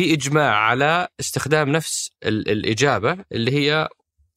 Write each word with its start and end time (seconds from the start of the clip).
في 0.00 0.12
إجماع 0.12 0.54
على 0.54 1.08
استخدام 1.20 1.68
نفس 1.68 2.10
ال- 2.24 2.50
الإجابة 2.50 3.24
اللي 3.32 3.52
هي 3.52 3.88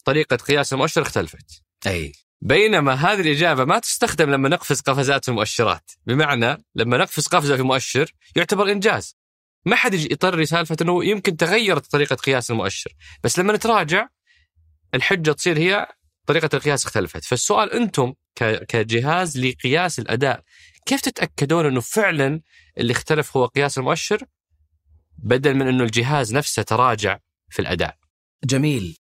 طريقة 0.06 0.36
قياس 0.36 0.74
المؤشر 0.74 1.02
اختلفت. 1.02 1.64
أي. 1.88 2.12
بينما 2.42 2.94
هذه 2.94 3.22
الإجابة 3.22 3.66
ما 3.66 3.80
تستخدم 3.80 4.30
لما 4.30 4.50
نقفز 4.50 4.82
قفزات 4.82 5.26
في 5.26 5.32
المؤشرات، 5.32 5.92
بمعنى 6.06 6.64
لما 6.76 6.98
نقفز 6.98 7.28
قفزة 7.28 7.56
في 7.56 7.62
مؤشر 7.62 8.12
يعتبر 8.36 8.72
إنجاز. 8.72 9.18
ما 9.66 9.76
حد 9.76 9.94
يطري 9.94 10.46
سالفة 10.46 10.78
إنه 10.82 11.06
يمكن 11.06 11.38
تغيرت 11.38 11.92
طريقة 11.92 12.16
قياس 12.16 12.52
المؤشر، 12.52 12.92
بس 13.24 13.40
لما 13.40 13.54
نتراجع 13.54 14.08
الحجة 14.94 15.32
تصير 15.32 15.58
هي 15.58 15.88
طريقة 16.28 16.50
القياس 16.54 16.86
اختلفت، 16.86 17.26
فالسؤال 17.26 17.72
أنتم 17.74 18.14
كجهاز 18.68 19.40
لقياس 19.40 20.00
الأداء 20.00 20.44
كيف 20.86 21.02
تتأكدون 21.02 21.66
إنه 21.66 21.80
فعلا 21.80 22.42
اللي 22.78 22.92
اختلف 22.94 23.38
هو 23.38 23.46
قياس 23.46 23.78
المؤشر؟ 23.78 24.26
بدل 25.18 25.54
من 25.54 25.68
إنه 25.68 25.84
الجهاز 25.84 26.34
نفسه 26.34 26.62
تراجع 26.62 27.20
في 27.50 27.60
الأداء؟ 27.60 27.96
جميل 28.46 28.98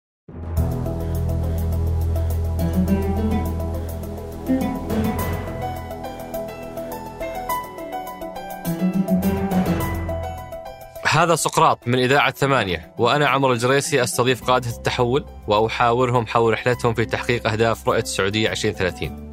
هذا 11.11 11.35
سقراط 11.35 11.89
من 11.89 11.99
إذاعة 11.99 12.31
ثمانية 12.31 12.95
وأنا 12.99 13.29
عمرو 13.29 13.53
الجريسي 13.53 14.03
أستضيف 14.03 14.45
قادة 14.45 14.71
التحول 14.71 15.25
وأحاورهم 15.47 16.27
حول 16.27 16.53
رحلتهم 16.53 16.95
في 16.95 17.05
تحقيق 17.05 17.49
أهداف 17.49 17.89
رؤية 17.89 18.03
السعودية 18.03 18.51
2030 18.51 19.31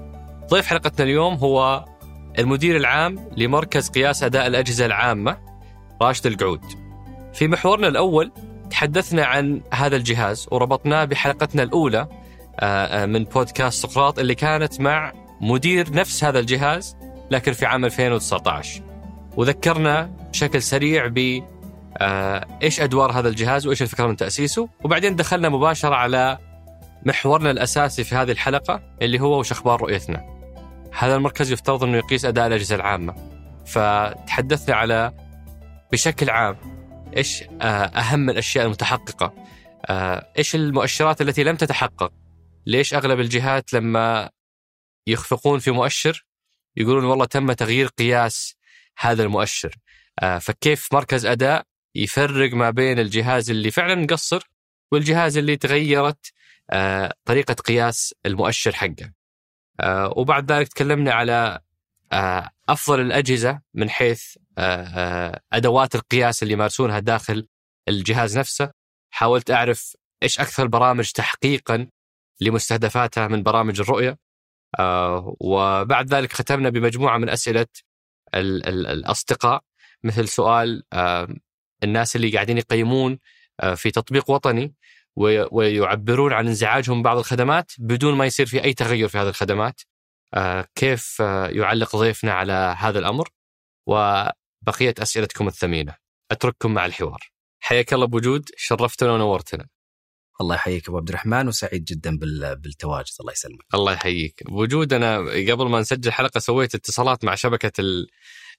ضيف 0.50 0.66
حلقتنا 0.68 1.06
اليوم 1.06 1.34
هو 1.34 1.86
المدير 2.40 2.78
العام 2.78 3.30
لمركز 3.38 3.90
قياس 3.90 4.24
أداء 4.24 4.48
الأجهزة 4.48 4.86
العامة 4.86 5.38
راشد 6.02 6.26
القعود 6.26 6.62
في 7.34 7.48
محورنا 7.48 7.88
الأول 7.88 8.32
تحدثنا 8.70 9.26
عن 9.26 9.62
هذا 9.74 9.96
الجهاز 9.96 10.48
وربطناه 10.52 11.06
بحلقتنا 11.06 11.64
الأولى 11.64 12.08
آه، 12.60 13.04
آه، 13.04 13.06
من 13.06 13.24
بودكاست 13.24 13.88
سقراط 13.88 14.20
اللي 14.20 14.36
كانت 14.36 14.82
مع 14.82 15.14
مدير 15.42 15.94
نفس 15.94 16.24
هذا 16.24 16.40
الجهاز 16.40 16.98
لكن 17.32 17.54
في 17.54 17.66
عام 17.66 17.86
2019 17.86 18.82
وذكرنا 19.38 20.12
بشكل 20.34 20.62
سريع 20.62 21.08
ب 21.08 21.44
آه، 21.98 22.46
إيش 22.64 22.82
أدوار 22.82 23.12
هذا 23.12 23.30
الجهاز 23.30 23.68
وإيش 23.68 23.82
الفكرة 23.82 24.08
من 24.08 24.16
تأسيسه 24.16 24.70
وبعدين 24.84 25.16
دخلنا 25.16 25.50
مباشرة 25.50 25.96
على 25.96 26.38
محورنا 27.06 27.52
الأساسي 27.52 28.04
في 28.04 28.16
هذه 28.16 28.32
الحلقة 28.32 28.82
اللي 29.02 29.20
هو 29.22 29.40
وش 29.40 29.52
أخبار 29.52 29.82
رؤيتنا. 29.82 30.26
هذا 30.98 31.16
المركز 31.16 31.52
يفترض 31.52 31.84
إنه 31.84 31.98
يقيس 31.98 32.26
أداء 32.26 32.48
الأجهزة 32.48 32.76
العامة. 32.76 33.16
فتحدثنا 33.66 34.76
على 34.76 35.12
بشكل 35.92 36.30
عام 36.30 36.58
إيش 37.18 37.44
آه، 37.44 37.86
أهم 37.86 38.30
الأشياء 38.30 38.66
المتحققة؟ 38.66 39.34
آه، 39.86 40.34
إيش 40.38 40.56
المؤشرات 40.56 41.22
التي 41.22 41.44
لم 41.44 41.56
تتحقق؟ 41.56 42.14
ليش 42.66 42.94
أغلب 42.94 43.20
الجهات 43.20 43.74
لما 43.74 44.30
يخفقون 45.08 45.60
في 45.60 45.72
مؤشر 45.72 46.26
يقولون 46.78 47.06
والله 47.06 47.26
تم 47.26 47.52
تغيير 47.52 47.88
قياس 47.88 48.56
هذا 48.98 49.24
المؤشر؟ 49.24 49.76
آه، 50.20 50.38
فكيف 50.38 50.94
مركز 50.94 51.26
أداء 51.26 51.64
يفرق 51.96 52.54
ما 52.54 52.70
بين 52.70 53.00
الجهاز 53.00 53.50
اللي 53.50 53.72
فعلا 53.72 53.96
مقصر 53.96 54.50
والجهاز 54.92 55.38
اللي 55.38 55.58
تغيرت 55.58 56.34
طريقة 57.26 57.54
قياس 57.54 58.16
المؤشر 58.26 58.72
حقه 58.74 59.12
وبعد 60.18 60.52
ذلك 60.52 60.68
تكلمنا 60.68 61.14
على 61.14 61.60
أفضل 62.70 63.00
الأجهزة 63.02 63.62
من 63.74 63.90
حيث 63.90 64.36
آه، 64.58 64.84
آه، 64.84 65.42
أدوات 65.54 65.96
القياس 65.96 66.44
اللي 66.44 66.54
يمارسونها 66.54 67.00
داخل 67.00 67.48
الجهاز 67.90 68.38
نفسه. 68.38 68.72
حاولت 69.14 69.52
أعرف 69.52 69.96
إيش 70.24 70.40
أكثر 70.40 70.64
البرامج 70.64 71.12
تحقيقا 71.12 71.88
لمستهدفاتها 72.42 73.28
من 73.28 73.44
برامج 73.44 73.80
الرؤية 73.80 74.18
آه، 74.80 75.36
وبعد 75.40 76.14
ذلك 76.14 76.34
ختمنا 76.34 76.70
بمجموعة 76.70 77.18
من 77.18 77.30
أسئلة 77.30 77.68
ال- 78.36 78.68
ال- 78.68 78.88
الأصدقاء. 78.88 79.62
مثل 80.04 80.28
سؤال 80.28 80.84
الناس 81.84 82.16
اللي 82.16 82.30
قاعدين 82.32 82.58
يقيمون 82.58 83.20
في 83.76 83.92
تطبيق 83.92 84.30
وطني 84.30 84.76
وي- 85.16 85.48
ويعبرون 85.52 86.34
عن 86.34 86.48
انزعاجهم 86.48 87.04
بعض 87.04 87.18
الخدمات 87.18 87.72
بدون 87.80 88.14
ما 88.16 88.26
يصير 88.26 88.46
في 88.46 88.64
أي 88.64 88.74
تغير 88.74 89.08
في 89.08 89.18
هذه 89.18 89.30
الخدمات. 89.30 89.82
كيف 90.76 91.18
آه، 91.22 91.48
يعلق 91.48 91.96
ضيفنا 91.96 92.32
على 92.34 92.76
هذا 92.78 93.00
الأمر؟ 93.00 93.30
وبقية 93.88 94.94
أسئلتكم 95.00 95.48
الثمينة. 95.48 95.96
أترككم 96.32 96.74
مع 96.74 96.86
الحوار. 96.86 97.20
حياك 97.60 97.94
الله 97.94 98.06
بوجود 98.06 98.50
شرفتنا 98.58 99.12
ونورتنا. 99.12 99.68
الله 100.42 100.56
يحييك 100.56 100.88
أبو 100.90 100.98
عبد 100.98 101.10
الرحمن 101.10 101.48
وسعيد 101.48 101.84
جدا 101.84 102.18
بال- 102.18 102.56
بالتواجد 102.56 103.12
الله 103.20 103.32
يسلمك. 103.32 103.66
الله 103.74 103.94
يحييك. 103.94 104.44
بوجود 104.46 104.94
أنا 104.94 105.18
قبل 105.20 105.70
ما 105.70 105.80
نسجل 105.80 106.12
حلقة 106.12 106.40
سويت 106.40 106.76
اتصالات 106.76 107.24
مع 107.26 107.36
شبكة 107.36 107.72
ال... 107.80 108.08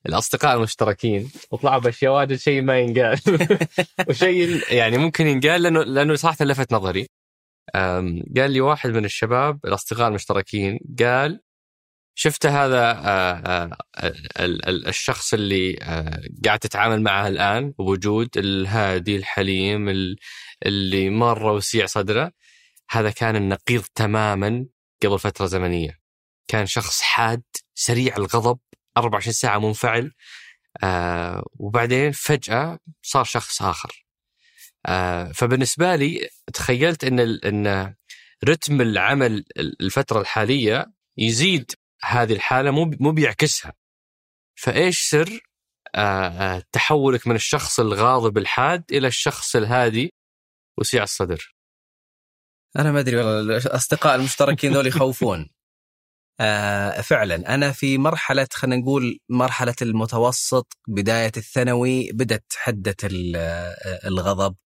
الأصدقاء 0.07 0.57
المشتركين. 0.57 1.31
وطلعوا 1.51 1.79
بأشياء 1.81 2.13
واجد 2.13 2.37
شيء 2.37 2.63
ما 2.63 2.79
ينقال. 2.79 3.21
وشيء 4.09 4.73
يعني 4.73 4.99
ممكن 4.99 5.27
ينقال 5.27 5.63
لأنه 5.63 5.83
لأنه 5.83 6.15
صراحة 6.15 6.45
لفت 6.45 6.73
نظري. 6.73 7.09
قال 8.37 8.51
لي 8.51 8.61
واحد 8.61 8.91
من 8.91 9.05
الشباب 9.05 9.61
الأصدقاء 9.65 10.09
المشتركين 10.09 10.79
قال 10.99 11.41
شفت 12.21 12.47
هذا 12.47 12.91
آه، 12.91 13.33
آه، 13.47 13.71
ال- 14.41 14.69
ال- 14.69 14.87
الشخص 14.89 15.35
اللي 15.35 15.77
آه، 15.83 16.21
قاعد 16.45 16.59
تتعامل 16.59 17.03
معه 17.03 17.29
الآن 17.29 17.71
بوجود 17.71 18.29
الهادي 18.37 19.17
الحليم 19.17 19.89
ال- 19.89 20.17
اللي 20.67 21.11
مره 21.11 21.53
وسيع 21.53 21.87
صدره. 21.87 22.33
هذا 22.91 23.11
كان 23.11 23.37
النقيض 23.37 23.83
تماما 23.95 24.67
قبل 25.03 25.19
فترة 25.19 25.47
زمنية. 25.47 25.99
كان 26.49 26.67
شخص 26.67 27.01
حاد 27.03 27.43
سريع 27.75 28.17
الغضب 28.17 28.59
24 28.97 29.33
ساعة 29.33 29.59
منفعل 29.59 30.13
وبعدين 31.59 32.13
فجأة 32.13 32.79
صار 33.03 33.25
شخص 33.25 33.63
آخر. 33.63 34.07
فبالنسبة 35.35 35.97
لي 35.97 36.29
تخيلت 36.55 37.05
إن 37.05 37.21
إن 37.21 37.95
رتم 38.49 38.81
العمل 38.81 39.45
الفترة 39.81 40.21
الحالية 40.21 40.87
يزيد 41.19 41.73
هذه 42.03 42.33
الحالة 42.33 42.71
مو 42.71 42.91
مو 43.01 43.13
بيعكسها. 43.13 43.73
فإيش 44.55 45.01
سر؟ 45.01 45.41
آه 45.95 46.29
آه 46.29 46.63
تحولك 46.73 47.27
من 47.27 47.35
الشخص 47.35 47.81
الغاضب 47.81 48.39
الحاد 48.39 48.85
إلى 48.93 49.07
الشخص 49.07 49.57
الهادي 49.57 50.13
وسيع 50.79 51.03
الصدر. 51.03 51.55
أنا 52.79 52.93
ما 52.93 53.01
أدري 53.01 53.17
والله 53.17 53.57
الأصدقاء 53.57 54.15
المشتركين 54.15 54.73
ذول 54.73 54.87
يخوفون. 54.87 55.49
آه 56.41 57.01
فعلا. 57.01 57.55
أنا 57.55 57.73
في 57.73 57.99
مرحلة 57.99 58.49
خلينا 58.53 58.77
نقول 58.83 59.19
مرحلة 59.29 59.75
المتوسط 59.83 60.73
بداية 60.89 61.33
الثانوي 61.37 62.13
بدأت 62.13 62.53
حدة 62.57 62.97
آه، 63.37 64.09
الغضب. 64.09 64.57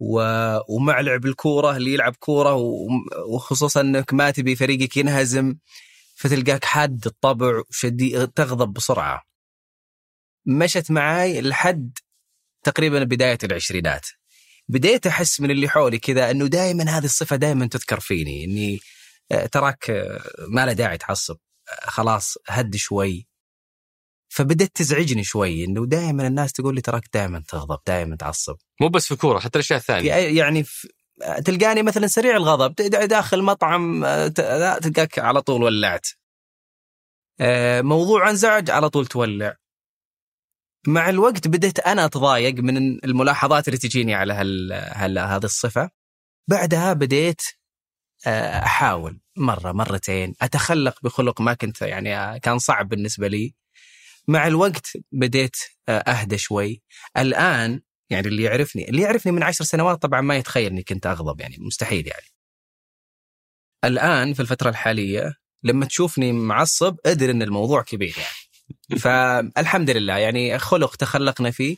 و... 0.00 0.20
ومع 0.68 1.00
لعب 1.00 1.26
الكورة 1.26 1.76
اللي 1.76 1.92
يلعب 1.94 2.16
كورة. 2.16 2.54
وخصوصا 3.34 3.80
إنك 3.80 4.14
ما 4.14 4.30
تبي 4.30 4.56
فريقك 4.56 4.96
ينهزم. 4.96 5.56
فتلقاك 6.16 6.64
حاد 6.64 7.06
الطبع 7.06 7.62
وشديد 7.70 8.28
تغضب 8.28 8.72
بسرعة. 8.72 9.22
مشت 10.46 10.90
معاي 10.90 11.40
لحد 11.40 11.98
تقريبا 12.62 13.04
بداية 13.04 13.38
العشرينات. 13.44 14.06
بديت 14.68 15.06
أحس 15.06 15.40
من 15.40 15.50
اللي 15.50 15.68
حولي 15.68 15.98
كذا 15.98 16.30
إنه 16.30 16.46
دائما 16.46 16.84
هذه 16.84 17.04
الصفة 17.04 17.36
دائما 17.36 17.66
تذكر 17.66 18.00
فيني 18.00 18.44
إني 18.44 18.80
آه، 19.32 19.46
تراك 19.46 19.90
آه، 19.90 20.20
ما 20.48 20.66
له 20.66 20.72
داعي 20.72 20.98
تعصب 20.98 21.36
آه، 21.68 21.90
خلاص 21.90 22.34
هد 22.48 22.76
شوي. 22.76 23.26
فبدت 24.28 24.76
تزعجني 24.76 25.24
شوي 25.24 25.64
إنه 25.64 25.86
دائما 25.86 26.26
الناس 26.26 26.52
تقول 26.52 26.74
لي 26.74 26.80
تراك 26.80 27.02
دائما 27.14 27.42
تغضب 27.48 27.78
دائما 27.86 28.16
تعصب. 28.16 28.56
مو 28.80 28.88
بس 28.88 29.06
في 29.06 29.16
كورة 29.16 29.38
حتى 29.38 29.58
الأشياء 29.58 29.78
الثانية. 29.78 30.12
يعني 30.12 30.64
في 30.64 30.88
تلقاني 31.44 31.82
مثلا 31.82 32.06
سريع 32.06 32.36
الغضب 32.36 32.74
داخل 33.08 33.42
مطعم 33.42 34.04
آه، 34.04 34.28
تلقاك 34.78 35.18
على 35.18 35.42
طول 35.42 35.62
ولعت. 35.62 36.06
آه، 37.40 37.80
موضوع 37.80 38.30
انزعج 38.30 38.70
على 38.70 38.90
طول 38.90 39.06
تولع. 39.06 39.56
مع 40.86 41.08
الوقت 41.08 41.48
بديت 41.48 41.78
أنا 41.78 42.04
أتضايق 42.04 42.54
من 42.54 43.04
الملاحظات 43.04 43.68
اللي 43.68 43.78
تجيني 43.78 44.14
على 44.14 44.32
هال... 44.32 44.72
هال... 44.72 45.18
هذه 45.18 45.44
الصفة. 45.44 45.90
بعدها 46.48 46.92
بديت 46.92 47.42
آه، 48.26 48.64
أحاول 48.64 49.20
مرة 49.36 49.72
مرتين 49.72 50.34
أتخلق 50.42 50.98
بخلق 51.02 51.40
ما 51.40 51.54
كنت 51.54 51.82
يعني 51.82 52.40
كان 52.40 52.58
صعب 52.58 52.88
بالنسبة 52.88 53.28
لي. 53.28 53.54
مع 54.28 54.46
الوقت 54.46 54.92
بديت 55.12 55.56
أهدى 55.88 56.38
شوي. 56.38 56.82
الآن 57.16 57.80
يعني 58.10 58.28
اللي 58.28 58.42
يعرفني 58.42 58.88
اللي 58.88 59.02
يعرفني 59.02 59.32
من 59.32 59.42
عشر 59.42 59.64
سنوات 59.64 60.02
طبعا 60.02 60.20
ما 60.20 60.36
يتخيل 60.36 60.66
إني 60.72 60.82
كنت 60.82 61.06
أغضب 61.06 61.40
يعني 61.40 61.56
مستحيل 61.58 62.06
يعني. 62.06 62.26
الآن 63.84 64.34
في 64.34 64.40
الفترة 64.40 64.70
الحالية 64.70 65.34
لما 65.62 65.86
تشوفني 65.86 66.32
معصب 66.32 66.96
أدري 67.06 67.32
إن 67.32 67.42
الموضوع 67.42 67.82
كبير 67.82 68.16
يعني. 68.18 69.00
فالحمد 69.02 69.90
لله 69.90 70.16
يعني 70.16 70.58
خلق 70.58 70.96
تخلقنا 70.96 71.50
فيه 71.50 71.76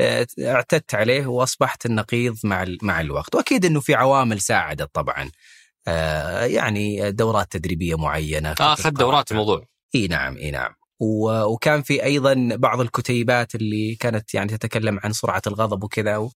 آه، 0.00 0.26
اعتدت 0.40 0.94
عليه 0.94 1.26
وأصبحت 1.26 1.86
النقيض 1.86 2.36
مع 2.44 2.64
مع 2.82 3.00
الوقت. 3.00 3.34
وأكيد 3.34 3.64
إنه 3.64 3.80
في 3.80 3.94
عوامل 3.94 4.40
ساعدت 4.40 4.94
طبعا 4.94 5.30
آه، 5.88 6.44
يعني 6.44 7.12
دورات 7.12 7.52
تدريبية 7.52 7.98
معينة 7.98 8.54
آه 8.60 8.72
اخذ 8.72 8.90
دورات 8.90 9.32
الموضوع. 9.32 9.66
إي 9.94 10.06
نعم 10.06 10.36
إي 10.36 10.50
نعم. 10.50 10.74
وكان 11.00 11.82
في 11.82 12.04
أيضا 12.04 12.56
بعض 12.56 12.80
الكتيبات 12.80 13.54
اللي 13.54 13.94
كانت 13.94 14.34
يعني 14.34 14.48
تتكلم 14.48 15.00
عن 15.04 15.12
سرعة 15.12 15.42
الغضب 15.46 15.84
وكذا 15.84 16.30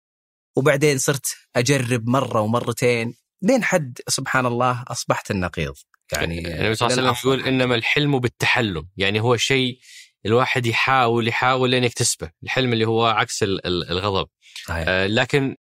وبعدين 0.57 0.97
صرت 0.97 1.35
أجرب 1.55 2.07
مرة 2.09 2.41
ومرتين 2.41 3.15
لين 3.41 3.63
حد 3.63 3.99
سبحان 4.07 4.45
الله 4.45 4.83
أصبحت 4.87 5.31
النقيض. 5.31 5.73
يعني 6.13 6.39
النبي 6.39 6.75
صلى 6.75 6.87
الله 6.87 6.99
عليه 6.99 7.11
وسلم 7.11 7.31
يقول 7.31 7.47
إنما 7.47 7.75
الحلم 7.75 8.19
بالتحلم 8.19 8.89
يعني 8.97 9.19
هو 9.21 9.37
شيء 9.37 9.79
الواحد 10.25 10.65
يحاول 10.65 11.27
يحاول 11.27 11.69
لين 11.69 11.83
يكتسبه 11.83 12.31
الحلم 12.43 12.73
اللي 12.73 12.85
هو 12.85 13.05
عكس 13.05 13.43
الغضب. 13.43 14.27
آه 14.69 15.07
لكن 15.07 15.55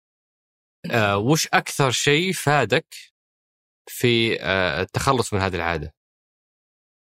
آه 0.92 1.18
وش 1.18 1.48
أكثر 1.48 1.92
شيء 1.92 2.34
فادك 2.34 2.96
في 3.88 4.42
آه 4.42 4.82
التخلص 4.82 5.34
من 5.34 5.40
هذه 5.40 5.56
العادة؟ 5.56 5.93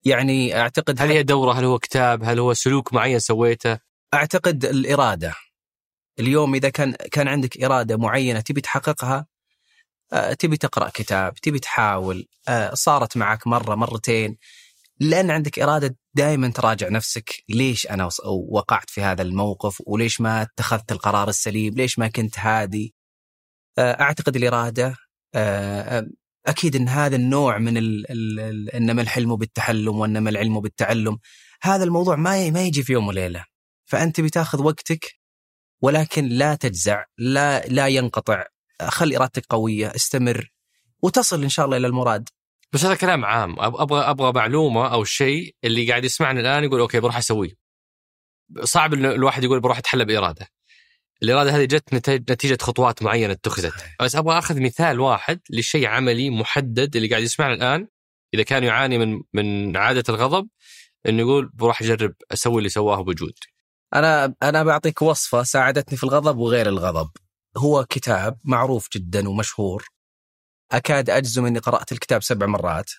يعني 0.04 0.60
أعتقد 0.60 1.02
هل 1.02 1.10
هي 1.10 1.22
دورة؟ 1.22 1.52
هل 1.52 1.64
هو 1.64 1.78
كتاب؟ 1.78 2.24
هل 2.24 2.38
هو 2.38 2.54
سلوك 2.54 2.94
معين 2.94 3.18
سويته؟ 3.18 3.78
أعتقد 4.14 4.64
الإرادة. 4.64 5.34
اليوم 6.18 6.54
إذا 6.54 6.68
كان 6.68 6.92
كان 6.92 7.28
عندك 7.28 7.64
إرادة 7.64 7.96
معينة 7.96 8.40
تبي 8.40 8.60
تحققها 8.60 9.26
آه، 10.12 10.32
تبي 10.32 10.56
تقرأ 10.56 10.88
كتاب 10.88 11.34
تبي 11.34 11.58
تحاول 11.58 12.28
آه، 12.48 12.74
صارت 12.74 13.16
معك 13.16 13.46
مرة 13.46 13.74
مرتين 13.74 14.38
لأن 15.00 15.30
عندك 15.30 15.58
إرادة 15.58 15.96
دائما 16.14 16.48
تراجع 16.48 16.88
نفسك. 16.88 17.30
ليش 17.48 17.86
أنا 17.86 18.08
وقعت 18.48 18.90
في 18.90 19.02
هذا 19.02 19.22
الموقف؟ 19.22 19.82
وليش 19.86 20.20
ما 20.20 20.42
اتخذت 20.42 20.92
القرار 20.92 21.28
السليم؟ 21.28 21.74
ليش 21.74 21.98
ما 21.98 22.08
كنت 22.08 22.38
هادي؟ 22.38 22.94
آه، 23.78 24.00
أعتقد 24.00 24.36
الإرادة 24.36 24.96
أكيد 26.48 26.76
إن 26.76 26.88
هذا 26.88 27.16
النوع 27.16 27.58
من 27.58 27.76
ال 27.76 28.06
ال 28.10 28.70
إنما 28.70 29.02
الحلم 29.02 29.36
بالتحلم 29.36 29.98
وإنما 29.98 30.30
العلم 30.30 30.60
بالتعلم 30.60 31.18
هذا 31.62 31.84
الموضوع 31.84 32.16
ما 32.16 32.50
ما 32.50 32.62
يجي 32.62 32.82
في 32.82 32.92
يوم 32.92 33.08
وليلة. 33.08 33.44
فأنت 33.86 34.20
بتاخذ 34.20 34.62
وقتك 34.62 35.18
ولكن 35.82 36.28
لا 36.28 36.54
تجزع 36.54 37.04
لا 37.18 37.66
لا 37.66 37.86
ينقطع. 37.88 38.44
خلي 38.88 39.16
إرادتك 39.16 39.46
قوية 39.48 39.86
استمر 39.96 40.50
وتصل 41.02 41.42
إن 41.42 41.48
شاء 41.48 41.66
الله 41.66 41.76
إلى 41.76 41.86
المراد. 41.86 42.28
بس 42.72 42.84
هذا 42.84 42.94
كلام 42.94 43.24
عام. 43.24 43.60
أبغى 43.60 44.00
أبغى 44.00 44.32
معلومة 44.32 44.92
أو 44.92 45.04
شيء 45.04 45.54
اللي 45.64 45.88
قاعد 45.88 46.04
يسمعني 46.04 46.40
الآن 46.40 46.64
يقول 46.64 46.80
أوكي 46.80 47.00
بروح 47.00 47.16
أسويه. 47.16 47.54
صعب 48.62 48.94
ان 48.94 49.04
الواحد 49.04 49.44
يقول 49.44 49.60
بروح 49.60 49.78
اتحلى 49.78 50.04
بإرادة. 50.04 50.46
الإرادة 51.22 51.50
هذه 51.50 51.64
جت 51.64 52.10
نتيجة 52.30 52.58
خطوات 52.60 53.02
معينة 53.02 53.32
اتخذت. 53.32 53.74
بس 54.00 54.16
أبغى 54.16 54.38
أخذ 54.38 54.60
مثال 54.60 55.00
واحد 55.00 55.40
لشيء 55.50 55.86
عملي 55.86 56.30
محدد 56.30 56.96
اللي 56.96 57.08
قاعد 57.08 57.22
يسمعنا 57.22 57.54
الآن 57.54 57.88
إذا 58.34 58.42
كان 58.42 58.64
يعاني 58.64 58.98
من 58.98 59.22
من 59.32 59.76
عادة 59.76 60.04
الغضب 60.08 60.48
إنه 61.08 61.20
يقول 61.20 61.50
بروح 61.54 61.82
أجرب 61.82 62.14
أسوي 62.32 62.58
اللي 62.58 62.68
سواه 62.68 63.02
بوجود 63.02 63.34
أنا 63.94 64.34
أنا 64.42 64.62
بعطيك 64.62 65.02
وصفة 65.02 65.42
ساعدتني 65.42 65.98
في 65.98 66.04
الغضب 66.04 66.38
وغير 66.38 66.68
الغضب. 66.68 67.10
هو 67.56 67.84
كتاب 67.84 68.38
معروف 68.44 68.88
جدا 68.92 69.28
ومشهور. 69.28 69.88
أكاد 70.72 71.10
أجزم 71.10 71.46
إني 71.46 71.58
قرأت 71.58 71.92
الكتاب 71.92 72.22
سبع 72.22 72.46
مرات. 72.46 72.90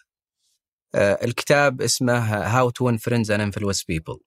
آه، 0.95 1.19
الكتاب 1.25 1.81
اسمه 1.81 2.17
How 2.45 2.69
to 2.69 2.85
Win 2.85 2.97
Friends 2.97 3.31
and 3.31 3.41
Influence 3.41 3.83
People 3.83 4.19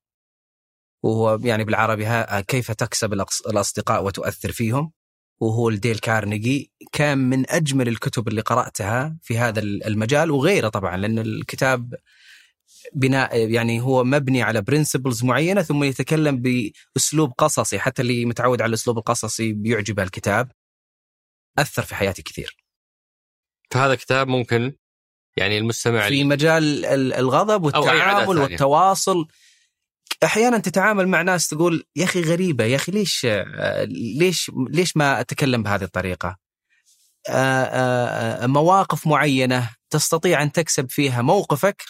وهو 1.02 1.38
يعني 1.43 1.64
بالعربي 1.64 2.25
كيف 2.43 2.70
تكسب 2.70 3.12
الأصدقاء 3.46 4.04
وتؤثر 4.04 4.52
فيهم؟ 4.52 4.93
وهو 5.40 5.69
ال 5.69 5.74
Dale 5.74 5.98
Carnegie 5.98 6.72
كان 6.93 7.19
من 7.19 7.50
أجمل 7.50 7.88
الكتب 7.88 8.28
اللي 8.28 8.40
قرأتها 8.40 9.16
في 9.22 9.38
هذا 9.38 9.60
المجال 9.60 10.31
وغيره 10.31 10.69
طبعا 10.69 10.96
لأن 10.96 11.19
الكتاب 11.19 11.94
بناء 12.94 13.50
يعني 13.50 13.81
هو 13.81 14.04
مبني 14.04 14.43
على 14.43 14.62
principles 14.62 15.24
معينة 15.25 15.62
ثم 15.62 15.84
يتكلم 15.84 16.43
بأسلوب 16.43 17.32
قصصي 17.38 17.78
حتى 17.78 18.02
اللي 18.02 18.25
متعود 18.25 18.62
على 18.62 18.69
الأسلوب 18.69 18.98
القصصي 18.98 19.52
بيعجبه 19.52 20.02
الكتاب 20.02 20.52
أثر 21.58 21.82
في 21.82 21.94
حياتي 21.94 22.22
كثير. 22.22 22.56
فهذا 23.70 23.94
كتاب 23.94 24.28
ممكن 24.28 24.72
يعني 25.37 25.58
المستمع 25.58 26.08
في 26.08 26.25
مجال 26.25 26.84
الغضب 27.14 27.64
والتعامل 27.64 28.38
والتواصل 28.38 29.26
أحيانا 30.24 30.58
تتعامل 30.58 31.08
مع 31.08 31.22
ناس 31.22 31.48
تقول 31.48 31.84
يا 31.96 32.04
أخي 32.04 32.22
غريبة 32.22 32.64
يا 32.64 32.76
أخي 32.76 32.92
ليش 32.92 33.26
ليش 34.18 34.50
ليش 34.70 34.96
ما 34.96 35.20
أتكلم 35.20 35.62
بهذه 35.62 35.84
الطريقة؟ 35.84 36.38
مواقف 38.46 39.06
معينة 39.06 39.70
تستطيع 39.90 40.42
أن 40.42 40.52
تكسب 40.52 40.90
فيها 40.90 41.22
موقفك 41.22 41.82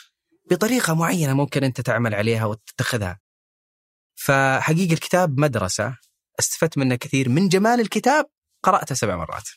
بطريقة 0.50 0.94
معينة 0.94 1.34
ممكن 1.34 1.64
أنت 1.64 1.80
تعمل 1.80 2.14
عليها 2.14 2.44
وتتخذها. 2.44 3.20
فحقيقة 4.14 4.92
الكتاب 4.92 5.40
مدرسة 5.40 5.96
استفدت 6.40 6.78
منه 6.78 6.94
كثير 6.94 7.28
من 7.28 7.48
جمال 7.48 7.80
الكتاب 7.80 8.26
قرأته 8.62 8.94
سبع 8.94 9.16
مرات. 9.16 9.48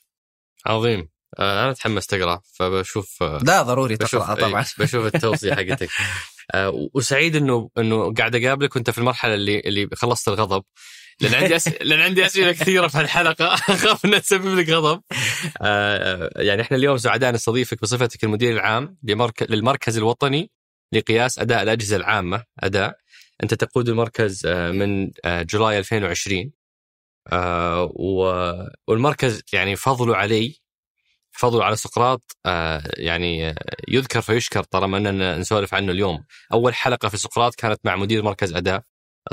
عظيم 0.66 1.10
أنا 1.40 1.74
تحمست 1.74 2.14
أقرأ 2.14 2.42
فبشوف 2.54 3.24
لا 3.24 3.62
ضروري 3.62 3.98
تقرأ 3.98 4.36
طبعا 4.36 4.66
بشوف 4.80 5.16
التوصية 5.16 5.56
حقتك 5.60 5.90
آه، 6.00 6.35
وسعيد 6.94 7.36
إنه 7.36 7.70
إنه 7.78 8.14
قاعد 8.14 8.36
أقابلك 8.36 8.76
وأنت 8.76 8.90
في 8.90 8.98
المرحلة 8.98 9.34
اللي 9.34 9.60
اللي 9.60 9.88
خلصت 9.94 10.28
الغضب 10.28 10.64
لأن 11.22 11.34
عندي 11.34 11.56
أس... 11.56 11.68
لأن 11.82 12.02
عندي 12.02 12.26
أسئلة 12.26 12.52
كثيرة 12.52 12.88
في 12.88 12.98
هالحلقة 12.98 13.54
أخاف 13.76 14.06
انها 14.06 14.20
تسبب 14.20 14.60
لك 14.60 14.70
غضب. 14.70 15.02
آه 15.62 16.30
يعني 16.36 16.62
إحنا 16.62 16.78
اليوم 16.78 16.98
سعداء 16.98 17.32
نستضيفك 17.34 17.82
بصفتك 17.82 18.24
المدير 18.24 18.54
العام 18.54 18.98
لمرك... 19.04 19.52
للمركز 19.52 19.98
الوطني 19.98 20.52
لقياس 20.94 21.40
أداء 21.40 21.64
الأجهزة 21.64 21.96
العامة 21.96 22.44
أداء. 22.60 22.98
أنت 23.44 23.54
تقود 23.54 23.90
المركز 23.90 24.46
آه، 24.46 24.72
من 24.72 25.12
آه، 25.26 25.42
جولاي 25.42 25.80
2020 25.80 26.52
والمركز 28.88 29.42
يعني 29.54 29.76
فضله 29.76 30.16
علي 30.16 30.65
فضل 31.38 31.62
على 31.62 31.76
سقراط 31.76 32.38
آه، 32.46 32.84
يعني 32.98 33.56
يذكر 33.88 34.22
فيشكر 34.22 34.64
طالما 34.64 34.98
أننا 34.98 35.38
نسولف 35.38 35.74
عنه 35.74 35.92
اليوم. 35.92 36.24
أول 36.54 36.76
حلقة 36.76 37.10
في 37.10 37.18
سقراط 37.18 37.56
كانت 37.56 37.80
مع 37.84 37.96
مدير 37.96 38.24
مركز 38.24 38.54
أداء 38.54 38.84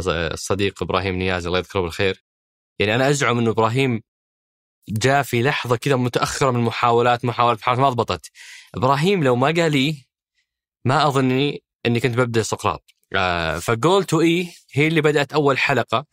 الصديق 0.09 0.83
إبراهيم 0.83 1.15
نياز 1.15 1.47
الله 1.47 1.59
يذكره 1.59 1.81
بالخير. 1.81 2.25
يعني 2.79 2.95
أنا 2.95 3.11
أزعم 3.11 3.39
إنه 3.39 3.51
إبراهيم 3.51 4.03
جاء 4.89 5.23
في 5.23 5.43
لحظة 5.43 5.77
كذا 5.77 5.97
متأخرة 5.97 6.51
من 6.51 6.61
محاولات 6.61 7.25
محاولات 7.25 7.59
محاولات 7.59 7.82
ما 7.82 7.91
ضبطت. 7.91 8.31
إبراهيم 8.75 9.25
لو 9.25 9.37
ما 9.37 9.47
قال 9.47 9.73
لي 9.73 10.06
ما 10.85 11.06
اظني 11.06 11.63
إني 11.87 12.01
كنت 12.01 12.17
ببدأ 12.17 12.43
سقراط. 12.43 12.85
آه، 13.17 13.59
فجول 13.59 14.05
تو 14.05 14.21
إي 14.21 14.49
هي 14.73 14.87
اللي 14.87 15.01
بدأت 15.01 15.32
أول 15.32 15.59
حلقة 15.59 16.06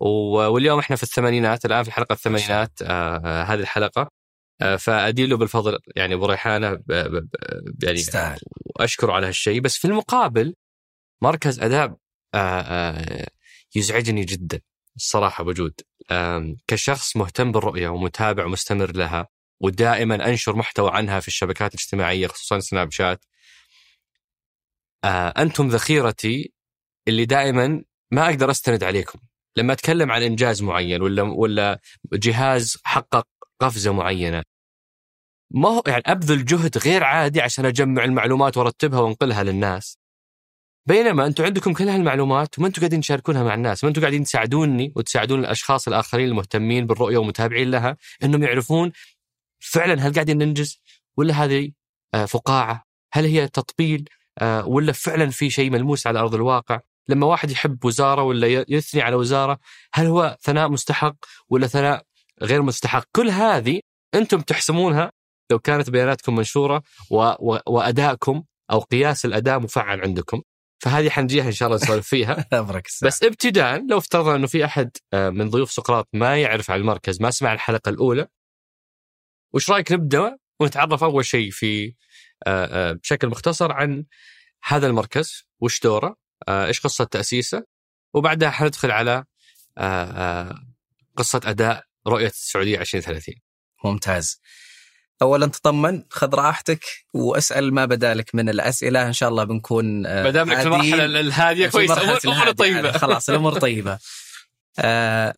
واليوم 0.00 0.78
إحنا 0.78 0.96
في 0.96 1.02
الثمانينات 1.02 1.64
الآن 1.64 1.82
في 1.82 1.88
الحلقة 1.88 2.12
الثمانينات 2.12 2.70
آه، 2.82 3.42
هذه 3.42 3.60
الحلقة 3.60 4.10
آه، 4.62 4.76
فادين 4.76 5.28
له 5.28 5.36
بالفضل. 5.36 5.78
يعني 5.96 6.14
أبو 6.14 6.26
ريحانة 6.26 6.78
يعني 7.82 7.98
استاهل 7.98 8.40
واشكره 8.80 9.12
على 9.12 9.26
هالشيء. 9.26 9.60
بس 9.60 9.76
في 9.78 9.84
المقابل 9.84 10.54
مركز 11.22 11.60
أداء 11.60 11.96
آه، 12.34 12.38
آه، 12.60 13.26
يزعجني 13.74 14.24
جدا 14.24 14.60
الصراحة 14.96 15.44
بوجود 15.44 15.80
كشخص 16.66 17.16
مهتم 17.16 17.52
بالرؤية 17.52 17.88
ومتابع 17.88 18.44
ومستمر 18.44 18.92
لها 18.92 19.28
ودائما 19.60 20.28
أنشر 20.28 20.56
محتوى 20.56 20.90
عنها 20.90 21.20
في 21.20 21.28
الشبكات 21.28 21.74
الاجتماعية 21.74 22.26
خصوصا 22.26 22.60
سناب 22.60 22.92
شات. 22.92 23.24
أنتم 25.38 25.68
ذخيرتي 25.68 26.52
اللي 27.08 27.24
دائما 27.24 27.84
ما 28.10 28.26
أقدر 28.26 28.50
أستند 28.50 28.84
عليكم. 28.84 29.18
لما 29.56 29.72
أتكلم 29.72 30.12
عن 30.12 30.22
إنجاز 30.22 30.62
معين 30.62 31.02
ولا 31.02 31.22
ولا 31.22 31.80
جهاز 32.12 32.78
حقق 32.84 33.26
قفزة 33.60 33.92
معينة 33.92 34.42
ما 35.50 35.68
هو 35.68 35.82
يعني 35.86 36.02
أبذل 36.06 36.44
جهد 36.44 36.78
غير 36.78 37.04
عادي 37.04 37.40
عشان 37.40 37.66
أجمع 37.66 38.04
المعلومات 38.04 38.56
وأرتبها 38.56 39.00
وأنقلها 39.00 39.42
للناس 39.42 39.98
بينما 40.86 41.26
أنتم 41.26 41.44
عندكم 41.44 41.72
كل 41.72 41.88
هالمعلومات 41.88 42.58
وما 42.58 42.66
أنتم 42.66 42.80
قاعدين 42.80 43.00
تشاركونها 43.00 43.42
مع 43.42 43.54
الناس، 43.54 43.84
ما 43.84 43.88
أنتم 43.88 44.00
قاعدين 44.00 44.24
تساعدوني 44.24 44.92
وتساعدون 44.96 45.40
الأشخاص 45.40 45.88
الآخرين 45.88 46.28
المهتمين 46.28 46.86
بالرؤية 46.86 47.18
ومتابعين 47.18 47.70
لها 47.70 47.96
إنهم 48.24 48.42
يعرفون 48.42 48.92
فعلا 49.60 50.06
هل 50.06 50.14
قاعدين 50.14 50.38
ننجز 50.38 50.80
ولا 51.16 51.34
هذه 51.34 51.72
آه، 52.14 52.24
فقاعة؟ 52.24 52.84
هل 53.12 53.24
هي 53.24 53.48
تطبيل 53.48 54.08
آه، 54.38 54.66
ولا 54.66 54.92
فعلا 54.92 55.30
في 55.30 55.50
شيء 55.50 55.70
ملموس 55.70 56.06
على 56.06 56.18
أرض 56.18 56.34
الواقع؟ 56.34 56.80
لما 57.08 57.26
واحد 57.26 57.50
يحب 57.50 57.84
وزارة 57.84 58.22
ولا 58.22 58.64
يثني 58.68 59.02
على 59.02 59.16
وزارة 59.16 59.58
هل 59.94 60.06
هو 60.06 60.36
ثناء 60.40 60.68
مستحق 60.68 61.16
ولا 61.48 61.66
ثناء 61.66 62.02
غير 62.42 62.62
مستحق. 62.62 63.04
كل 63.16 63.30
هذه 63.30 63.80
أنتم 64.14 64.40
تحسمونها 64.40 65.12
لو 65.50 65.58
كانت 65.58 65.90
بياناتكم 65.90 66.36
منشورة 66.36 66.82
و... 67.10 67.16
و... 67.16 67.58
وادائكم 67.66 68.44
أو 68.70 68.80
قياس 68.80 69.24
الأداء 69.24 69.60
مفعل 69.60 70.00
عندكم. 70.00 70.42
فهذه 70.84 71.10
حنجيها 71.10 71.46
إن 71.46 71.52
شاء 71.52 71.68
الله 71.68 71.82
نسولف 71.82 72.08
فيها. 72.08 72.46
بس 73.06 73.22
ابتداء 73.22 73.86
لو 73.86 73.98
افترضنا 73.98 74.36
إنه 74.36 74.46
في 74.46 74.64
أحد 74.64 74.90
آه، 75.12 75.30
من 75.30 75.50
ضيوف 75.50 75.72
سقراط 75.72 76.08
ما 76.12 76.36
يعرف 76.42 76.70
عن 76.70 76.80
المركز 76.80 77.22
ما 77.22 77.30
سمع 77.30 77.52
الحلقة 77.52 77.88
الأولى 77.88 78.26
وش 79.54 79.70
رأيك 79.70 79.92
نبدأ 79.92 80.36
ونتعرف 80.60 81.04
أول 81.04 81.24
شيء 81.24 81.50
في 81.50 81.94
آه، 82.46 82.90
آه، 82.90 82.92
بشكل 82.92 83.28
مختصر 83.28 83.72
عن 83.72 84.04
هذا 84.64 84.86
المركز 84.86 85.48
وش 85.60 85.80
دوره 85.80 86.16
إيش 86.48 86.80
قصة 86.80 87.04
تأسيسه 87.04 87.64
وبعدها 88.14 88.50
حندخل 88.50 88.90
على 88.90 89.24
قصة 91.16 91.40
أداء 91.44 91.84
رؤية 92.06 92.26
السعودية 92.26 92.80
2030 92.80 93.34
ممتاز. 93.84 94.40
اولا 95.22 95.46
تطمن 95.46 96.04
خذ 96.10 96.34
راحتك 96.34 96.84
واسأل 97.14 97.74
ما 97.74 97.84
بدالك 97.84 98.34
من 98.34 98.48
الأسئلة. 98.48 99.06
إن 99.06 99.12
شاء 99.12 99.28
الله 99.28 99.44
بنكون 99.44 100.06
آه، 100.06 100.22
ما 100.22 100.30
دام 100.30 100.50
هادين. 100.50 100.66
المرحلة 100.72 101.04
الهادية 101.20 101.66
في 101.66 101.72
كويسه 101.72 101.94
مرحلة 101.94 102.08
امور 102.08 102.24
أمور 102.24 102.42
الهادي. 102.42 102.56
طيبة. 102.58 102.92
خلاص 103.02 103.28
الأمور 103.28 103.58
طيبة. 103.58 103.98
آه، 104.78 105.34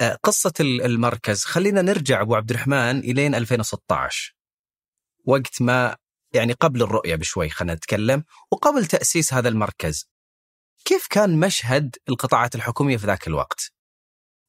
آه، 0.00 0.18
ال- 0.60 0.82
المركز. 0.82 1.44
خلينا 1.44 1.82
نرجع 1.82 2.20
أبو 2.22 2.34
عبد 2.34 2.50
الرحمن 2.50 2.98
إلين 2.98 3.34
2016 3.34 4.34
وقت 5.24 5.62
ما 5.62 5.96
يعني 6.32 6.52
قبل 6.52 6.82
الرؤية 6.82 7.14
بشوي 7.16 7.48
خلينا 7.48 7.74
نتكلم. 7.74 8.24
وقبل 8.50 8.86
تأسيس 8.86 9.34
هذا 9.34 9.48
المركز 9.48 10.08
كيف 10.84 11.06
كان 11.10 11.40
مشهد 11.40 11.96
القطاعات 12.08 12.54
الحكومية 12.54 12.96
في 12.96 13.06
ذاك 13.06 13.26
الوقت؟ 13.26 13.72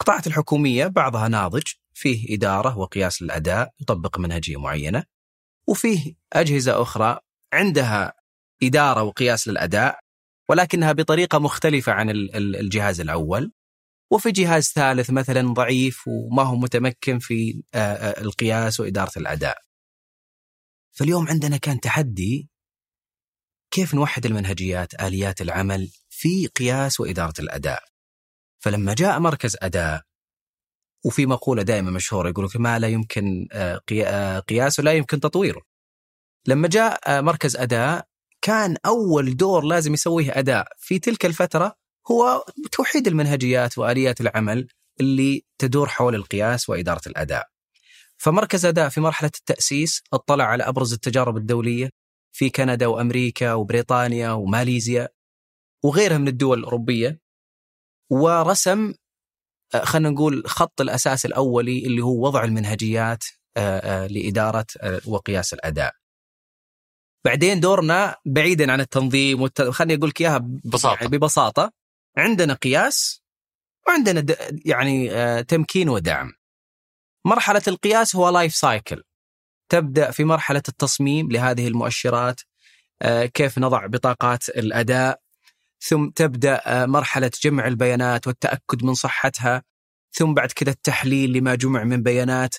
القطاعات 0.02 0.28
الحكومية 0.28 0.88
بعضها 0.88 1.28
ناضج 1.28 1.64
فيه 1.94 2.36
إدارة 2.36 2.78
وقياس 2.78 3.22
للاداء 3.22 3.74
يطبق 3.82 4.20
منهجية 4.20 4.58
معينة 4.58 5.04
وفيه 5.68 6.14
أجهزة 6.34 6.82
أخرى 6.82 7.20
عندها 7.54 8.14
إدارة 8.64 9.04
وقياس 9.04 9.48
للأداء 9.48 10.00
ولكنها 10.50 10.92
بطريقة 10.92 11.40
مختلفة 11.40 11.92
عن 11.92 12.10
ال- 12.10 12.36
ال- 12.36 12.56
الجهاز 12.56 13.02
الأول 13.02 13.52
وفي 14.12 14.32
جهاز 14.32 14.64
ثالث 14.76 15.10
مثلا 15.10 15.54
ضعيف 15.54 16.08
وما 16.08 16.44
هو 16.44 16.56
متمكن 16.56 17.20
في 17.20 17.64
آه، 17.74 17.78
آه، 17.78 18.22
القياس 18.22 18.80
وإدارة 18.80 19.12
الأداء. 19.18 19.58
فاليوم 20.92 21.28
عندنا 21.28 21.58
كان 21.58 21.80
تحدي 21.80 22.50
كيف 23.72 23.96
نوحد 23.96 24.26
المنهجيات 24.26 24.94
آليات 25.02 25.42
العمل 25.42 25.90
في 26.10 26.48
قياس 26.48 27.00
وإدارة 27.00 27.34
الأداء. 27.40 27.84
فلما 28.60 28.94
جاء 28.94 29.20
مركز 29.20 29.58
أداء 29.62 30.02
وفي 31.06 31.26
مقولة 31.26 31.64
دائما 31.64 31.92
مشهورة 31.92 32.30
يقول 32.30 32.50
ما 32.56 32.80
لا 32.80 32.88
يمكن 32.88 33.48
آه، 33.52 33.82
آه، 33.92 34.40
قياسه 34.40 34.84
لا 34.84 34.94
يمكن 34.94 35.20
تطويره. 35.20 35.62
لما 36.48 36.68
جاء 36.68 37.00
آه، 37.08 37.22
مركز 37.22 37.56
أداء 37.56 38.08
كان 38.42 38.78
أول 38.86 39.38
دور 39.38 39.64
لازم 39.64 39.94
يسويه 39.94 40.40
أداء 40.40 40.68
في 40.78 41.00
تلك 41.00 41.26
الفترة 41.26 41.76
هو 42.12 42.46
توحيد 42.72 43.08
المنهجيات 43.08 43.78
وآليات 43.78 44.22
العمل 44.22 44.68
اللي 45.00 45.46
تدور 45.58 45.88
حول 45.88 46.16
القياس 46.16 46.70
وإدارة 46.70 47.02
الأداء. 47.08 47.48
فمركز 48.18 48.66
أداء 48.66 48.90
في 48.90 49.02
مرحلة 49.02 49.32
التأسيس 49.38 50.02
اطلع 50.14 50.44
على 50.44 50.64
أبرز 50.64 50.94
التجارب 50.94 51.38
الدولية 51.38 51.90
في 52.32 52.50
كندا 52.50 52.88
وأمريكا 52.88 53.54
وبريطانيا 53.54 54.32
وماليزيا 54.32 55.10
وغيرها 55.84 56.18
من 56.18 56.28
الدول 56.28 56.60
الأوروبية 56.60 57.20
ورسم 58.10 58.94
آه، 59.76 59.84
خلينا 59.84 60.10
نقول 60.10 60.44
خط 60.48 60.82
الأساس 60.82 61.26
الأولي 61.26 61.86
اللي 61.86 62.02
هو 62.02 62.26
وضع 62.28 62.44
المنهجيات 62.44 63.24
آه، 63.58 63.80
آه، 63.80 64.08
لإدارة 64.08 64.66
وقياس 65.06 65.54
الأداء. 65.54 65.94
بعدين 67.26 67.60
دورنا 67.60 68.16
بعيدا 68.26 68.72
عن 68.72 68.80
التنظيم 68.82 69.42
والت... 69.42 69.62
خليني 69.62 69.96
أقول 70.00 70.10
لك 70.10 70.22
إياها 70.22 70.38
ب- 70.38 70.62
ببساطة. 70.64 70.96
يعني 70.96 71.18
ببساطة 71.18 71.72
عندنا 72.18 72.54
قياس 72.54 73.24
وعندنا 73.88 74.20
د... 74.20 74.38
يعني 74.66 75.10
تمكين 75.44 75.90
ودعم. 75.90 76.34
مرحلة 77.26 77.62
القياس 77.68 78.16
هو 78.16 78.30
life 78.30 78.56
cycle 78.56 79.04
تبدأ 79.72 80.12
في 80.12 80.24
مرحلة 80.24 80.64
التصميم 80.70 81.32
لهذه 81.32 81.68
المؤشرات 81.68 82.42
كيف 83.34 83.58
نضع 83.60 83.86
بطاقات 83.86 84.50
الأداء 84.50 85.22
ثم 85.80 86.10
تبدأ 86.10 86.62
آه، 86.66 86.86
مرحلة 86.86 87.32
جمع 87.44 87.68
البيانات 87.68 88.28
والتأكد 88.28 88.84
من 88.84 88.94
صحتها 88.94 89.64
ثم 90.12 90.34
بعد 90.34 90.52
كذا 90.52 90.70
التحليل 90.70 91.34
لما 91.34 91.56
جمع 91.56 91.84
من 91.84 92.04
بيانات 92.04 92.56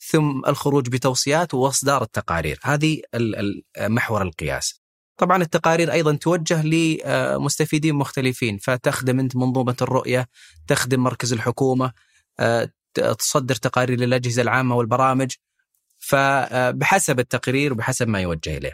ثم 0.00 0.44
الخروج 0.46 0.88
بتوصيات 0.88 1.54
وإصدار 1.54 2.02
التقارير. 2.02 2.58
هذه 2.62 3.00
محور 3.78 4.22
القياس. 4.22 4.80
طبعا 5.16 5.42
التقارير 5.42 5.92
أيضا 5.92 6.16
توجه 6.16 6.62
لمستفيدين 6.64 7.94
مختلفين. 7.94 8.58
فتخدم 8.58 9.20
أنت 9.20 9.36
منظومة 9.36 9.76
الرؤية 9.82 10.28
تخدم 10.68 11.00
مركز 11.00 11.32
الحكومة 11.32 11.92
آه، 12.40 12.70
تصدر 13.18 13.54
تقارير 13.54 14.00
للأجهزة 14.00 14.42
العامة 14.42 14.76
والبرامج. 14.76 15.32
فبحسب 15.98 17.20
التقرير 17.20 17.72
وبحسب 17.72 18.08
ما 18.08 18.20
يوجه 18.20 18.56
إليه. 18.56 18.72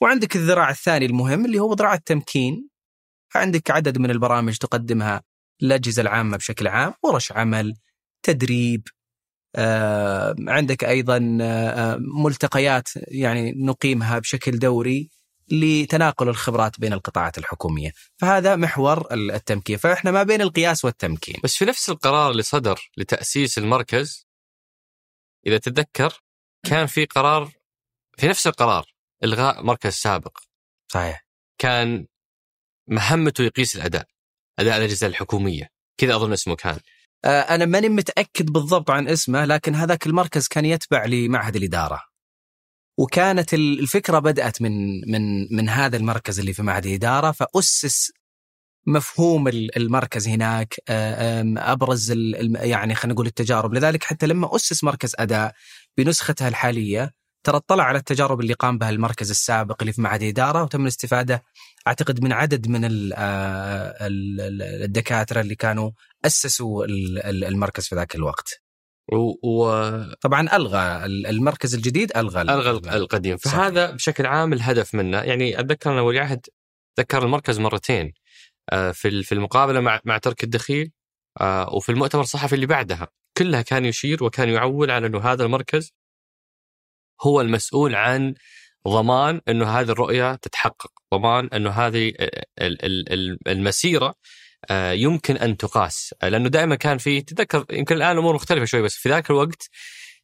وعندك 0.00 0.36
الذراع 0.36 0.70
الثاني 0.70 1.06
المهم 1.06 1.44
اللي 1.44 1.58
هو 1.58 1.74
ذراع 1.74 1.94
التمكين. 1.94 2.68
عندك 3.34 3.70
عدد 3.70 3.98
من 3.98 4.10
البرامج 4.10 4.56
تقدمها 4.56 5.22
الأجهزة 5.62 6.02
العامة 6.02 6.36
بشكل 6.36 6.68
عام 6.68 6.94
ورش 7.02 7.32
عمل 7.32 7.74
تدريب 8.22 8.88
آه، 9.56 10.34
عندك 10.48 10.84
أيضا 10.84 11.38
آه، 11.40 11.98
ملتقيات 12.00 12.88
يعني 12.96 13.52
نقيمها 13.52 14.18
بشكل 14.18 14.58
دوري 14.58 15.10
لتناقل 15.50 16.28
الخبرات 16.28 16.80
بين 16.80 16.92
القطاعات 16.92 17.38
الحكومية. 17.38 17.92
فهذا 18.16 18.56
محور 18.56 19.06
التمكين. 19.12 19.76
فإحنا 19.76 20.10
ما 20.10 20.22
بين 20.22 20.40
القياس 20.40 20.84
والتمكين. 20.84 21.36
بس 21.44 21.56
في 21.56 21.64
نفس 21.64 21.90
القرار 21.90 22.30
اللي 22.30 22.42
صدر 22.42 22.90
لتأسيس 22.96 23.58
المركز 23.58 24.28
إذا 25.46 25.58
تتذكر 25.58 26.22
كان 26.66 26.86
في 26.86 27.04
قرار 27.04 27.50
في 28.18 28.28
نفس 28.28 28.46
القرار 28.46 28.86
إلغاء 29.24 29.62
مركز 29.62 29.92
سابق. 29.92 30.38
صحيح. 30.88 31.26
كان 31.58 32.06
مهمته 32.88 33.44
يقيس 33.44 33.76
الأداء 33.76 34.06
أداء 34.58 34.76
الأجهزة 34.76 35.06
الحكومية. 35.06 35.68
كذا 36.00 36.16
أظن 36.16 36.32
اسمه 36.32 36.56
كان. 36.56 36.78
آه، 37.24 37.40
أنا 37.40 37.64
ماني 37.64 37.88
متأكد 37.88 38.46
بالضبط 38.46 38.90
عن 38.90 39.08
اسمه 39.08 39.44
لكن 39.44 39.74
هذاك 39.74 40.06
المركز 40.06 40.48
كان 40.48 40.64
يتبع 40.64 41.04
لمعهد 41.04 41.56
الإدارة. 41.56 42.00
وكانت 42.98 43.54
ال- 43.54 43.80
الفكرة 43.80 44.18
بدأت 44.18 44.62
من 44.62 45.00
من 45.12 45.54
من 45.56 45.68
هذا 45.68 45.96
المركز 45.96 46.38
اللي 46.40 46.52
في 46.52 46.62
معهد 46.62 46.86
الإدارة 46.86 47.30
فأسس 47.32 48.12
مفهوم 48.86 49.48
ال- 49.48 49.76
المركز 49.76 50.28
هناك 50.28 50.74
آه، 50.88 51.44
أبرز 51.56 52.10
يعني 52.56 52.94
خلينا 52.94 53.14
نقول 53.14 53.26
التجارب. 53.26 53.74
لذلك 53.74 54.04
حتى 54.04 54.26
لما 54.26 54.56
أسس 54.56 54.84
مركز 54.84 55.14
أداء 55.18 55.54
بنسختها 55.96 56.48
الحالية 56.48 57.10
ترى 57.48 57.56
اطلع 57.56 57.84
على 57.84 57.98
التجارب 57.98 58.40
اللي 58.40 58.52
قام 58.52 58.78
بها 58.78 58.90
المركز 58.90 59.30
السابق 59.30 59.76
اللي 59.80 59.92
في 59.92 60.02
معهد 60.02 60.22
الاداره 60.22 60.62
وتم 60.62 60.82
الاستفادة 60.82 61.42
أعتقد 61.86 62.22
من 62.22 62.32
عدد 62.32 62.68
من 62.68 62.84
آه، 62.84 62.86
ال- 64.06 64.40
ال- 64.40 64.62
الدكاترة 64.82 65.40
اللي 65.40 65.54
كانوا 65.54 65.90
ال- 67.24 67.44
المركز 67.44 67.86
في 67.88 67.94
ذاك 67.94 68.14
الوقت. 68.14 68.48
و... 69.12 69.16
و... 69.42 69.90
طبعا 70.20 70.56
ألغى 70.56 71.04
ال- 71.04 71.26
المركز 71.26 71.74
الجديد 71.74 72.16
ألغى 72.16 72.42
ال- 72.42 72.50
ألغى 72.50 72.70
ال- 72.70 72.88
القديم 72.88 73.36
صحيح. 73.36 73.54
فهذا 73.56 73.90
بشكل 73.90 74.26
عام 74.26 74.52
الهدف 74.52 74.94
منه 74.94 75.18
يعني 75.18 75.60
أتذكر 75.60 75.92
أنا 75.92 76.00
ولي 76.00 76.18
عهد 76.18 76.46
ذكر 77.00 77.22
المركز 77.24 77.58
مرتين 77.58 78.12
آه، 78.72 78.90
في 78.90 79.22
في 79.22 79.32
المقابلة 79.32 79.80
مع 79.80 80.00
مع 80.04 80.18
ترك 80.18 80.44
الدخيل 80.44 80.92
آه، 81.40 81.74
وفي 81.74 81.92
المؤتمر 81.92 82.22
الصحفي 82.22 82.54
اللي 82.54 82.66
بعدها 82.66 83.08
كلها 83.38 83.62
كان 83.62 83.84
يشير 83.84 84.24
وكان 84.24 84.48
يعول 84.48 84.90
على 84.90 85.06
إنه 85.06 85.18
هذا 85.18 85.44
المركز 85.44 85.92
هو 87.22 87.40
المسؤول 87.40 87.94
عن 87.94 88.34
ضمان 88.88 89.40
إنه 89.48 89.70
هذه 89.70 89.90
الرؤية 89.90 90.34
تتحقق، 90.34 90.90
ضمان 91.14 91.48
إنه 91.54 91.70
هذه 91.70 92.08
ال- 92.08 92.84
ال- 92.84 93.12
ال- 93.12 93.38
المسيرة 93.48 94.14
آه، 94.70 94.92
يمكن 94.92 95.36
أن 95.36 95.56
تقاس، 95.56 96.14
آه، 96.22 96.28
لأنه 96.28 96.48
دائما 96.48 96.74
كان 96.74 96.98
في 96.98 97.20
تذكر 97.20 97.64
يمكن 97.70 97.96
الآن 97.96 98.12
الأمور 98.12 98.34
مختلفة 98.34 98.64
شوي 98.64 98.82
بس 98.82 98.94
في 98.94 99.08
ذاك 99.08 99.30
الوقت 99.30 99.68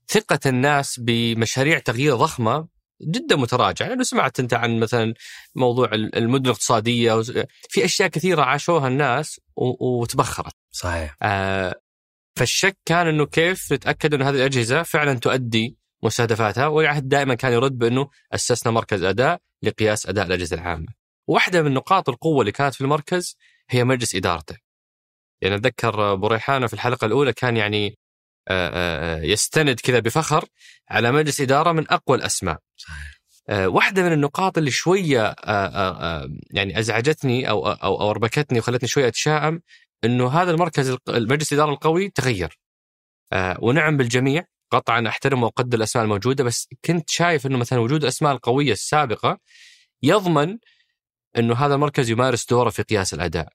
ثقة 0.09 0.41
الناس 0.47 1.01
بمشاريع 1.01 1.79
تغيير 1.79 2.17
ضخمة 2.17 2.69
جدا 3.03 3.37
متراجعة، 3.37 3.89
لأنه 3.89 4.03
سمعت 4.03 4.41
أنت 4.41 4.55
عن 4.55 4.81
مثلا 4.81 5.15
موضوع 5.55 5.89
ال- 5.95 6.17
المدن 6.17 6.45
الاقتصادية 6.47 7.23
في 7.69 7.85
أشياء 7.85 8.09
كثيرة 8.09 8.43
عاشوها 8.43 8.89
الناس 8.89 9.41
وتبخرت. 9.81 10.53
صحيح. 10.71 11.17
آه، 11.23 11.75
فالشك 12.37 12.77
كان 12.85 13.07
إنه 13.07 13.27
كيف 13.27 13.73
نتأكد 13.73 14.15
إنه 14.15 14.29
هذه 14.29 14.35
الأجهزة 14.35 14.83
فعلا 14.83 15.15
تؤدي 15.19 15.77
مستهدفاتها 16.04 16.66
والعهد 16.66 17.08
دائما 17.08 17.34
كان 17.34 17.52
يرد 17.52 17.78
بأنه 17.78 18.08
أسسنا 18.32 18.73
مركز 18.73 19.02
أداء 19.02 19.40
لقياس 19.62 20.06
أداء 20.06 20.26
الأجهزة 20.26 20.56
العامة. 20.56 20.87
واحدة 21.28 21.62
من 21.62 21.75
نقاط 21.75 22.08
القوة 22.08 22.40
اللي 22.40 22.52
كانت 22.52 22.75
في 22.75 22.80
المركز 22.80 23.37
هي 23.70 23.84
مجلس 23.84 24.14
إدارته. 24.14 24.56
يعني 25.40 25.54
أتذكر 25.54 26.12
أبو 26.12 26.26
ريحانه 26.26 26.66
في 26.66 26.75
الحلقة 26.75 27.04
الأولى 27.04 27.32
كان 27.32 27.56
يعني 27.56 27.99
آه، 28.49 28.70
آه، 28.75 29.23
يستند 29.23 29.80
كذا 29.80 29.99
بفخر 29.99 30.44
على 30.90 31.12
مجلس 31.12 31.40
إدارة 31.40 31.73
من 31.73 31.90
أقوى 31.90 32.16
الأسماء. 32.16 32.58
آه، 33.49 33.68
واحدة 33.68 34.02
من 34.02 34.12
النقاط 34.12 34.58
اللي 34.58 34.70
شوية 34.70 35.25
آه، 35.26 36.28
يعني 36.50 36.78
أزعجتني 36.78 37.50
أو 37.50 37.68
أو 37.68 38.00
أو 38.00 38.11
أربكتني 38.11 38.58
وخلتني 38.58 38.88
شوية 38.88 39.08
أتشائم 39.08 39.61
إنه 40.04 40.28
هذا 40.28 40.50
المركز 40.50 40.96
المجلس 41.08 41.52
الإدارة 41.52 41.70
القوي 41.73 42.08
تغير 42.08 42.58
ونعم 43.58 43.96
بالجميع 43.96 44.44
قطعا 44.71 45.09
أحترم 45.09 45.42
وأقدر 45.42 45.78
الأسماء 45.78 46.04
الموجودة 46.04 46.44
بس 46.44 46.68
كنت 46.85 47.11
شايف 47.11 47.47
إنه 47.47 47.59
مثلا 47.59 47.78
وجود 47.78 48.02
الأسماء 48.02 48.33
القوية 48.33 48.73
السابقة 48.73 49.38
يضمن 50.02 50.59
إنه 51.38 51.54
هذا 51.54 51.75
المركز 51.75 52.11
يمارس 52.11 52.47
دوره 52.47 52.71
في 52.71 52.83
قياس 52.83 53.14
الأداء. 53.14 53.49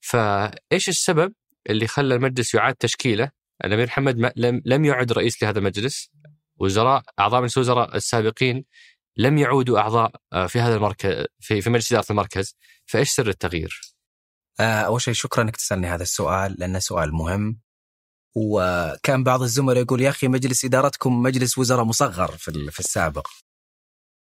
فإيش 0.00 0.88
السبب 0.88 1.32
اللي 1.70 1.86
خلى 1.86 2.14
المجلس 2.14 2.54
يعاد 2.54 2.74
تشكيله؟ 2.74 3.30
الأمير 3.64 3.86
محمد 3.86 4.32
لم 4.36 4.62
لم 4.64 4.84
يعد 4.84 5.12
رئيس 5.12 5.42
لهذا 5.42 5.58
المجلس 5.58 6.10
وزراء 6.56 7.02
أعضاء 7.18 7.40
مجلس 7.40 7.56
الوزراء 7.56 7.96
السابقين 7.96 8.64
لم 9.16 9.38
يعودوا 9.38 9.78
أعضاء 9.78 10.12
آه، 10.32 10.46
في 10.46 10.60
هذا 10.60 10.76
المركز 10.76 11.26
في 11.40 11.60
في 11.60 11.70
مجلس 11.70 11.92
إدارة 11.92 12.06
المركز. 12.10 12.56
فإيش 12.86 13.10
سر 13.10 13.28
التغيير؟ 13.28 13.80
آه، 14.60 14.80
أول 14.80 15.00
شيء 15.00 15.14
شكرا 15.14 15.42
إنك 15.42 15.56
تسألني 15.56 15.86
هذا 15.86 16.02
السؤال 16.02 16.56
لأنه 16.58 16.78
سؤال 16.78 17.12
مهم. 17.12 17.60
وكان 18.34 19.24
بعض 19.24 19.42
الزملاء 19.42 19.82
يقول 19.82 20.00
يا 20.00 20.08
أخي 20.10 20.28
مجلس 20.28 20.64
إدارتكم 20.64 21.22
مجلس 21.22 21.58
وزراء 21.58 21.84
مصغر 21.84 22.36
في 22.36 22.70
في 22.70 22.80
السابق. 22.80 23.28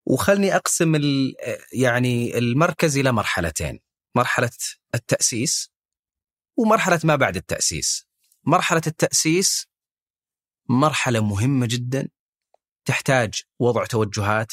وخلني 0.05 0.55
أقسم 0.55 0.95
يعني 1.73 2.37
المركز 2.37 2.97
إلى 2.97 3.11
مرحلتين. 3.11 3.79
مرحلة 4.15 4.51
التأسيس 4.95 5.71
ومرحلة 6.57 6.99
ما 7.03 7.15
بعد 7.15 7.35
التأسيس. 7.35 8.07
مرحلة 8.43 8.81
التأسيس 8.87 9.67
مرحلة 10.69 11.19
مهمة 11.19 11.67
جدا. 11.69 12.09
تحتاج 12.85 13.41
وضع 13.59 13.85
توجهات 13.85 14.51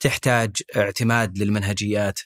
تحتاج 0.00 0.62
اعتماد 0.76 1.38
للمنهجيات 1.38 2.20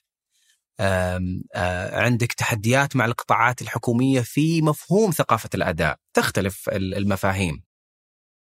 عندك 1.92 2.32
تحديات 2.32 2.96
مع 2.96 3.04
القطاعات 3.04 3.62
الحكومية 3.62 4.20
في 4.20 4.62
مفهوم 4.62 5.10
ثقافة 5.10 5.48
الأداء 5.54 5.96
تختلف 6.14 6.68
المفاهيم. 6.72 7.62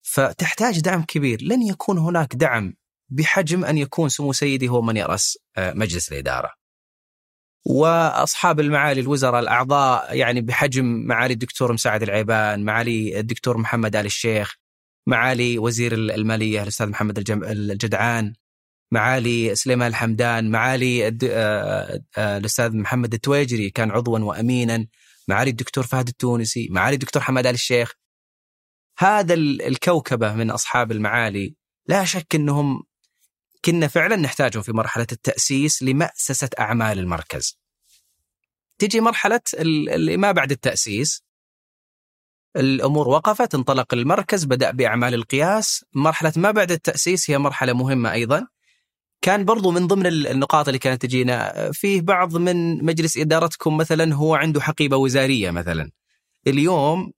فتحتاج 0.01 0.79
دعم 0.79 1.03
كبير. 1.03 1.41
لن 1.41 1.62
يكون 1.62 1.98
هناك 1.98 2.36
دعم 2.36 2.74
بحجم 3.10 3.65
أن 3.65 3.77
يكون 3.77 4.10
سمو 4.10 4.34
سيدي 4.34 4.70
هو 4.70 4.82
من 4.82 4.98
يرأس 4.98 5.38
مجلس 5.58 6.12
الإدارة. 6.12 6.51
وأصحاب 7.65 8.60
المعالي 8.60 9.01
الوزراء 9.01 9.39
الأعضاء 9.39 10.15
يعني 10.15 10.41
بحجم 10.41 10.86
معالي 10.86 11.34
الدكتور 11.34 11.74
مساعد 11.74 12.03
العيبان، 12.03 12.63
معالي 12.63 13.20
الدكتور 13.20 13.58
محمد 13.58 13.96
آل 13.96 14.05
الشيخ، 14.05 14.55
معالي 15.08 15.58
وزير 15.58 15.94
المالية 15.94 16.63
الأستاذ 16.63 16.88
محمد 16.89 17.24
الجدعان، 17.44 18.34
معالي 18.92 19.56
سليمان 19.56 19.88
الحمدان، 19.88 20.51
معالي 20.51 21.08
آه، 21.08 22.01
آه، 22.18 22.38
الأستاذ 22.38 22.77
محمد 22.77 23.13
التويجري 23.13 23.70
كان 23.70 23.92
عضوا 23.92 24.20
وامينا، 24.20 24.88
معالي 25.27 25.50
الدكتور 25.50 25.84
فهد 25.84 26.08
التونسي، 26.08 26.68
معالي 26.72 26.94
الدكتور 26.94 27.22
حماد 27.22 27.46
آل 27.48 27.54
الشيخ. 27.54 27.94
هذا 29.00 29.34
الكوكبة 29.34 30.34
من 30.34 30.51
أصحاب 30.51 30.92
المعالي 30.92 31.56
لا 31.88 32.06
شك 32.06 32.36
إنهم 32.36 32.84
كنا 33.65 33.88
فعلا 33.88 34.15
نحتاجهم 34.15 34.62
في 34.63 34.72
مرحلة 34.72 35.08
التأسيس 35.12 35.84
لمأسسة 35.84 36.50
أعمال 36.60 37.00
المركز. 37.00 37.60
تجي 38.80 39.00
مرحلة 39.00 39.42
اللي 39.54 40.18
ما 40.18 40.32
بعد 40.32 40.51
التأسيس 40.51 41.25
الأمور 42.56 43.08
وقفت 43.08 43.56
انطلق 43.56 43.94
المركز 43.94 44.46
بدأ 44.46 44.72
بأعمال 44.72 45.13
القياس 45.13 45.86
مرحلة 45.94 46.34
ما 46.36 46.51
بعد 46.51 46.72
التأسيس 46.72 47.30
هي 47.30 47.38
مرحلة 47.38 47.74
مهمة 47.74 48.12
أيضا 48.12 48.48
كان 49.25 49.46
برضو 49.46 49.72
من 49.72 49.88
ضمن 49.88 50.05
النقاط 50.05 50.67
اللي 50.67 50.79
كانت 50.79 51.01
تجينا. 51.01 51.70
فيه 51.74 52.01
بعض 52.01 52.38
من 52.38 52.86
مجلس 52.86 53.17
إدارتكم 53.17 53.77
مثلا 53.77 54.15
هو 54.15 54.36
عنده 54.36 54.62
حقيبة 54.62 54.98
وزارية 54.98 55.51
مثلا. 55.51 55.91
اليوم 56.48 57.12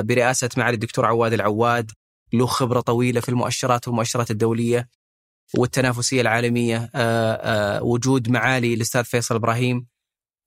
برئاسة 0.00 0.48
معالي 0.56 0.74
الدكتور 0.74 1.06
عواد 1.06 1.32
العواد 1.32 1.90
له 2.32 2.46
خبرة 2.46 2.80
طويلة 2.80 3.20
في 3.20 3.28
المؤشرات 3.28 3.88
والمؤشرات 3.88 4.30
الدولية 4.30 4.88
والتنافسية 5.58 6.20
العالمية. 6.20 6.90
وجود 7.82 8.30
معالي 8.30 8.74
الأستاذ 8.74 9.04
فيصل 9.04 9.34
إبراهيم 9.34 9.86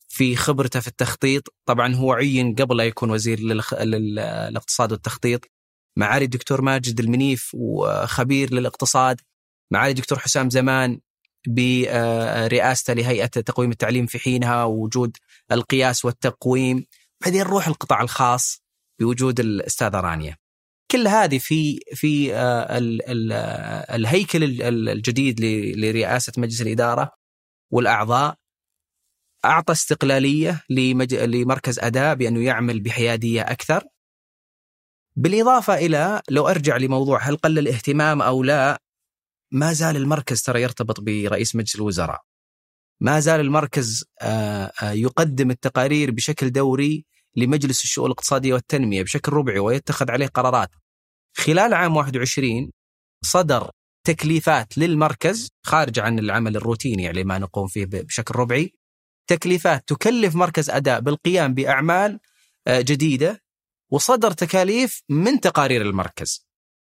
في 0.08 0.36
خبرته 0.36 0.80
في 0.80 0.88
التخطيط. 0.88 1.54
طبعا 1.66 1.96
هو 1.96 2.14
عين 2.14 2.56
قبل 2.56 2.78
لا 2.78 2.84
يكون 2.84 3.12
وزير 3.12 3.40
للاقتصاد 3.40 4.92
والتخطيط. 4.92 5.46
معالي 5.98 6.26
الدكتور 6.26 6.62
ماجد 6.62 7.00
المنيف 7.00 7.52
وخبير 7.54 8.54
للاقتصاد. 8.54 9.22
معالي 9.72 9.92
الدكتور 9.92 10.20
حسام 10.20 10.50
زمان 10.50 11.00
برئاسته 11.48 12.94
لهيئة 12.94 13.26
تقويم 13.26 13.72
التعليم 13.72 14.06
في 14.06 14.20
حينها 14.20 14.64
ووجود 14.64 15.18
القياس 15.52 16.06
والتقويم 16.06 16.86
بعدين 17.22 17.42
نروح 17.42 17.68
القطاع 17.68 18.02
الخاص 18.02 18.64
بوجود 19.00 19.40
الأستاذة 19.40 20.00
رانيا 20.00 20.38
كل 20.92 21.08
هذه 21.08 21.38
في 21.38 21.80
في 21.94 22.34
الهيكل 23.96 24.62
الجديد 24.62 25.42
لرئاسة 25.78 26.34
مجلس 26.38 26.62
الإدارة 26.62 27.12
والأعضاء 27.74 28.36
أعطى 29.46 29.72
استقلالية. 29.72 30.64
لمركز 30.70 31.80
أداء 31.80 32.16
بأنه 32.16 32.44
يعمل 32.44 32.80
بحيادية 32.80 33.42
أكثر. 33.42 33.84
بالإضافة 35.16 35.76
إلى 35.76 36.22
لو 36.30 36.48
أرجع 36.48 36.78
لموضوع 36.78 37.20
هل 37.22 37.36
قل 37.38 37.60
الاهتمام 37.60 38.22
أو 38.22 38.44
لا 38.44 38.82
ما 39.52 39.74
زال 39.74 39.96
المركز 39.96 40.42
ترى 40.42 40.62
يرتبط 40.62 41.00
برئيس 41.00 41.56
مجلس 41.56 41.76
الوزراء. 41.76 42.22
ما 43.02 43.20
زال 43.20 43.40
المركز 43.40 44.06
آه، 44.22 44.72
آه، 44.82 44.92
يقدم 44.92 45.52
التقارير 45.52 46.12
بشكل 46.12 46.52
دوري 46.52 47.06
لمجلس 47.36 47.84
الشؤون 47.84 48.06
الاقتصادية 48.06 48.54
والتنمية 48.54 49.04
بشكل 49.04 49.34
ربعي 49.34 49.60
ويتخذ 49.60 50.12
عليه 50.12 50.28
قرارات. 50.28 50.70
خلال 51.38 51.74
عام 51.74 51.96
21 51.96 52.72
صدر 53.26 53.72
تكليفات 54.08 54.78
للمركز 54.78 55.50
خارج 55.66 56.00
عن 56.00 56.20
العمل 56.20 56.56
الروتيني 56.56 57.10
اللي 57.10 57.24
ما 57.24 57.38
نقوم 57.38 57.68
فيه 57.68 57.86
بشكل 57.86 58.36
ربعي 58.36 58.74
تكليفات 59.30 59.84
تكلف 59.88 60.36
مركز 60.36 60.70
أداء 60.70 61.00
بالقيام 61.00 61.54
بأعمال 61.54 62.20
آه، 62.68 62.82
جديدة 62.82 63.44
وصدر 63.92 64.32
تكاليف 64.32 65.02
من 65.10 65.40
تقارير 65.40 65.82
المركز. 65.82 66.49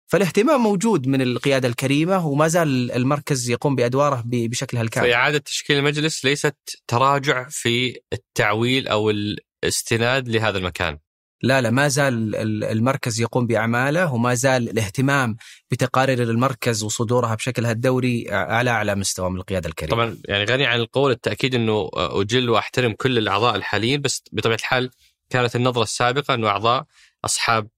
فالاهتمام 0.06 0.60
موجود 0.60 1.06
من 1.06 1.22
القيادة 1.22 1.68
الكريمة 1.68 2.26
وما 2.26 2.48
زال 2.48 2.92
المركز 2.92 3.50
يقوم 3.50 3.76
بأدواره 3.76 4.22
بشكلها 4.26 4.82
الكامل. 4.82 5.10
فاعاده 5.10 5.38
تشكيل 5.38 5.78
المجلس 5.78 6.24
ليست 6.24 6.56
تراجع 6.88 7.48
في 7.50 8.00
التعويل 8.12 8.88
أو 8.88 9.10
الاستناد 9.10 10.28
لهذا 10.28 10.58
المكان. 10.58 10.98
لا 11.42 11.60
لا 11.60 11.70
ما 11.70 11.88
زال 11.88 12.36
المركز 12.64 13.20
يقوم 13.20 13.46
بأعماله 13.46 14.12
وما 14.12 14.34
زال 14.34 14.68
الاهتمام 14.68 15.36
بتقارير 15.70 16.22
المركز 16.22 16.82
وصدورها 16.82 17.34
بشكلها 17.34 17.72
الدوري 17.72 18.26
على 18.30 18.70
أعلى 18.70 18.94
مستوى 18.94 19.30
من 19.30 19.36
القيادة 19.36 19.68
الكريمة. 19.68 19.92
طبعا 19.96 20.18
يعني 20.24 20.44
غني 20.44 20.66
عن 20.66 20.80
القول 20.80 21.10
التأكيد 21.10 21.54
إنه 21.54 21.90
أجل 21.94 22.50
وأحترم 22.50 22.92
كل 22.92 23.18
الأعضاء 23.18 23.56
الحاليين 23.56 24.00
بس 24.00 24.22
بطبيعة 24.32 24.56
الحال 24.56 24.90
كانت 25.30 25.56
النظرة 25.56 25.82
السابقة 25.82 26.34
إنه 26.34 26.48
أعضاء 26.48 26.84
أصحاب 27.24 27.68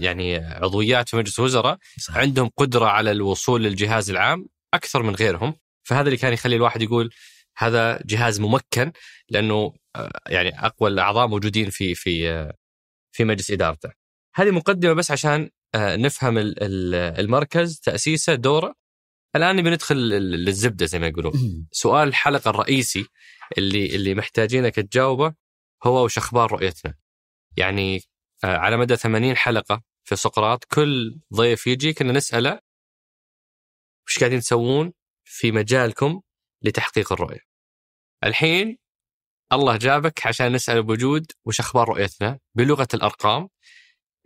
يعني 0.00 0.36
عضويات 0.36 1.08
في 1.08 1.16
مجلس 1.16 1.38
الوزراء 1.38 1.78
صحيح. 1.98 2.16
عندهم 2.18 2.50
قدرة 2.56 2.86
على 2.86 3.10
الوصول 3.10 3.62
للجهاز 3.62 4.10
العام 4.10 4.48
أكثر 4.74 5.02
من 5.02 5.14
غيرهم 5.14 5.54
فهذا 5.82 6.06
اللي 6.06 6.16
كان 6.16 6.32
يخلي 6.32 6.56
الواحد 6.56 6.82
يقول 6.82 7.10
هذا 7.56 8.02
جهاز 8.06 8.40
ممكن 8.40 8.92
لأنه 9.30 9.74
يعني 10.26 10.66
أقوى 10.66 10.90
الأعضاء 10.90 11.26
موجودين 11.26 11.70
في 11.70 11.94
في 11.94 12.52
في 13.12 13.24
مجلس 13.24 13.50
إدارته. 13.50 13.90
هذه 14.34 14.50
مقدمة 14.50 14.92
بس 14.92 15.10
عشان 15.10 15.50
آه، 15.74 15.96
نفهم 15.96 16.34
المركز 16.38 17.80
تأسيسه 17.80 18.34
دوره 18.34 18.74
الآن 19.36 19.62
بندخل 19.62 19.96
للزبدة 19.96 20.86
زي 20.86 20.98
ما 20.98 21.06
يقولون. 21.06 21.32
سؤال 21.72 22.08
الحلقة 22.08 22.50
الرئيسي 22.50 23.06
اللي 23.58 23.86
اللي 23.96 24.14
محتاجينك 24.14 24.74
تجاوبه 24.74 25.34
هو 25.84 26.04
وش 26.04 26.18
أخبار 26.18 26.52
رؤيتنا؟ 26.52 26.94
يعني 27.56 27.96
آه، 27.96 28.00
على 28.44 28.76
مدى 28.76 28.96
80 28.96 29.36
حلقة 29.36 29.82
في 30.04 30.16
سقراط 30.16 30.64
كل 30.64 31.20
ضيف 31.34 31.66
يجي 31.66 31.92
كنا 31.92 32.12
نسأله 32.12 32.60
وش 34.06 34.18
قاعدين 34.18 34.40
تسوون 34.40 34.92
في 35.24 35.52
مجالكم 35.52 36.20
لتحقيق 36.62 37.12
الرؤية؟ 37.12 37.40
الحين 38.24 38.78
الله 39.52 39.76
جابك 39.76 40.26
عشان 40.26 40.52
نسأل 40.52 40.82
بوجود 40.82 41.32
وش 41.44 41.60
أخبار 41.60 41.88
رؤيتنا؟ 41.88 42.38
بلغة 42.54 42.88
الأرقام 42.94 43.48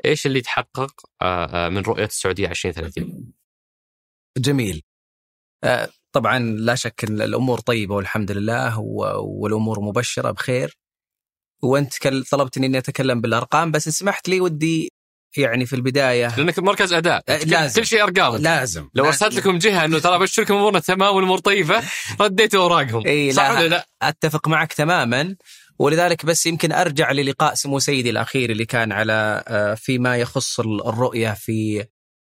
إيش 0.04 0.26
اللي 0.26 0.40
تحقق 0.40 0.92
آه، 1.22 1.66
آه، 1.66 1.68
من 1.68 1.82
رؤية 1.82 2.04
السعودية 2.04 2.48
2030 2.48 3.32
جميل. 4.38 4.82
آه، 5.64 5.88
طبعا 6.12 6.38
لا 6.38 6.74
شك 6.74 7.04
إن 7.04 7.20
الأمور 7.22 7.60
طيبة 7.60 7.94
والحمد 7.94 8.30
لله 8.30 8.80
والأمور 9.20 9.80
مبشرة 9.80 10.30
بخير. 10.30 10.78
وانت 11.62 11.92
طلبتني 12.30 12.66
إني 12.66 12.78
أتكلم 12.78 13.20
بالأرقام 13.20 13.70
بس 13.70 13.88
سمحت 13.88 14.28
لي 14.28 14.40
ودي 14.40 14.88
يعني 15.36 15.66
في 15.66 15.76
البداية. 15.76 16.36
لأنك 16.36 16.58
مركز 16.58 16.92
أداء. 16.92 17.22
أه، 17.28 17.36
لازم. 17.38 17.80
كل 17.80 17.86
شيء 17.86 18.02
أرقام. 18.02 18.36
لازم. 18.36 18.88
لو. 18.94 19.06
ارسلت 19.06 19.34
لكم 19.34 19.58
جهة 19.58 19.84
إنه 19.84 19.98
ترى 19.98 20.14
ابشركم 20.16 20.54
امورنا 20.54 20.78
تمام 20.78 21.16
والأمور 21.16 21.38
طيبة 21.38 21.82
رديتوا 22.20 22.62
أوراقهم. 22.62 23.06
إي 23.06 23.32
صح 23.32 23.50
لا, 23.50 23.68
لا؟ 23.68 23.86
أتفق 24.02 24.48
معك 24.48 24.72
تماما. 24.72 25.36
ولذلك 25.78 26.26
بس 26.26 26.46
يمكن 26.46 26.72
أرجع 26.72 27.12
للقاء 27.12 27.54
سمو 27.54 27.78
سيدي 27.78 28.10
الأخير 28.10 28.50
اللي 28.50 28.64
كان 28.64 28.92
على 28.92 29.44
فيما 29.78 30.16
يخص 30.16 30.60
ال- 30.60 30.86
الرؤية 30.86 31.32
في 31.32 31.84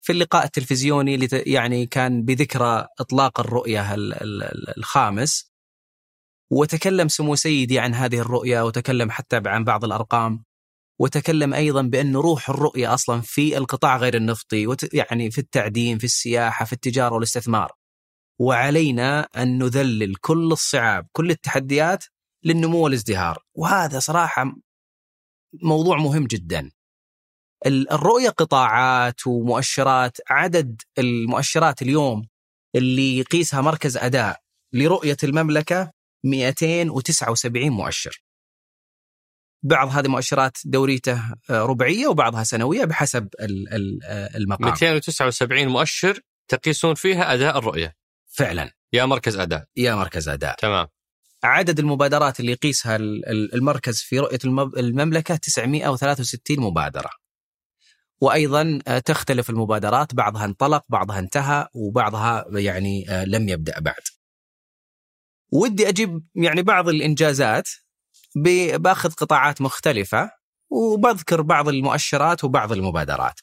في 0.02 0.12
اللقاء 0.14 0.46
التلفزيوني 0.46 1.16
اللي 1.16 1.28
يعني 1.32 1.86
كان 1.86 2.24
بذكرى 2.26 2.88
إطلاق 3.00 3.40
الرؤية 3.40 3.94
ال- 3.94 4.14
ال- 4.14 4.44
ال- 4.44 4.78
الخامس. 4.78 5.52
وتكلم 6.52 7.08
سمو 7.08 7.36
سيدي 7.36 7.80
عن 7.80 7.94
هذه 7.94 8.20
الرؤيه 8.20 8.62
وتكلم 8.62 9.12
حتى 9.12 9.42
عن 9.46 9.64
بعض 9.64 9.84
الأرقام 9.86 10.44
وتكلم 11.00 11.54
أيضا 11.54 11.82
بأن 11.82 12.16
روح 12.16 12.50
الرؤيه 12.50 12.94
أصلا 12.94 13.22
في 13.22 13.58
القطاع 13.58 13.98
غير 13.98 14.16
النفطي 14.16 14.68
وت- 14.68 14.94
يعني 14.94 15.32
في 15.32 15.38
التعدين 15.38 15.98
في 15.98 16.04
السياحة 16.04 16.66
في 16.66 16.74
التجارة 16.74 17.14
والاستثمار. 17.16 17.72
وعلينا 18.40 19.20
أن 19.38 19.58
نذلل 19.64 20.16
كل 20.16 20.52
الصعاب 20.52 21.08
كل 21.12 21.32
التحديات 21.32 22.06
للنمو 22.44 22.84
والازدهار. 22.84 23.44
وهذا 23.56 24.00
صراحة 24.00 24.56
موضوع 25.64 25.98
مهم 25.98 26.28
جدا. 26.28 26.72
ال- 27.66 27.92
الرؤيه 27.92 28.30
قطاعات 28.30 29.28
ومؤشرات 29.28 30.18
عدد 30.30 30.82
المؤشرات 30.98 31.82
اليوم 31.82 32.28
اللي 32.76 33.18
يقيسها 33.18 33.62
مركز 33.62 33.98
أداء 33.98 34.40
لرؤية 34.74 35.18
المملكة 35.24 35.92
279 36.30 37.70
مؤشر. 37.70 38.22
بعض 39.64 39.88
هذه 39.90 40.08
مؤشرات 40.08 40.58
دوريته 40.66 41.14
آه، 41.50 41.62
ربعية 41.64 42.08
وبعضها 42.08 42.44
سنوية 42.44 42.86
بحسب 42.86 43.28
آه، 43.40 44.38
المقام. 44.38 44.70
279 44.72 45.68
مؤشر 45.68 46.20
تقيسون 46.48 46.96
فيها 46.96 47.34
أداء 47.34 47.58
الرؤية. 47.58 47.96
فعلا. 48.26 48.72
يا 48.94 49.06
مركز 49.06 49.36
أداء. 49.38 49.66
يا 49.76 49.96
مركز 49.96 50.30
أداء. 50.30 50.56
تمام. 50.56 50.88
عدد 51.44 51.80
المبادرات 51.80 52.40
اللي 52.40 52.52
يقيسها 52.52 52.96
ال- 52.96 53.30
ال- 53.30 53.54
المركز 53.56 54.02
في 54.02 54.20
رؤية 54.20 54.40
المملكة 54.78 55.36
963 55.36 56.60
مبادرة. 56.60 57.10
وأيضا 58.22 58.80
آه، 58.88 59.00
تختلف 59.00 59.50
المبادرات 59.50 60.16
بعضها 60.16 60.46
انطلق 60.46 60.84
بعضها 60.90 61.20
انتهى 61.20 61.68
وبعضها 61.74 62.46
يعني 62.52 63.06
لم 63.26 63.50
يبدأ 63.50 63.80
بعد. 63.80 64.02
ودي 65.52 65.90
أجيب 65.90 66.24
يعني 66.36 66.62
بعض 66.62 66.90
الإنجازات 66.90 67.70
بأخذ 68.76 69.12
قطاعات 69.12 69.62
مختلفة 69.62 70.32
وبذكر 70.70 71.42
بعض 71.42 71.70
المؤشرات 71.70 72.44
وبعض 72.44 72.72
المبادرات. 72.72 73.40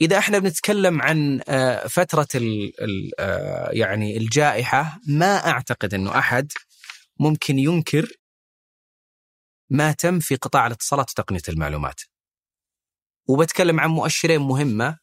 إذا 0.00 0.18
إحنا 0.18 0.38
بنتكلم 0.38 1.02
عن 1.02 1.40
آه، 1.48 1.86
فترة 1.86 2.28
ال 2.34 2.82
ال 2.82 3.10
آه، 3.18 3.70
يعني 3.72 4.16
الجائحة 4.16 5.00
ما 5.08 5.36
أعتقد 5.50 5.94
إنه 5.94 6.18
أحد 6.18 6.52
ممكن 7.20 7.58
ينكر 7.58 8.08
ما 9.70 9.92
تم 9.92 10.20
في 10.20 10.36
قطاع 10.36 10.66
الاتصالات 10.66 11.10
وتقنية 11.10 11.42
المعلومات. 11.48 12.00
وبتكلم 13.28 13.80
عن 13.80 13.90
مؤشرين 13.90 14.40
مهمة 14.40 14.98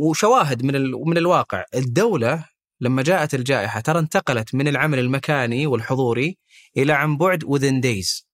وشواهد 0.00 0.64
من 0.64 0.90
من 0.92 1.18
الواقع، 1.18 1.64
الدولة 1.74 2.44
لما 2.80 3.02
جاءت 3.02 3.34
الجائحة 3.34 3.80
ترى 3.80 3.98
انتقلت 3.98 4.54
من 4.54 4.68
العمل 4.68 4.98
المكاني 4.98 5.66
والحضوري 5.66 6.38
إلى 6.76 6.92
عن 6.92 7.16
بعد 7.16 7.44
within 7.44 7.80
days. 7.82 8.24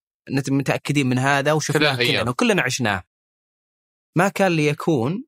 متأكدين 0.50 1.06
من 1.06 1.18
هذا 1.18 1.52
وشفناه. 1.52 1.92
كلنا 2.20 2.30
وكلنا 2.30 2.62
عشناه. 2.62 3.02
ما 4.16 4.28
كان 4.28 4.52
ليكون 4.52 5.24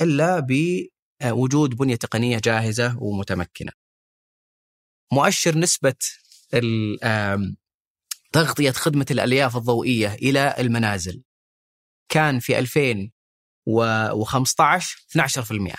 إلا 0.00 0.40
بوجود 0.40 1.74
بنية 1.76 1.96
تقنية 1.96 2.38
جاهزة 2.38 2.98
ومتمكنة. 3.02 3.72
مؤشر 5.12 5.58
آم، 7.04 7.56
تغطية 8.32 8.70
خدمة 8.70 9.06
الألياف 9.10 9.56
الضوئية 9.56 10.14
إلى 10.14 10.54
المنازل 10.58 11.22
كان 12.08 12.38
في 12.38 12.58
2015 12.58 15.06
12% 15.10 15.74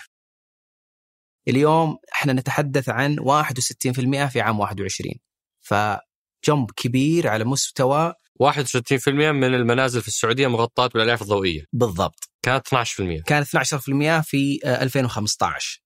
اليوم 1.48 1.96
إحنا 2.12 2.32
نتحدث 2.32 2.88
عن 2.88 3.16
61% 3.20 4.26
في 4.26 4.40
عام 4.40 4.60
21 4.60 5.14
فجنب 5.60 6.70
كبير 6.76 7.28
على 7.28 7.44
مستوى 7.44 8.14
61% 8.42 9.08
من 9.08 9.54
المنازل 9.54 10.02
في 10.02 10.08
السعودية 10.08 10.46
مغطاة 10.46 10.86
بالالياف 10.86 11.22
الضوئية. 11.22 11.64
بالضبط. 11.72 12.30
كانت 12.42 12.66
12% 12.66 13.22
كان 13.26 13.44
12% 13.44 14.22
في 14.22 14.60
آه، 14.64 14.82
2015 14.82 15.82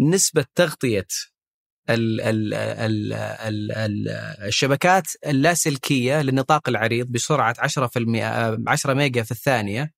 نسبة 0.00 0.44
تغطية 0.54 1.06
ال 1.90 2.20
ال 2.20 2.54
ال 2.54 3.12
ال 3.12 3.72
ال 3.72 4.08
الشبكات 4.46 5.06
اللاسلكية 5.26 6.22
للنطاق 6.22 6.68
العريض 6.68 7.06
بسرعة 7.06 7.54
10% 7.58 8.24
آه، 8.24 8.58
10 8.66 8.94
ميجا 8.94 9.22
في 9.22 9.30
الثانية 9.30 9.90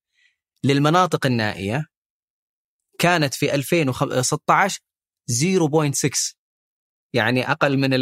للمناطق 0.65 1.27
النائية 1.27 1.85
كانت 2.99 3.35
في 3.35 3.55
2016 3.55 4.81
0.6 5.31 6.35
يعني 7.13 7.51
أقل 7.51 7.77
من 7.79 7.95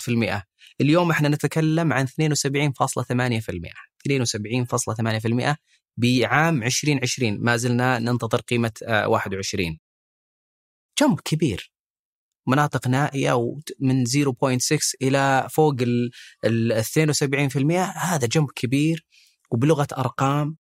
في 0.00 0.08
المئة. 0.08 0.42
اليوم 0.80 1.10
إحنا 1.10 1.28
نتكلم 1.28 1.92
عن 1.92 2.06
72.8% 2.06 3.72
72.8% 3.98 5.56
بعام 5.96 6.62
2020 6.62 7.40
ما 7.40 7.56
زلنا 7.56 7.98
ننتظر 7.98 8.40
قيمة 8.40 8.72
آه، 8.86 9.08
21 9.08 9.78
جنب 11.00 11.20
كبير. 11.20 11.72
مناطق 12.48 12.88
نائية 12.88 13.32
وت- 13.32 13.76
من 13.80 14.04
0.6 14.04 14.94
إلى 15.02 15.48
فوق 15.50 15.74
ال 15.80 16.10
ال 16.44 16.72
72% 16.72 17.84
هذا 17.84 18.26
جنب 18.26 18.50
كبير 18.56 19.06
وبلغة 19.50 19.88
أرقام 19.98 20.56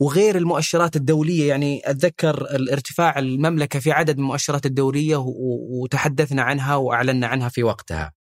وغير 0.00 0.36
المؤشرات 0.36 0.96
الدولية 0.96 1.48
يعني 1.48 1.82
أتذكر 1.84 2.40
الارتفاع 2.40 3.18
المملكة 3.18 3.78
في 3.78 3.92
عدد 3.92 4.16
من 4.18 4.22
المؤشرات 4.24 4.66
و- 5.18 5.82
وتحدثنا 5.82 6.42
عنها 6.42 6.76
وأعلنا 6.76 7.26
عنها 7.26 7.48
في 7.48 7.62
وقتها. 7.62 8.12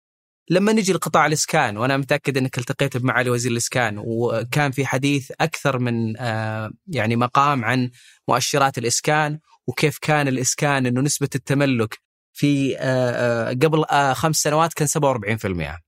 لما 0.50 0.74
نجي 0.74 0.94
لقطاع 0.94 1.26
الإسكان 1.26 1.78
وأنا 1.78 1.98
متأكد 1.98 2.38
أنك 2.38 2.58
التقيت 2.58 2.98
بمعالي 2.98 3.30
وزير 3.30 3.52
الإسكان 3.52 3.96
وكان 4.06 4.72
في 4.72 4.86
حديث 4.86 5.32
أكثر 5.42 5.80
من 5.80 6.18
آه، 6.18 6.72
يعني 6.88 7.16
مقام 7.16 7.66
عن 7.66 7.90
مؤشرات 8.28 8.78
الإسكان 8.78 9.40
وكيف 9.68 9.98
كان 10.02 10.28
الإسكان 10.28 10.86
أنه 10.86 11.02
نسبة 11.02 11.30
التملك 11.36 11.98
في 12.34 12.78
آه، 12.78 12.82
آه، 12.82 13.50
قبل 13.50 13.86
خمس 14.14 14.36
سنوات 14.36 14.74
كان 14.74 14.88
47% 14.88 15.80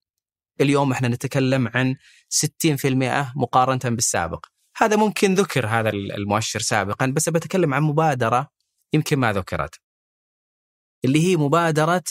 اليوم 0.62 0.92
إحنا 0.92 1.08
نتكلم 1.08 1.68
عن 1.68 1.96
60% 2.30 3.34
مقارنة 3.36 3.96
بالسابق. 3.96 4.46
هذا 4.78 4.96
ممكن 4.96 5.34
ذكر 5.34 5.68
هذا 5.68 5.90
المؤشر 5.90 6.60
سابقا 6.60 7.06
بس 7.06 7.30
بتكلم 7.30 7.74
عن 7.74 7.82
مبادرة 7.84 8.48
يمكن 8.94 9.20
ما 9.20 9.34
ذكرت 9.34 9.76
اللي 11.06 11.28
هي 11.32 11.38
مبادرة 11.38 12.04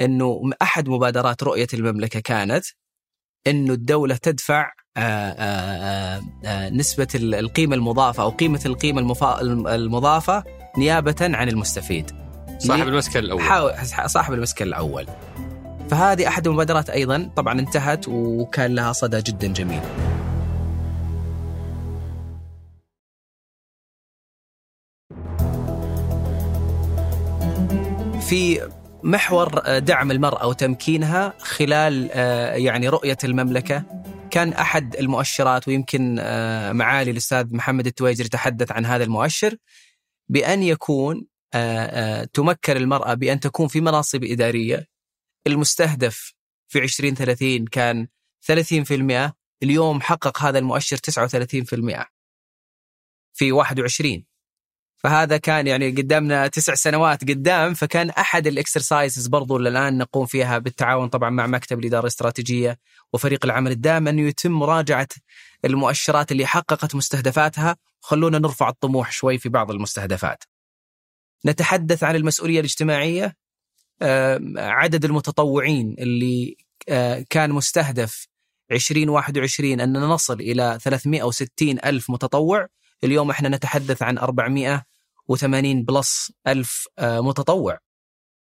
إنه 0.00 0.40
أحد 0.62 0.88
مبادرات 0.88 1.42
رؤية 1.42 1.66
المملكة 1.74 2.20
كانت 2.20 2.64
إنه 3.46 3.72
الدولة 3.72 4.16
تدفع 4.16 4.72
آه، 4.96 5.00
آه، 5.00 6.16
آه، 6.18 6.22
آه، 6.44 6.68
نسبة 6.70 7.08
ال- 7.14 7.34
القيمة 7.34 7.76
المضافة 7.76 8.22
أو 8.22 8.30
قيمة 8.30 8.60
القيمة 8.66 9.00
المفا- 9.00 9.40
المضافة 9.74 10.44
نيابة 10.78 11.16
عن 11.20 11.48
المستفيد. 11.48 12.10
صاحب 12.58 12.88
المسكن 12.88 13.18
الأول 13.18 13.42
حاول 13.42 13.72
صاحب 14.06 14.32
المسكن 14.34 14.66
الأول. 14.66 15.06
فهذه 15.90 16.28
أحد 16.28 16.46
المبادرات 16.46 16.90
أيضا 16.90 17.30
طبعا 17.36 17.60
انتهت 17.60 18.08
وكان 18.08 18.74
لها 18.74 18.92
صدى 18.92 19.22
جدا 19.22 19.46
جميل. 19.52 19.80
في 28.28 28.70
محور 29.02 29.78
دعم 29.78 30.10
المرأة 30.10 30.46
وتمكينها 30.46 31.34
خلال 31.38 32.10
آه، 32.12 32.54
يعني 32.54 32.88
رؤية 32.88 33.18
المملكة. 33.24 33.84
كان 34.30 34.52
أحد 34.52 34.96
المؤشرات 34.96 35.68
ويمكن 35.68 36.16
آه، 36.20 36.72
معالي 36.72 37.10
الأستاذ 37.10 37.54
محمد 37.54 37.86
التويجري 37.86 38.28
تحدث 38.28 38.72
عن 38.72 38.86
هذا 38.86 39.04
المؤشر 39.04 39.56
بأن 40.28 40.62
يكون 40.62 41.26
آه، 41.54 41.86
آه، 41.86 42.24
تمكن 42.24 42.76
المرأة 42.76 43.14
بأن 43.14 43.40
تكون 43.40 43.68
في 43.68 43.80
مناصب 43.80 44.24
إدارية. 44.24 44.86
المستهدف 45.46 46.34
في 46.68 46.78
2030 46.78 47.66
كان 47.66 48.08
30% 48.40 49.32
اليوم 49.62 50.00
حقق 50.00 50.42
هذا 50.42 50.58
المؤشر 50.58 50.96
39% 50.96 52.06
في 53.34 53.52
21 53.52 54.26
فهذا 55.06 55.36
كان 55.36 55.66
يعني 55.66 55.90
قدامنا 55.90 56.46
تسع 56.46 56.74
سنوات 56.74 57.28
قدام 57.30 57.74
فكان 57.74 58.10
أحد 58.10 58.46
الإكسرسايزز 58.46 59.26
برضو 59.26 59.56
اللي 59.56 59.68
الآن 59.68 59.98
نقوم 59.98 60.26
فيها 60.26 60.58
بالتعاون 60.58 61.08
طبعا 61.08 61.30
مع 61.30 61.46
مكتب 61.46 61.78
الإدارة 61.78 62.00
الاستراتيجية 62.00 62.78
وفريق 63.12 63.44
العمل 63.44 63.70
الدائم 63.70 64.08
انه 64.08 64.22
يتم 64.22 64.52
مراجعة 64.52 65.08
المؤشرات 65.64 66.32
اللي 66.32 66.46
حققت 66.46 66.94
مستهدفاتها. 66.94 67.76
خلونا 68.00 68.38
نرفع 68.38 68.68
الطموح 68.68 69.12
شوي 69.12 69.38
في 69.38 69.48
بعض 69.48 69.70
المستهدفات. 69.70 70.44
نتحدث 71.46 72.04
عن 72.04 72.16
المسؤولية 72.16 72.60
الاجتماعية. 72.60 73.36
عدد 74.56 75.04
المتطوعين 75.04 75.96
اللي 75.98 76.56
كان 77.30 77.52
مستهدف 77.52 78.26
2021 78.72 79.80
أن 79.80 79.92
نصل 79.92 80.40
إلى 80.40 80.78
360 80.82 81.78
ألف 81.84 82.10
متطوع. 82.10 82.66
اليوم 83.04 83.30
إحنا 83.30 83.48
نتحدث 83.48 84.02
عن 84.02 84.18
480 85.30 85.84
بلس 85.84 86.32
ألف 86.46 86.88
متطوع. 87.00 87.78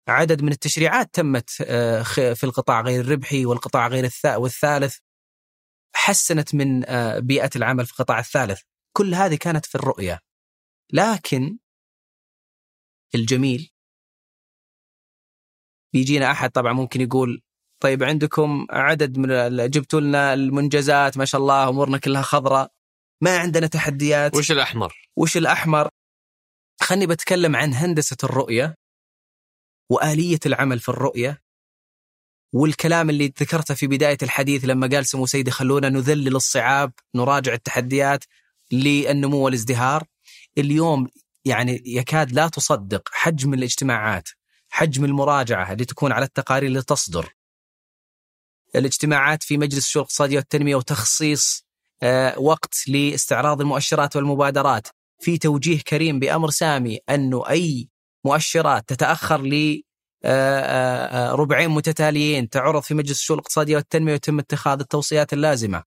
عدد 0.09 0.42
من 0.42 0.52
التشريعات 0.52 1.14
تمت 1.14 1.50
في 2.11 2.44
القطاع 2.44 2.81
غير 2.81 3.00
الربحي 3.00 3.46
والقطاع 3.46 3.88
غير 3.88 4.11
والثالث. 4.26 4.96
حسنت 5.94 6.55
من 6.55 6.81
بيئة 7.18 7.50
العمل 7.57 7.87
في 7.87 7.92
القطاع 7.92 8.18
الثالث. 8.18 8.61
كل 8.96 9.14
هذه 9.14 9.35
كانت 9.35 9.66
في 9.66 9.74
الرؤية. 9.74 10.20
لكن 10.92 11.59
الجميل 13.14 13.70
بيجينا 15.92 16.31
أحد 16.31 16.50
طبعا 16.50 16.72
ممكن 16.72 17.00
يقول 17.00 17.42
طيب 17.83 18.02
عندكم 18.02 18.66
عدد 18.70 19.18
من 19.18 19.70
جبتوا 19.70 20.00
لنا 20.00 20.35
المنجزات 20.35 21.16
ما 21.18 21.24
شاء 21.24 21.40
الله 21.40 21.68
أمورنا 21.68 21.98
كلها 21.98 22.22
خضراء. 22.22 22.72
ما 23.22 23.38
عندنا 23.38 23.66
تحديات. 23.66 24.37
وش 24.37 24.52
الأحمر؟ 24.52 24.94
وش 25.16 25.37
الأحمر؟ 25.37 25.88
خلني 26.87 27.07
بتكلم 27.07 27.57
عن 27.57 27.75
هندسة 27.75 28.16
الرؤية 28.25 28.75
وآلية 29.90 30.38
العمل 30.46 30.81
في 30.81 30.88
الرؤية 30.88 31.42
والكلام 32.53 33.11
اللي 33.11 33.33
ذكرته 33.40 33.75
في 33.75 33.87
بداية 33.87 34.18
الحديث 34.22 34.64
لما 34.64 34.87
قال 34.87 35.07
سمو 35.07 35.27
سيدي 35.27 35.51
خلونا 35.51 35.88
نذلل 35.88 36.37
الصعاب 36.37 36.92
نراجع 37.14 37.53
التحديات 37.53 38.25
للنمو 38.72 39.37
والازدهار. 39.44 40.05
اليوم 40.59 41.09
يعني 41.44 41.83
يكاد 41.87 42.33
لا 42.33 42.49
تصدق 42.49 43.09
حجم 43.12 43.55
الاجتماعات 43.55 44.29
حجم 44.68 45.05
المراجعة 45.05 45.72
اللي 45.72 45.85
تكون 45.85 46.12
على 46.12 46.25
التقارير 46.25 46.68
اللي 46.68 46.83
تصدر. 46.83 47.35
الاجتماعات 48.77 49.42
في 49.42 49.59
مجلس 49.59 49.87
الشؤون 49.87 50.03
الاقتصادية 50.03 50.37
والتنمية 50.37 50.75
وتخصيص 50.77 51.66
وقت 52.37 52.88
لاستعراض 52.88 53.61
المؤشرات 53.61 54.16
والمبادرات. 54.16 54.88
في 55.18 55.38
توجيه 55.38 55.79
كريم 55.79 56.18
بأمر 56.18 56.50
سامي 56.50 56.98
انه 57.11 57.48
أي 57.48 57.88
مؤشرات 58.24 58.88
تتأخر 58.88 59.42
ل 59.42 59.83
ربعين 61.35 61.70
متتاليين 61.70 62.48
تعرض 62.48 62.83
في 62.83 62.94
مجلس 62.94 63.18
الشؤون 63.20 63.38
الاقتصادية 63.38 63.76
والتنمية 63.76 64.12
ويتم 64.12 64.38
اتخاذ 64.38 64.81
التوصيات 64.81 65.33
اللازمة. 65.33 65.83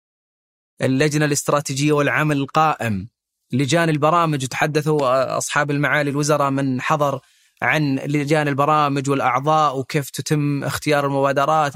اللجنة 0.81 1.25
الاستراتيجية 1.25 1.91
والعمل 1.91 2.37
القائم 2.37 3.09
لجان 3.53 3.89
البرامج 3.89 4.43
وتحدثوا 4.43 5.37
أصحاب 5.37 5.71
المعالي 5.71 6.09
الوزراء 6.09 6.49
من 6.51 6.81
حضر 6.81 7.19
عن 7.61 7.95
لجان 7.95 8.47
البرامج 8.47 9.09
والأعضاء 9.09 9.79
وكيف 9.79 10.09
تتم 10.09 10.63
اختيار 10.63 11.05
المبادرات 11.05 11.73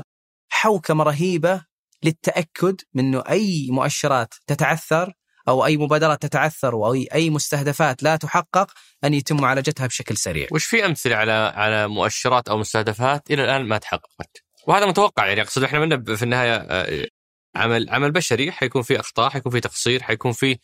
حوكمة 0.49 1.03
رهيبة 1.03 1.65
للتأكد 2.03 2.81
من 2.93 3.05
إنه 3.05 3.23
أي 3.29 3.67
مؤشرات 3.71 4.33
تتعثر 4.47 5.13
أو 5.47 5.65
أي 5.65 5.77
مبادرات 5.77 6.21
تتعثر 6.21 6.73
أو 6.73 6.93
أي 6.93 7.29
مستهدفات 7.29 8.03
لا 8.03 8.15
تحقق 8.15 8.71
أن 9.03 9.13
يتم 9.13 9.37
معالجتها 9.41 9.87
بشكل 9.87 10.17
سريع. 10.17 10.47
وش 10.51 10.65
في 10.65 10.85
أمثلة 10.85 11.15
على 11.15 11.31
على 11.31 11.87
مؤشرات 11.87 12.47
أو 12.47 12.57
مستهدفات 12.57 13.31
إلى 13.31 13.43
الآن 13.43 13.65
ما 13.65 13.77
تحققت؟ 13.77 14.43
وهذا 14.67 14.85
متوقع 14.85 15.27
يعني 15.27 15.41
أقصد 15.41 15.63
إحنا 15.63 15.79
منا 15.79 16.15
في 16.15 16.23
النهاية 16.23 17.07
عمل 17.55 17.89
عمل 17.89 18.11
بشري 18.11 18.51
حيكون 18.51 18.81
في 18.81 18.99
أخطاء 18.99 19.29
حيكون 19.29 19.51
في 19.51 19.59
تقصير 19.59 20.03
حيكون 20.03 20.31
في 20.31 20.57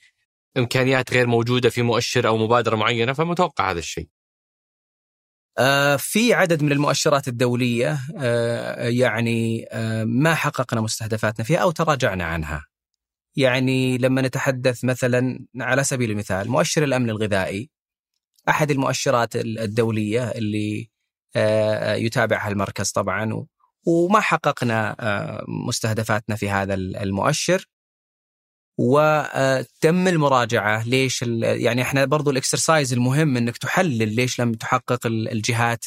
إمكانيات 0.58 1.14
غير 1.14 1.28
موجودة 1.28 1.70
في 1.70 1.82
مؤشر 1.82 2.28
أو 2.28 2.38
مبادرة 2.38 2.76
معينة 2.76 3.14
فمتوقع 3.14 3.72
هذا 3.72 3.80
الشيء. 3.80 4.08
في 5.98 6.34
عدد 6.34 6.64
من 6.64 6.72
المؤشرات 6.72 7.28
الدولية 7.28 8.00
يعني 8.78 9.68
ما 10.06 10.36
حققنا 10.36 10.82
مستهدفاتنا 10.82 11.46
فيها 11.46 11.58
أو 11.58 11.72
تراجعنا 11.72 12.24
عنها. 12.26 12.66
يعني 13.36 13.98
لما 13.98 14.22
نتحدث 14.22 14.86
مثلا 14.86 15.46
على 15.60 15.84
سبيل 15.84 16.12
المثال 16.12 16.50
مؤشر 16.50 16.84
الأمن 16.84 17.10
الغذائي 17.10 17.70
أحد 18.50 18.72
المؤشرات 18.72 19.36
الدولية 19.36 20.24
اللي 20.32 20.90
يتابعها 22.06 22.50
المركز 22.50 22.92
طبعا 22.92 23.46
وما 23.86 24.20
حققنا 24.20 24.96
مستهدفاتنا 25.68 26.36
في 26.36 26.50
هذا 26.50 26.74
المؤشر. 26.74 27.66
وتم 28.82 30.08
المراجعة 30.08 30.84
ليش 30.88 31.22
يعني 31.42 31.82
إحنا 31.82 32.06
برضو 32.06 32.32
الاكسرسايز 32.32 32.94
المهم 32.94 33.38
إنك 33.38 33.58
تحلل 33.58 34.16
ليش 34.16 34.42
لم 34.42 34.54
تحقق 34.54 35.08
الجهات 35.08 35.86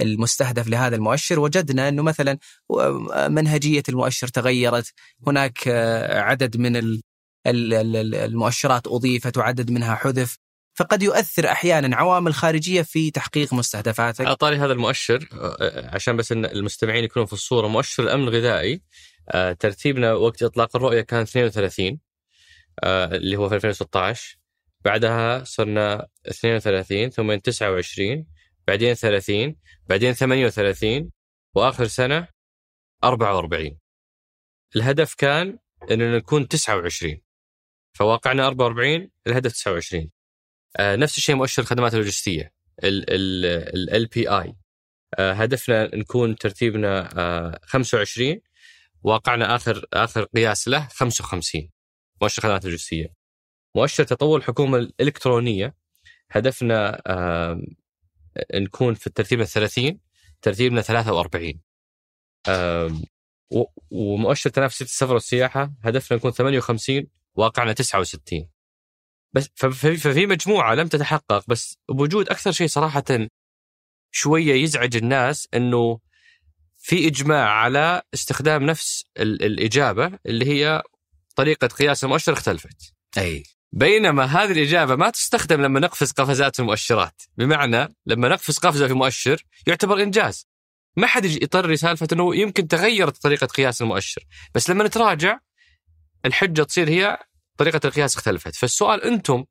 المستهدف 0.00 0.68
لهذا 0.68 0.96
المؤشر 0.96 1.40
وجدنا 1.40 1.88
إنه 1.88 2.02
مثلا 2.02 2.38
منهجية 3.28 3.82
المؤشر 3.88 4.28
تغيرت. 4.28 4.92
هناك 5.26 5.68
عدد 6.10 6.56
من 6.56 7.00
المؤشرات 7.46 8.86
أضيفت 8.86 9.36
وعدد 9.38 9.70
منها 9.70 9.94
حذف. 9.94 10.38
فقد 10.74 11.02
يؤثر 11.02 11.48
أحيانا 11.48 11.96
عوامل 11.96 12.34
خارجية 12.34 12.82
في 12.82 13.10
تحقيق 13.10 13.54
مستهدفاتك. 13.54 14.26
على 14.26 14.36
طاري 14.36 14.56
هذا 14.56 14.72
المؤشر 14.72 15.28
عشان 15.92 16.16
بس 16.16 16.32
إن 16.32 16.44
المستمعين 16.44 17.04
يكونوا 17.04 17.26
في 17.26 17.32
الصورة 17.32 17.68
مؤشر 17.68 18.02
الأمن 18.02 18.28
الغذائي 18.28 18.80
ترتيبنا 19.58 20.12
وقت 20.12 20.42
إطلاق 20.42 20.76
الرؤية 20.76 21.00
كان 21.00 21.22
32 21.22 21.98
اللي 22.84 23.36
هو 23.36 23.48
في 23.48 23.54
2016 23.54 24.38
بعدها 24.84 25.44
صرنا 25.44 26.06
32 26.28 27.10
ثم 27.10 27.34
29 27.34 28.26
بعدين 28.66 28.94
30 28.94 29.56
بعدين 29.86 30.12
38 30.12 31.10
وآخر 31.54 31.86
سنة 31.86 32.28
44 33.04 33.78
الهدف 34.76 35.14
كان 35.14 35.58
انه 35.90 36.16
نكون 36.16 36.48
29 36.48 37.20
فواقعنا 37.92 38.46
44 38.46 39.10
الهدف 39.26 39.52
29 39.52 40.10
آه 40.76 40.96
نفس 40.96 41.18
الشيء 41.18 41.34
مؤشر 41.34 41.62
الخدمات 41.62 41.94
اللوجستية 41.94 42.52
ال 42.84 44.06
بي 44.06 44.28
اي 44.28 44.56
هدفنا 45.18 45.96
نكون 45.96 46.36
ترتيبنا 46.36 47.08
آه 47.20 47.60
25 47.62 48.40
واقعنا 49.02 49.56
آخر 49.56 49.86
آخر 49.92 50.24
قياس 50.24 50.68
له 50.68 50.88
55 50.92 51.70
مؤشر 52.22 52.38
الخدمات 52.38 52.64
اللوجستية. 52.64 53.14
مؤشر 53.74 54.04
تطور 54.04 54.38
الحكومة 54.38 54.78
الإلكترونية 54.78 55.74
هدفنا 56.30 57.02
آه 57.06 57.60
نكون 58.54 58.94
في 58.94 59.06
الترتيب 59.06 59.40
ال 59.40 59.48
30 59.48 60.00
ترتيبنا 60.42 60.82
43 60.82 61.60
ومؤشر 63.90 64.50
تنافسية 64.50 64.84
السفر 64.84 65.14
والسياحة 65.14 65.72
هدفنا 65.84 66.18
نكون 66.18 66.30
58 66.30 67.06
واقعنا 67.34 67.72
69 67.72 68.48
بس 69.32 69.50
ففي 69.54 70.26
مجموعة 70.26 70.74
لم 70.74 70.88
تتحقق 70.88 71.44
بس 71.48 71.78
بوجود 71.88 72.28
أكثر 72.28 72.52
شيء 72.52 72.66
صراحة 72.66 73.04
شوية 74.10 74.54
يزعج 74.54 74.96
الناس 74.96 75.48
أنه 75.54 76.00
في 76.78 77.06
إجماع 77.06 77.48
على 77.50 78.02
استخدام 78.14 78.62
نفس 78.62 79.04
الإجابة 79.18 80.18
اللي 80.26 80.46
هي 80.46 80.82
طريقة 81.36 81.66
قياس 81.66 82.04
المؤشر 82.04 82.32
اختلفت. 82.32 82.94
أي. 83.18 83.42
بينما 83.72 84.24
هذه 84.24 84.52
الإجابة 84.52 84.96
ما 84.96 85.10
تستخدم 85.10 85.60
لما 85.60 85.80
نقفز 85.80 86.12
قفزات 86.12 86.56
في 86.56 86.62
المؤشرات. 86.62 87.22
بمعنى 87.36 87.88
لما 88.06 88.28
نقفز 88.28 88.58
قفزة 88.58 88.86
في 88.88 88.94
مؤشر 88.94 89.44
يعتبر 89.66 90.02
إنجاز. 90.02 90.48
ما 90.96 91.06
حد 91.06 91.24
يضطر 91.24 91.70
لسالفة 91.70 92.08
أنه 92.12 92.36
يمكن 92.36 92.68
تغيرت 92.68 93.22
طريقة 93.22 93.46
قياس 93.46 93.82
المؤشر. 93.82 94.24
بس 94.54 94.70
لما 94.70 94.84
نتراجع 94.84 95.38
الحجة 96.24 96.62
تصير 96.62 96.88
هي 96.88 97.18
طريقة 97.58 97.80
القياس 97.84 98.16
اختلفت. 98.16 98.54
فالسؤال 98.56 99.02
أنتم 99.02 99.44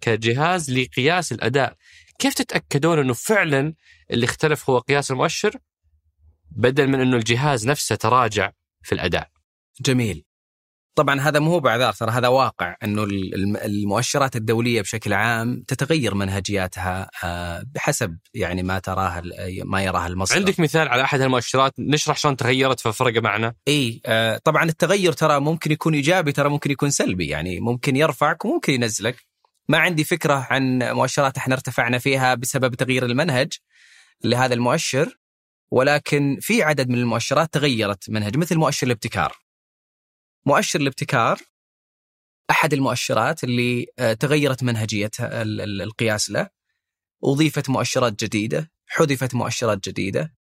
كجهاز 0.00 0.70
لقياس 0.70 1.32
الأداء 1.32 1.76
كيف 2.18 2.34
تتأكدون 2.34 2.98
أنه 2.98 3.12
فعلا 3.12 3.74
اللي 4.10 4.24
اختلف 4.24 4.70
هو 4.70 4.78
قياس 4.78 5.10
المؤشر؟ 5.10 5.58
بدل 6.50 6.86
من 6.86 7.00
أنه 7.00 7.16
الجهاز 7.16 7.66
نفسه 7.66 7.94
تراجع 7.94 8.52
في 8.82 8.92
الأداء. 8.92 9.30
جميل. 9.80 10.24
طبعا 10.94 11.20
هذا 11.20 11.38
مو 11.38 11.58
بعذار 11.58 11.92
ترى 11.92 12.10
هذا 12.10 12.28
واقع 12.28 12.76
إنه 12.84 13.02
المؤشرات 13.64 14.36
الدولية 14.36 14.80
بشكل 14.80 15.12
عام 15.12 15.64
تتغير 15.68 16.14
منهجياتها 16.14 17.10
بحسب 17.74 18.18
يعني 18.34 18.62
ما 18.62 18.78
تراه 18.78 19.22
ما 19.64 19.82
يراه 19.82 20.06
المصدر. 20.06 20.36
عندك 20.36 20.60
مثال 20.60 20.88
على 20.88 21.02
أحد 21.02 21.20
المؤشرات 21.20 21.72
نشرح 21.78 22.16
شلون 22.16 22.36
تغيرت 22.36 22.80
ففرق 22.80 23.22
معنا؟ 23.22 23.54
إي 23.68 24.00
طبعا 24.44 24.64
التغير 24.64 25.12
ترى 25.12 25.40
ممكن 25.40 25.72
يكون 25.72 25.94
إيجابي 25.94 26.32
ترى 26.32 26.48
ممكن 26.48 26.70
يكون 26.70 26.90
سلبي 26.90 27.26
يعني 27.26 27.60
ممكن 27.60 27.96
يرفعك 27.96 28.44
وممكن 28.44 28.72
ينزلك. 28.72 29.16
ما 29.68 29.78
عندي 29.78 30.04
فكرة 30.04 30.46
عن 30.50 30.78
مؤشرات 30.82 31.36
إحنا 31.36 31.54
ارتفعنا 31.54 31.98
فيها 31.98 32.34
بسبب 32.34 32.74
تغيير 32.74 33.06
المنهج 33.06 33.52
لهذا 34.24 34.54
المؤشر 34.54 35.18
ولكن 35.70 36.38
في 36.40 36.62
عدد 36.62 36.88
من 36.88 36.98
المؤشرات 36.98 37.54
تغيرت 37.54 38.10
منهج 38.10 38.36
مثل 38.36 38.56
مؤشر 38.56 38.86
الابتكار. 38.86 39.47
مؤشر 40.48 40.80
الابتكار 40.80 41.40
أحد 42.50 42.72
المؤشرات 42.72 43.44
اللي 43.44 43.86
آه، 43.98 44.12
تغيرت 44.12 44.62
منهجية 44.62 45.10
القياس 45.20 46.30
له 46.30 46.48
اضيفت 47.24 47.70
مؤشرات 47.70 48.24
جديدة، 48.24 48.70
حذفت 48.86 49.34
مؤشرات 49.34 49.88
جديدة. 49.88 50.34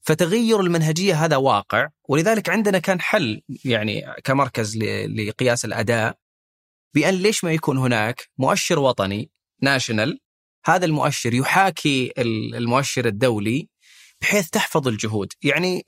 فتغير 0.00 0.60
المنهجية 0.60 1.24
هذا 1.24 1.36
واقع 1.36 1.88
ولذلك 2.08 2.48
عندنا 2.48 2.78
كان 2.78 3.00
حل 3.00 3.42
يعني 3.64 4.14
كمركز 4.24 4.78
لقياس 4.78 5.64
الأداء 5.64 6.18
بأن 6.94 7.14
ليش 7.14 7.44
ما 7.44 7.52
يكون 7.52 7.78
هناك 7.78 8.28
مؤشر 8.38 8.78
وطني 8.78 9.30
ناشونال 9.60 10.20
هذا 10.66 10.84
المؤشر 10.84 11.34
يحاكي 11.34 12.12
المؤشر 12.18 13.06
الدولي 13.06 13.68
بحيث 14.20 14.50
تحفظ 14.50 14.88
الجهود 14.88 15.32
يعني 15.42 15.84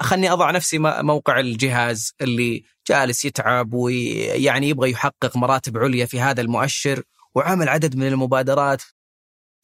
خلني 0.00 0.32
أضع 0.32 0.50
نفسي 0.50 0.78
موقع 0.78 1.40
الجهاز 1.40 2.14
اللي 2.20 2.64
جالس 2.88 3.24
يتعب 3.24 3.74
ويعني 3.74 4.68
يبغى 4.68 4.90
يحقق 4.90 5.36
مراتب 5.36 5.78
عليا 5.78 6.06
في 6.06 6.20
هذا 6.20 6.40
المؤشر 6.40 7.02
وعمل 7.34 7.68
عدد 7.68 7.96
من 7.96 8.06
المبادرات 8.06 8.82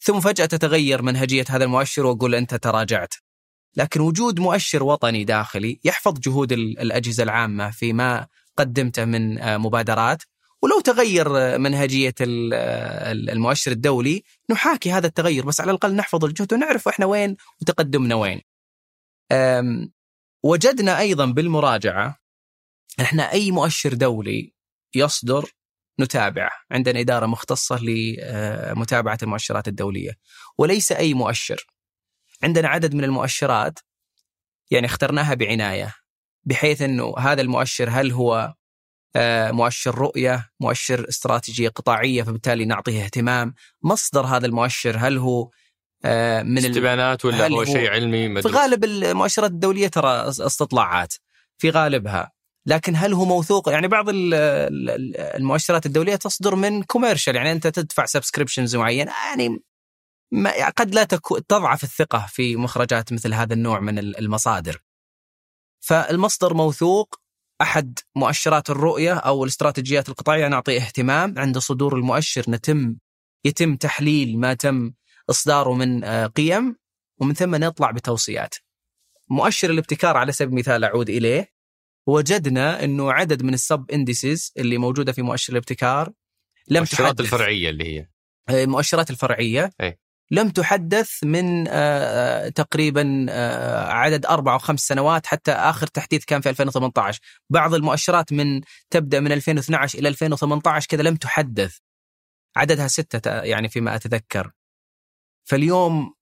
ثم 0.01 0.21
فجأة 0.21 0.47
تتغير 0.47 1.03
منهجية 1.03 1.45
هذا 1.49 1.65
المؤشر 1.65 2.07
وأقول 2.07 2.35
أنت 2.35 2.55
تراجعت 2.55 3.15
لكن 3.77 4.01
وجود 4.01 4.41
مؤشر 4.41 4.83
وطني 4.83 5.25
داخلي 5.25 5.81
يحفظ 5.85 6.19
جهود 6.19 6.53
الأجهزة 6.53 7.23
العامة 7.23 7.71
فيما 7.71 8.27
قدمته 8.57 9.05
من 9.05 9.39
آه، 9.39 9.57
مبادرات 9.57 10.23
ولو 10.63 10.81
تغير 10.81 11.59
منهجية 11.59 12.15
المؤشر 12.21 13.73
الدولي 13.73 14.23
نحاكي 14.51 14.93
هذا 14.93 15.07
التغير 15.07 15.47
بس 15.47 15.61
على 15.61 15.71
الأقل 15.71 15.95
نحفظ 15.95 16.25
الجهد 16.25 16.53
ونعرف 16.53 16.89
إحنا 16.89 17.07
وين 17.07 17.37
وتقدمنا 17.61 18.15
وين. 18.15 18.41
وجدنا 20.43 20.99
أيضا 20.99 21.27
بالمراجعة 21.27 22.19
إحنا 23.01 23.33
أي 23.33 23.51
مؤشر 23.51 23.95
دولي 23.95 24.55
يصدر 24.95 25.51
نتابعه، 26.01 26.51
عندنا 26.71 27.01
إدارة 27.01 27.27
مختصة 27.27 27.79
لمتابعة 27.83 29.19
المؤشرات 29.23 29.69
الدولية 29.69 30.13
وليس 30.59 30.93
أي 30.93 31.15
مؤشر. 31.15 31.67
عندنا 32.43 32.69
عدد 32.69 32.95
من 32.95 33.05
المؤشرات 33.05 33.79
يعني 34.71 34.87
اخترناها 34.87 35.35
بعناية 35.35 35.95
بحيث 36.45 36.83
إنه 36.83 37.15
هذا 37.19 37.41
المؤشر 37.41 37.91
هل 37.91 38.13
هو 38.13 38.55
آه، 39.17 39.51
مؤشر 39.51 39.95
رؤية، 39.95 40.51
مؤشر 40.61 41.09
استراتيجية 41.09 41.69
قطاعية 41.69 42.23
فبالتالي 42.23 42.65
نعطيه 42.65 43.05
اهتمام، 43.05 43.55
مصدر 43.83 44.27
هذا 44.27 44.47
المؤشر 44.47 44.97
هل 44.99 45.19
هو 45.19 45.51
من 46.05 46.59
استبيانات 46.59 47.25
ولا 47.25 47.49
هو, 47.49 47.65
شيء 47.65 47.91
علمي؟ 47.91 48.29
مدرس. 48.29 48.47
في 48.47 48.59
غالب 48.59 48.85
المؤشرات 48.85 49.51
الدولية 49.51 49.89
ترى 49.89 50.29
استطلاعات 50.29 51.15
في 51.59 51.71
غالبها. 51.71 52.33
لكن 52.67 52.97
هل 52.97 53.13
هو 53.13 53.25
موثوق؟ 53.25 53.69
يعني 53.69 53.89
بعض 53.89 54.07
المؤشرات 54.09 55.87
الدولية 55.87 56.17
تصدر 56.17 56.55
من 56.55 56.83
commercial 56.83 57.37
يعني 57.37 57.53
أنت 57.53 57.67
تدفع 57.67 58.05
subscriptions 58.05 58.77
معين. 58.77 59.07
يعني 59.09 59.63
ما 60.33 60.69
قد 60.69 60.95
لا 60.95 61.05
تضعف 61.49 61.85
الثقة 61.85 62.27
في 62.29 62.57
مخرجات 62.57 63.13
مثل 63.13 63.35
هذا 63.35 63.55
النوع 63.55 63.81
من 63.81 63.99
المصادر. 63.99 64.83
فالمصدر 65.81 66.55
موثوق 66.55 67.15
أحد 67.63 67.99
مؤشرات 68.17 68.71
الرؤية 68.71 69.15
أو 69.15 69.45
الاستراتيجيات 69.45 70.09
القطاعية. 70.09 70.49
نعطي 70.49 70.77
اهتمام. 70.77 71.35
عند 71.39 71.59
صدور 71.59 71.97
المؤشر 71.97 72.45
نتم 72.49 72.97
يتم 73.45 73.77
تحليل 73.77 74.39
ما 74.39 74.55
تم 74.55 74.93
إصداره 75.31 75.75
من 75.75 76.05
آه، 76.05 76.27
قيم 76.27 76.77
ومن 77.21 77.35
ثم 77.35 77.55
نطلع 77.55 77.91
بتوصيات. 77.91 78.55
مؤشر 79.29 79.71
الابتكار 79.71 80.17
على 80.17 80.33
سبيل 80.33 80.53
المثال 80.53 80.85
أعود 80.85 81.11
إليه. 81.11 81.53
وجدنا 82.07 82.85
إنه 82.85 83.13
عدد 83.13 83.43
من 83.43 83.55
السب 83.55 83.91
انديسز 83.91 84.53
اللي 84.57 84.79
موجودة 84.79 85.13
في 85.13 85.23
مؤشر 85.23 85.53
الابتكار 85.53 86.13
لم 86.69 86.85
تحدث. 86.85 87.21
الفرعية 87.21 87.71
اللي 87.71 87.85
هي. 87.85 88.07
المؤشرات 88.51 89.11
آه، 89.11 89.13
الفرعية 89.13 89.71
أي. 89.81 89.99
لم 90.31 90.51
تحدث 90.51 91.25
من 91.25 91.69
آه، 91.69 92.49
تقريبا 92.49 93.27
عدد 93.89 94.27
أربع 94.27 94.53
أو 94.53 94.59
خمس 94.59 94.81
سنوات 94.81 95.27
حتى 95.27 95.53
آخر 95.53 95.87
تحديث 95.87 96.25
كان 96.25 96.41
في 96.41 96.51
2018 96.51 97.21
بعض 97.51 97.75
المؤشرات 97.75 98.33
من 98.33 98.61
تبدأ 98.91 99.21
من 99.21 99.33
2012 99.33 99.99
إلى 99.99 100.09
2018 100.09 100.89
كذا 100.89 101.03
لم 101.03 101.17
تحدث. 101.17 101.79
عددها 102.57 102.89
ستة 102.89 103.43
يعني 103.43 103.69
فيما 103.69 103.95
أتذكر. 103.95 104.53
فاليوم 105.45 106.15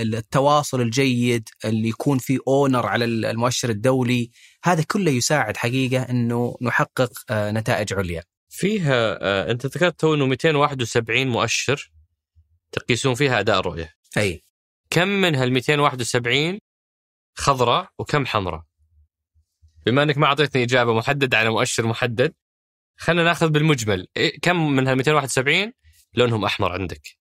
التواصل 0.00 0.80
الجيد 0.80 1.48
اللي 1.64 1.88
يكون 1.88 2.18
في 2.18 2.38
اونر 2.48 2.86
على 2.86 3.04
المؤشر 3.04 3.70
الدولي 3.70 4.30
هذا 4.64 4.82
كله 4.82 5.10
يساعد 5.10 5.56
حقيقة 5.56 6.02
إنه 6.02 6.56
نحقق 6.62 7.12
نتائج 7.32 7.94
عليا. 7.94 8.22
فيها 8.48 9.18
آه 9.22 9.50
أنت 9.50 9.66
ذكرت 9.66 10.00
تو 10.00 10.14
إنه 10.14 10.26
271 10.26 11.26
مؤشر 11.26 11.90
تقيسون 12.72 13.14
فيها 13.14 13.40
أداء 13.40 13.60
الرؤيه. 13.60 13.94
أي 14.16 14.44
كم 14.90 15.08
من 15.08 15.34
هال 15.34 15.52
271 15.52 16.58
خضراء 17.34 17.90
وكم 17.98 18.26
حمراء؟ 18.26 18.62
بما 19.86 20.02
إنك 20.02 20.18
ما 20.18 20.26
أعطيتني 20.26 20.62
إجابة 20.62 20.94
محددة 20.94 21.38
على 21.38 21.50
مؤشر 21.50 21.86
محدد 21.86 22.34
خلينا 22.96 23.24
ناخذ 23.24 23.48
بالمجمل 23.48 24.06
إيه 24.16 24.40
كم 24.40 24.70
من 24.72 24.88
هال 24.88 24.96
271 24.96 25.72
لونهم 26.14 26.44
أحمر 26.44 26.72
عندك؟ 26.72 27.18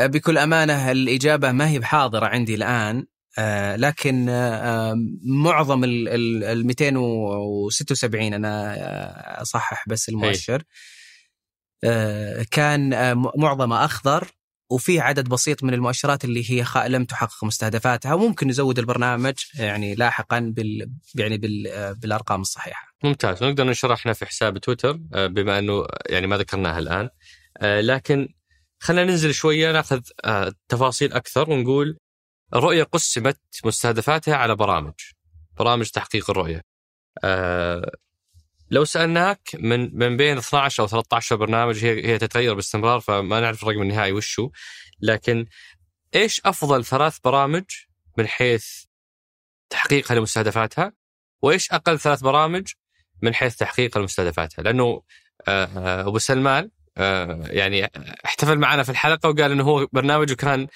بكل 0.00 0.38
أمانة 0.38 0.90
الإجابة 0.90 1.52
ما 1.52 1.68
هي 1.68 1.78
بحاضرة 1.78 2.26
عندي 2.26 2.54
الآن 2.54 3.06
آه 3.38 3.76
لكن 3.76 4.28
آه 4.28 4.94
معظم 5.24 5.84
ال 5.84 6.66
276 6.66 8.34
أنا 8.34 9.42
أصحح 9.42 9.88
بس 9.88 10.08
المؤشر 10.08 10.62
آه 11.84 12.46
كان 12.50 13.14
معظمه 13.36 13.84
أخضر 13.84 14.28
وفي 14.70 15.00
عدد 15.00 15.28
بسيط 15.28 15.64
من 15.64 15.74
المؤشرات 15.74 16.24
اللي 16.24 16.50
هي 16.50 16.88
لم 16.88 17.04
تحقق 17.04 17.44
مستهدفاتها 17.44 18.14
وممكن 18.14 18.48
نزود 18.48 18.78
البرنامج 18.78 19.34
يعني 19.54 19.94
لاحقا 19.94 20.38
بال 20.40 20.90
يعني 21.14 21.38
بال 21.38 21.94
بالأرقام 21.94 22.40
الصحيحة. 22.40 22.86
ممتاز 23.04 23.44
نقدر 23.44 23.64
نشرحنا 23.64 24.12
في 24.12 24.26
حساب 24.26 24.58
تويتر 24.58 24.92
بما 25.12 25.58
أنه 25.58 25.86
يعني 26.06 26.26
ما 26.26 26.36
ذكرناها 26.36 26.78
الآن 26.78 27.08
لكن 27.62 28.28
خلينا 28.80 29.10
ننزل 29.10 29.34
شوية 29.34 29.72
ناخذ 29.72 30.00
تفاصيل 30.68 31.12
أكثر 31.12 31.50
ونقول 31.50 31.98
الرؤية 32.54 32.82
قسمت 32.82 33.40
مستهدفاتها 33.64 34.36
على 34.36 34.56
برامج. 34.56 34.94
برامج 35.58 35.90
تحقيق 35.90 36.30
الرؤية. 36.30 36.62
أه 37.24 37.90
لو 38.70 38.84
سألناك 38.84 39.40
من 39.54 39.96
من 39.98 40.16
بين 40.16 40.38
12 40.38 40.82
أو 40.82 40.88
13 40.88 41.36
برنامج 41.36 41.84
هي 41.84 42.06
هي 42.06 42.18
تتغير 42.18 42.54
باستمرار 42.54 43.00
فما 43.00 43.40
نعرف 43.40 43.62
الرقم 43.62 43.82
النهائي 43.82 44.12
وش 44.12 44.40
هو 44.40 44.50
لكن 45.00 45.46
إيش 46.14 46.40
أفضل 46.44 46.84
ثلاث 46.84 47.18
برامج 47.24 47.64
من 48.18 48.26
حيث 48.26 48.84
تحقيقها 49.70 50.14
لمستهدفاتها؟ 50.14 50.92
وإيش 51.42 51.72
أقل 51.72 51.98
ثلاث 51.98 52.20
برامج 52.22 52.72
من 53.22 53.34
حيث 53.34 53.56
تحقيق 53.56 53.98
لمستهدفاتها؟ 53.98 54.62
لأنه 54.62 55.02
آه، 55.48 55.64
آه، 55.64 56.08
أبو 56.08 56.18
سلمان 56.18 56.64
آه، 56.64 56.70
يعني 56.96 57.90
احتفل 58.24 58.58
معنا 58.58 58.82
في 58.82 58.88
الحلقة 58.88 59.28
وقال 59.28 59.52
إنه 59.52 59.64
هو 59.64 59.86
برنامجه 59.92 60.34
كان 60.34 60.66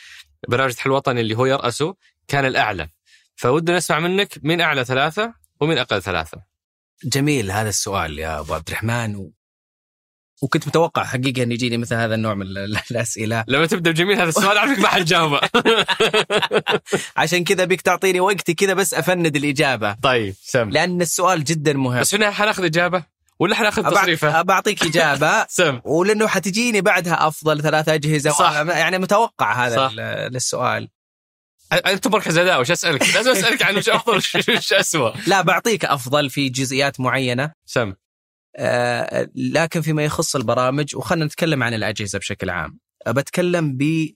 برنامج 0.49 0.71
التحليل 0.71 0.93
الوطني 0.93 1.21
اللي 1.21 1.37
هو 1.37 1.47
يرأسه 1.47 1.95
كان 2.29 2.45
الأعلى. 2.45 2.89
فودنا 3.37 3.77
نسمع 3.77 4.01
منك 4.01 4.39
مين 4.43 4.61
أعلى 4.61 4.85
ثلاثة 4.85 5.35
ومين 5.61 5.79
أقل 5.79 6.03
ثلاثة. 6.03 6.43
جميل 7.05 7.51
هذا 7.51 7.69
السؤال 7.69 8.19
يا 8.19 8.41
أبو 8.41 8.55
عبد 8.55 8.69
الرحمن. 8.69 9.17
و... 9.17 9.33
وكنت 10.43 10.69
متوقع 10.69 11.05
حقيقة 11.05 11.43
أن 11.43 11.53
يجيني 11.53 11.79
مثل 11.79 11.95
هذا 11.95 12.15
النوع 12.15 12.35
من 12.35 12.47
الأسئلة. 12.91 13.45
لما 13.49 13.67
تبدأ 13.67 13.91
بجميل 13.91 14.17
هذا 14.17 14.29
السؤال 14.29 14.57
أعرفك 14.57 14.79
ما 14.79 14.89
حتجاوبه. 14.89 15.41
عشان 17.17 17.45
كذا 17.45 17.65
بيك 17.65 17.81
تعطيني 17.81 18.21
وقتي 18.21 18.55
كذا 18.55 18.75
بس 18.75 18.95
أفند 18.95 19.37
الإجابة. 19.37 19.93
طيب 19.93 20.35
سم. 20.43 20.71
لأن 20.71 21.01
السؤال 21.01 21.45
جدا 21.45 21.73
مهم. 21.73 22.01
بس 22.01 22.15
هنا 22.15 22.31
حناخذ 22.31 22.65
إجابة؟ 22.65 23.05
ولا 23.41 23.55
حناخذ 23.55 23.91
تصريفة؟ 23.91 24.43
بعطيك 24.43 24.83
إجابة. 24.83 25.47
سم. 25.49 25.81
ولأنه 25.85 26.27
حتجيني 26.27 26.81
بعدها 26.81 27.29
أفضل 27.29 27.63
ثلاث 27.63 27.89
أجهزة. 27.89 28.31
صح. 28.31 28.53
يعني 28.53 28.99
متوقع 28.99 29.67
هذا 29.67 29.89
صح. 29.89 29.93
للسؤال. 30.33 30.89
أنت 31.73 32.09
مركز 32.09 32.39
اداء 32.39 32.61
وش 32.61 32.71
أسألك؟ 32.71 33.03
لازم 33.15 33.31
أسألك 33.31 33.63
عن 33.63 33.77
وش 33.77 33.89
أفضل؟ 33.89 34.17
وش 34.57 34.73
اسوء 34.73 35.15
لا 35.27 35.41
بعطيك 35.41 35.85
أفضل 35.85 36.31
في 36.31 36.49
جزئيات 36.49 37.01
معينة. 37.01 37.53
سم. 37.67 37.95
آه 38.57 39.29
لكن 39.35 39.81
فيما 39.81 40.05
يخص 40.05 40.37
البرامج 40.37 40.97
وخلنا 40.97 41.25
نتكلم 41.25 41.63
عن 41.63 41.75
الأجهزة 41.75 42.19
بشكل 42.19 42.51
عام. 42.51 42.79
بتكلم 43.09 43.77
ب 43.77 44.11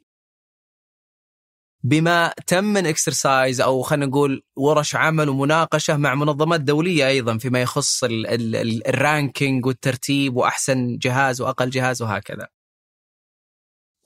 بما 1.84 2.34
تم 2.46 2.64
من 2.64 2.86
exercise 2.86 3.60
أو 3.60 3.82
خلينا 3.82 4.06
نقول 4.06 4.42
ورش 4.56 4.94
عمل 4.96 5.28
ومناقشة 5.28 5.96
مع 5.96 6.14
منظمات 6.14 6.60
دولية 6.60 7.08
أيضا 7.08 7.38
فيما 7.38 7.62
يخص 7.62 8.04
ال 8.04 8.26
ال 8.26 8.56
ال 8.56 8.88
ال 8.88 8.98
ranking 8.98 9.66
والترتيب 9.66 10.36
وأحسن 10.36 10.98
جهاز 10.98 11.40
وأقل 11.40 11.70
جهاز 11.70 12.02
وهكذا. 12.02 12.48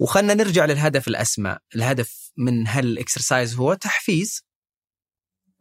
وخلنا 0.00 0.34
نرجع 0.34 0.64
للهدف 0.64 1.08
الأسمى، 1.08 1.56
الهدف 1.74 2.32
من 2.36 2.66
هالاكسرسايز 2.66 3.54
هو 3.54 3.74
تحفيز 3.74 4.42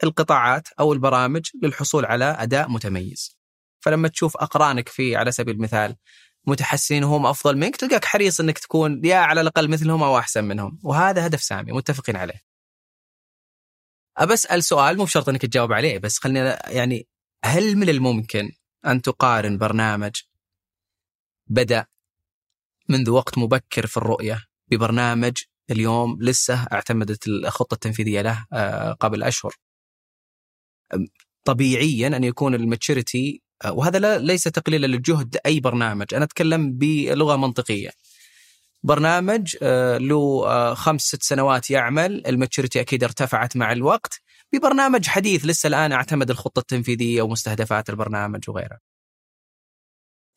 القطاعات 0.04 0.68
أو 0.80 0.94
البرامج 0.94 1.46
للحصول 1.64 2.06
على 2.06 2.26
أداء 2.26 2.70
متميز. 2.70 3.38
فلما 3.80 4.08
تشوف 4.08 4.38
أقرانك 4.38 4.90
في 4.90 5.16
على 5.16 5.32
سبيل 5.32 5.56
المثال 5.56 5.96
متحسنين 6.48 7.04
وهم 7.04 7.26
أفضل 7.26 7.58
منك 7.58 7.76
تلقاك 7.76 8.06
حريص 8.06 8.40
إنك 8.40 8.60
تكون 8.60 9.06
يا 9.06 9.16
على 9.16 9.42
الأقل 9.42 9.70
مثلهم 9.70 10.04
أو 10.04 10.18
أحسن 10.18 10.44
منهم. 10.44 10.80
وهذا 10.84 11.28
هدف 11.28 11.42
سامي 11.42 11.72
متفقين 11.72 12.16
عليه. 12.16 12.42
أبسأل 14.18 14.64
سؤال 14.64 14.98
مو 14.98 15.04
بشرط 15.04 15.30
إنك 15.30 15.42
تجاوب 15.42 15.74
عليه 15.74 15.98
بس 15.98 16.20
خلينا 16.20 16.70
يعني 16.70 17.08
هل 17.46 17.76
من 17.76 17.90
الممكن 17.90 18.52
أن 18.86 19.02
تقارن 19.02 19.58
برنامج 19.58 20.12
بدأ 21.48 21.86
منذ 22.90 23.10
وقت 23.10 23.38
مبكر 23.38 23.88
في 23.88 23.98
الرؤية 23.98 24.46
ببرنامج 24.68 25.38
اليوم 25.72 26.18
لسه 26.22 26.68
اعتمدت 26.74 27.28
الخطة 27.28 27.74
التنفيذية 27.74 28.22
له 28.22 28.46
آه، 28.54 28.92
قبل 28.92 29.24
أشهر؟ 29.24 29.56
طبيعيا 31.44 32.08
أن 32.08 32.24
يكون 32.24 32.56
ال 32.56 32.65
maturity 32.65 33.42
وهذا 33.66 34.00
لا 34.00 34.18
ليس 34.18 34.44
تقليلا 34.44 34.88
للجهد 34.88 35.38
أي 35.46 35.60
برنامج. 35.60 36.14
أنا 36.14 36.24
أتكلم 36.26 36.72
بلغة 36.78 37.36
منطقية. 37.36 37.90
برنامج 38.84 39.56
آه، 39.62 39.98
له 39.98 40.48
آه، 40.48 40.74
خمس 40.74 41.02
ست 41.02 41.24
سنوات 41.24 41.70
يعمل. 41.70 42.28
ال 42.28 42.34
maturity 42.34 42.82
أكيد 42.82 43.04
ارتفعت 43.04 43.58
مع 43.58 43.72
الوقت. 43.72 44.22
ببرنامج 44.54 45.08
حديث. 45.08 45.46
لسه 45.46 45.68
الآن 45.68 45.92
أعتمد 45.92 46.30
الخطة 46.30 46.60
التنفيذية 46.60 47.22
ومستهدفات 47.22 47.90
البرنامج 47.90 48.50
وغيره 48.50 48.80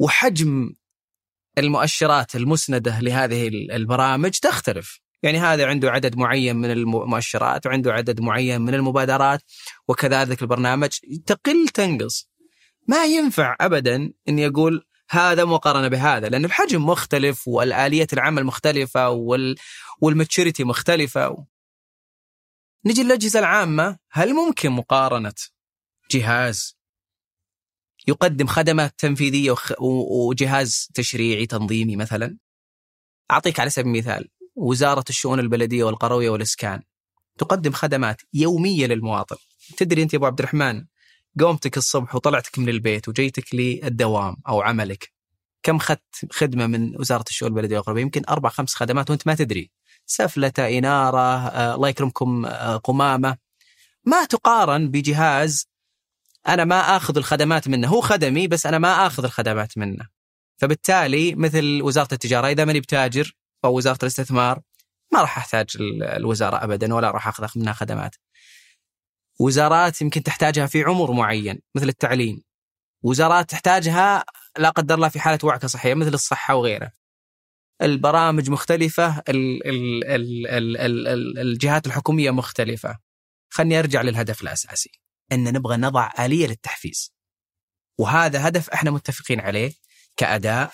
وحجم 0.01 0.73
المؤشرات 1.59 2.37
المسندة 2.37 3.01
لهذه 3.01 3.49
البرامج 3.49 4.31
تختلف. 4.31 5.01
يعني 5.23 5.39
هذا 5.39 5.67
عنده 5.67 5.91
عدد 5.91 6.17
معين 6.17 6.57
من 6.57 6.71
المؤشرات 6.71 7.67
وعنده 7.67 7.93
عدد 7.93 8.21
معين 8.21 8.61
من 8.61 8.75
المبادرات 8.75 9.43
وكذلك 9.89 10.43
البرنامج. 10.43 10.91
تقل 11.27 11.69
تنقص. 11.69 12.30
ما 12.89 13.05
ينفع 13.05 13.57
ابدا 13.61 14.13
اني 14.29 14.47
أقول 14.47 14.85
هذا 15.11 15.45
مقارنة 15.45 15.89
بهذا 15.89 16.29
لأن 16.29 16.45
الحجم 16.45 16.87
مختلف 16.87 17.49
والاليه 17.49 18.07
العمل 18.13 18.45
مختلفة 18.45 19.11
وال 19.11 19.57
والماتشوريتي 20.01 20.65
مختلفة. 20.65 21.47
نجي 22.87 23.03
للأجهزة 23.03 23.39
العامة 23.39 23.99
هل 24.11 24.35
ممكن 24.35 24.71
مقارنة 24.71 25.35
جهاز 26.11 26.77
يقدم 28.09 28.47
خدمات 28.47 28.95
تنفيذية 28.99 29.55
وجهاز 29.81 30.89
تشريعي 30.95 31.47
تنظيمي 31.47 31.97
مثلا؟ 31.97 32.39
أعطيك 33.31 33.61
على 33.61 33.71
سبيل 33.71 33.93
المثال 33.93 34.29
وزارة 34.57 35.05
الشؤون 35.09 35.41
البلدية 35.41 35.85
والقروية 35.85 36.31
والإسكان 36.31 36.83
تقدم 37.39 37.73
خدمات 37.73 38.23
يومية 38.35 38.87
للمواطن. 38.87 39.37
تدري 39.77 40.03
أنت 40.03 40.13
يا 40.13 40.19
أبو 40.19 40.27
عبد 40.27 40.39
الرحمن 40.39 40.87
قومتك 41.41 41.77
الصبح 41.77 42.15
وطلعتك 42.15 42.59
من 42.59 42.69
البيت 42.69 43.09
وجيتك 43.09 43.55
للدوام 43.55 44.37
أو 44.49 44.63
عملك 44.63 45.13
كم 45.63 45.77
اخذت 45.77 46.03
خدمة 46.31 46.67
من 46.67 47.01
وزارة 47.01 47.25
الشؤون 47.29 47.51
البلدية 47.51 47.77
والقرويه 47.77 48.03
يمكن 48.03 48.23
أربع 48.29 48.49
خمس 48.49 48.75
خدمات 48.75 49.11
وأنت 49.11 49.27
ما 49.27 49.35
تدري. 49.35 49.71
سفله 50.07 50.53
إنارة 50.59 51.49
آه 51.49 51.75
الله 51.75 51.89
يكرمكم 51.89 52.47
آه 52.47 52.77
قمامة. 52.77 53.37
ما 54.05 54.25
تقارن 54.25 54.91
بجهاز 54.91 55.67
أنا 56.49 56.65
ما 56.65 56.97
آخذ 56.97 57.17
الخدمات 57.17 57.69
منه 57.69 57.89
هو 57.89 58.01
خدمي 58.01 58.49
بس 58.49 58.67
أنا 58.67 58.79
ما 58.79 59.07
آخذ 59.07 59.25
الخدمات 59.25 59.79
منه. 59.79 60.09
فبالتالي 60.57 61.35
مثل 61.35 61.83
وزارة 61.83 62.09
التجارة 62.13 62.49
إذا 62.49 62.65
ماني 62.65 62.81
بتاجر 62.81 63.37
أو 63.65 63.77
وزارة 63.77 63.99
الاستثمار 64.03 64.61
ما 65.13 65.21
راح 65.21 65.39
أحتاج 65.39 65.67
الوزارة 66.03 66.65
ابدا 66.65 66.95
ولا 66.95 67.11
راح 67.11 67.29
أخذ 67.29 67.49
منها 67.57 67.73
خدمات. 67.73 68.17
وزارات 69.41 70.03
يمكن 70.03 70.23
تحتاجها 70.23 70.67
في 70.67 70.83
عمر 70.83 71.13
معين 71.13 71.61
مثل 71.75 71.89
التعليم. 71.89 72.43
وزارات 73.03 73.51
تحتاجها 73.51 74.25
لا 74.59 74.71
قدر 74.71 74.95
الله 74.95 75.09
في 75.09 75.21
حالة 75.21 75.39
وعكة 75.45 75.69
صحية 75.69 75.95
مثل 75.95 76.15
الصحة 76.15 76.55
وغيره 76.55 76.93
البرامج 77.83 78.51
مختلفة 78.51 79.23
ال 79.29 79.67
ال 79.67 80.05
ال 80.05 80.47
ال 80.47 80.77
ال 80.77 81.09
ال 81.09 81.39
الجهات 81.39 81.87
الحكومية 81.87 82.31
مختلفة. 82.31 82.99
خلني 83.51 83.79
أرجع 83.79 84.03
للهدف 84.03 84.43
الأساسي. 84.43 84.91
أن 85.33 85.53
نبغى 85.53 85.77
نضع 85.77 86.11
آلية 86.19 86.47
للتحفيز. 86.47 87.15
وهذا 87.99 88.49
هدف 88.49 88.71
إحنا 88.71 88.91
متفقين 88.91 89.41
عليه 89.41 89.73
كأداء. 90.17 90.73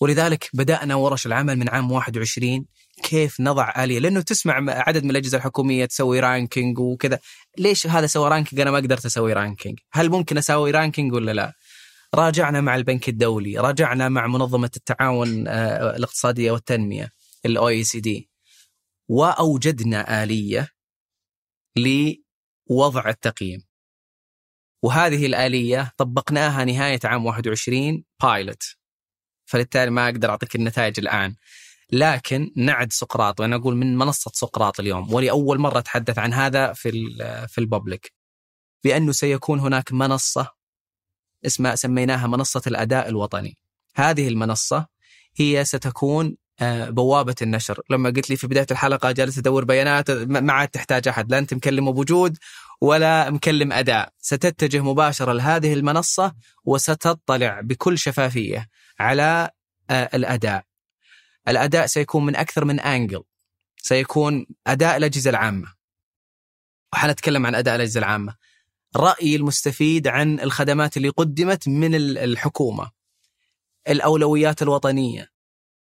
ولذلك 0.00 0.50
بدأنا 0.54 0.94
ورش 0.94 1.26
العمل 1.26 1.56
من 1.56 1.68
عام 1.68 1.92
21 1.92 2.66
كيف 3.02 3.40
نضع 3.40 3.84
آلية؟ 3.84 3.98
لأنه 3.98 4.20
تسمع 4.20 4.54
عدد 4.68 5.04
من 5.04 5.10
الأجهزة 5.10 5.38
الحكومية 5.38 5.84
تسوي 5.84 6.20
ranking 6.20 6.78
وكذا. 6.78 7.18
ليش 7.58 7.86
هذا 7.86 8.06
سوى 8.06 8.28
ranking 8.28 8.60
أنا 8.60 8.70
ما 8.70 8.76
قدرت 8.76 9.06
أسوي 9.06 9.32
ranking 9.32 9.78
هل 9.92 10.10
ممكن 10.10 10.38
أسوي 10.38 10.70
رانكينج 10.70 11.12
ولا 11.12 11.32
لا؟ 11.32 11.52
راجعنا 12.14 12.60
مع 12.60 12.76
البنك 12.76 13.08
الدولي 13.08 13.58
راجعنا 13.58 14.08
مع 14.08 14.26
منظمة 14.26 14.70
التعاون 14.76 15.48
آه، 15.48 15.96
الاقتصادية 15.96 16.52
والتنمية 16.52 17.10
ال 17.46 17.68
OECD 17.68 18.30
وأوجدنا 19.08 20.22
آلية 20.22 20.68
لوضع 21.76 23.08
التقييم. 23.08 23.62
وهذه 24.82 25.26
الآلية 25.26 25.92
طبقناها 25.96 26.64
نهاية 26.64 27.00
عام 27.04 27.26
21 27.26 28.04
pilot 28.22 28.62
فبالتالي 29.46 29.90
ما 29.90 30.04
أقدر 30.04 30.30
أعطيك 30.30 30.56
النتائج 30.56 31.00
الآن. 31.00 31.34
لكن 31.94 32.50
نعد 32.56 32.92
سقراط 32.92 33.40
وأنا 33.40 33.56
أقول 33.56 33.76
من 33.76 33.98
منصة 33.98 34.30
سقراط 34.34 34.80
اليوم 34.80 35.14
ولاول 35.14 35.58
مرة 35.58 35.78
أتحدث 35.78 36.18
عن 36.18 36.32
هذا 36.32 36.72
في 36.72 36.90
في 37.48 37.58
ال 37.58 37.65
public. 37.65 38.12
بأنه 38.84 39.12
سيكون 39.12 39.60
هناك 39.60 39.92
منصة 39.92 40.50
اسمها 41.46 41.74
سميناها 41.74 42.26
منصة 42.26 42.62
الأداء 42.66 43.08
الوطني. 43.08 43.58
هذه 43.96 44.28
المنصة 44.28 44.86
هي 45.36 45.64
ستكون 45.64 46.36
آه، 46.60 46.90
بوابة 46.90 47.34
النشر. 47.42 47.80
لما 47.90 48.10
قلت 48.10 48.30
لي 48.30 48.36
في 48.36 48.46
بداية 48.46 48.66
الحلقة 48.70 49.10
جالس 49.12 49.38
أدور 49.38 49.64
بيانات 49.64 50.10
ما 50.10 50.52
عاد 50.52 50.68
تحتاج 50.68 51.08
أحد 51.08 51.30
لا 51.30 51.38
أنت 51.38 51.54
مكلمه 51.54 51.92
بوجود 51.92 52.38
ولا 52.80 53.30
مكلم 53.30 53.72
أداء. 53.72 54.12
ستتجه 54.18 54.80
مباشرة 54.82 55.32
لهذه 55.32 55.72
المنصة 55.72 56.34
وستطلع 56.64 57.60
بكل 57.60 57.98
شفافية 57.98 58.68
على 58.98 59.50
آه، 59.90 60.10
الأداء. 60.14 60.73
الأداء 61.48 61.86
سيكون 61.86 62.26
من 62.26 62.36
أكثر 62.36 62.64
من 62.64 62.80
انجل 62.80 63.24
سيكون 63.76 64.46
أداء 64.66 64.96
الأجهزة 64.96 65.30
العامة. 65.30 65.74
وحنتكلم 66.92 67.46
عن 67.46 67.54
أداء 67.54 67.76
الأجهزة 67.76 67.98
العامة. 67.98 68.36
راي 68.96 69.36
المستفيد 69.36 70.08
عن 70.08 70.40
الخدمات 70.40 70.96
اللي 70.96 71.08
قدمت 71.08 71.68
من 71.68 71.94
الحكومة. 71.94 72.90
الأولويات 73.88 74.62
الوطنية. 74.62 75.30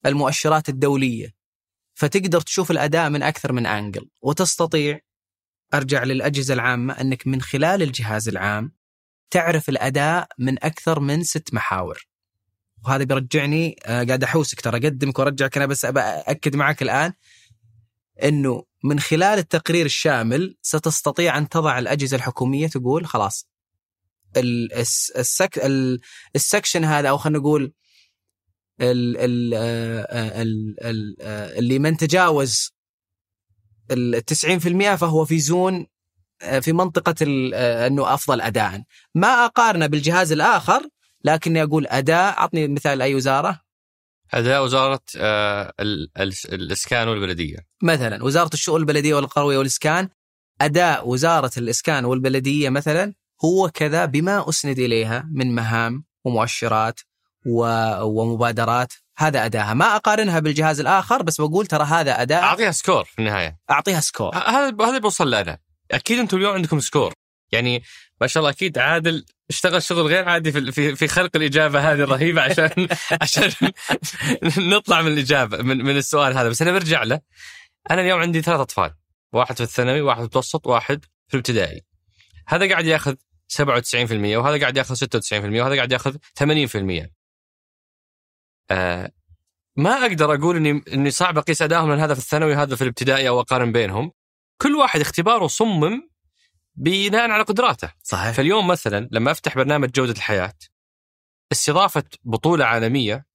المؤشرات 0.05 0.69
الدولية. 0.69 1.35
فتقدر 1.93 2.41
تشوف 2.41 2.71
الأداء 2.71 3.09
من 3.09 3.23
أكثر 3.23 3.51
من 3.51 3.65
انجل 3.65 4.09
وتستطيع 4.21 4.99
أرجع 5.73 6.03
للأجهزة 6.03 6.53
العامة 6.53 6.93
أنك 6.93 7.27
من 7.27 7.41
خلال 7.41 7.81
الجهاز 7.81 8.27
العام 8.27 8.71
تعرف 9.29 9.69
الأداء 9.69 10.27
من 10.39 10.63
أكثر 10.63 10.99
من 10.99 11.23
ست 11.23 11.53
محاور. 11.53 12.07
وهذا 12.85 13.03
بيرجعني 13.03 13.75
آه، 13.85 14.03
قاعد 14.03 14.23
أحوسك 14.23 14.61
ترى 14.61 14.77
اقدمك 14.77 15.19
وارجعك 15.19 15.57
أنا 15.57 15.65
بس 15.65 15.85
اكد 15.85 16.55
معك 16.55 16.81
الآن 16.81 17.13
إنه 18.23 18.63
من 18.83 18.99
خلال 18.99 19.39
التقرير 19.39 19.85
الشامل 19.85 20.57
ستستطيع 20.61 21.37
أن 21.37 21.49
تضع 21.49 21.79
الأجهزة 21.79 22.17
الحكومية 22.17 22.67
تقول 22.67 23.05
خلاص 23.05 23.47
ال 24.37 24.69
sec 24.69 25.65
ال 26.35 26.41
section 26.41 26.83
هذا 26.83 27.09
أو 27.09 27.17
خلينا 27.17 27.39
نقول 27.39 27.73
آه، 28.81 30.07
آه، 30.81 31.59
اللي 31.59 31.79
من 31.79 31.97
تجاوز 31.97 32.71
ال 33.91 34.25
90% 34.25 34.95
فهو 34.95 35.25
في 35.25 35.39
zone 35.39 35.87
في 36.61 36.73
منطقة 36.73 37.15
أنه 37.87 38.13
أفضل 38.13 38.41
أداء. 38.41 38.83
ما 39.15 39.45
أقارنه 39.45 39.87
بالجهاز 39.87 40.31
الآخر 40.31 40.89
لكني 41.23 41.63
أقول 41.63 41.87
اداء 41.87 42.37
اعطني 42.37 42.67
مثال 42.67 43.01
أي 43.01 43.15
وزارة؟ 43.15 43.61
اداء 44.33 44.63
وزارة 44.63 45.01
آه 45.17 45.73
الإسكان 46.49 47.07
والبلدية. 47.07 47.57
مثلا 47.83 48.23
وزارة 48.23 48.49
الشؤون 48.53 48.81
البلدية 48.81 49.15
والقروية 49.15 49.57
والإسكان. 49.57 50.09
اداء 50.61 51.09
وزارة 51.09 51.51
الإسكان 51.57 52.05
والبلدية 52.05 52.69
مثلا 52.69 53.13
هو 53.45 53.69
كذا 53.69 54.05
بما 54.05 54.49
أسند 54.49 54.79
إليها 54.79 55.29
من 55.31 55.55
مهام 55.55 56.03
ومؤشرات 56.25 56.99
ومبادرات. 58.01 58.93
هذا 59.17 59.45
ادائها 59.45 59.73
ما 59.73 59.95
أقارنها 59.95 60.39
بالجهاز 60.39 60.79
الآخر 60.79 61.23
بس 61.23 61.41
بقول 61.41 61.65
ترى 61.65 61.83
هذا 61.83 62.21
اداء 62.21 62.43
أعطيها 62.43 62.71
score 62.71 63.03
في 63.03 63.19
النهاية. 63.19 63.59
أعطيها 63.71 63.99
score. 63.99 64.35
هذا 64.35 64.75
هذا 64.85 64.97
بوصل 64.97 65.31
له 65.31 65.41
أنا 65.41 65.57
أكيد 65.91 66.19
أنتم 66.19 66.37
اليوم 66.37 66.53
عندكم 66.53 66.79
score. 66.79 67.13
يعني 67.51 67.83
ما 68.21 68.27
شاء 68.27 68.41
الله 68.41 68.51
أكيد 68.51 68.77
عادل 68.77 69.25
اشتغل 69.49 69.83
شغل 69.83 70.07
غير 70.07 70.29
عادي 70.29 70.51
في 70.51 70.95
في, 70.95 71.07
خلق 71.07 71.31
الإجابة 71.35 71.79
هذه 71.79 71.99
الرهيبة 71.99 72.41
عشان 72.41 72.87
عشان 73.21 73.51
نطلع 74.57 75.01
من 75.01 75.11
الإجابة 75.11 75.57
من, 75.57 75.77
من 75.77 75.97
السؤال 75.97 76.37
هذا. 76.37 76.49
بس 76.49 76.61
أنا 76.61 76.71
برجع 76.71 77.03
له. 77.03 77.21
أنا 77.91 78.01
اليوم 78.01 78.19
عندي 78.19 78.41
ثلاث 78.41 78.59
أطفال 78.59 78.93
واحد 79.33 79.55
في 79.55 79.63
الثانوي 79.63 80.01
واحد 80.01 80.17
في 80.17 80.21
المتوسط 80.21 80.67
واحد 80.67 81.05
في 81.27 81.33
الابتدائي. 81.33 81.81
هذا 82.47 82.69
قاعد 82.69 82.85
ياخذ 82.85 83.15
97% 83.53 83.61
وهذا 84.11 84.59
قاعد 84.59 84.77
ياخذ 84.77 84.95
96% 84.95 85.33
وهذا 85.33 85.75
قاعد 85.75 85.91
ياخذ 85.91 86.15
80% 86.15 87.09
آه 88.71 89.11
ما 89.77 90.05
أقدر 90.05 90.33
أقول 90.33 90.55
اني 90.55 90.83
إني 90.93 91.11
صعب 91.11 91.37
أقيس 91.37 91.61
أدائهم 91.61 91.89
لأن 91.89 91.99
هذا 91.99 92.13
في 92.13 92.19
الثانوي 92.19 92.51
وهذا 92.51 92.75
في 92.75 92.81
الابتدائي 92.81 93.29
أو 93.29 93.39
أقارن 93.39 93.71
بينهم. 93.71 94.11
كل 94.61 94.75
واحد 94.75 94.99
اختباره 94.99 95.47
صمم 95.47 96.09
بناء 96.77 97.29
على 97.29 97.43
قدراته. 97.43 97.91
صحيح. 98.03 98.31
فاليوم 98.31 98.67
مثلا 98.67 99.09
لما 99.11 99.31
أفتح 99.31 99.55
برنامج 99.55 99.91
جودة 99.91 100.11
الحياة 100.11 100.53
استضافة 101.51 102.03
بطولة 102.23 102.65
عالمية 102.65 103.25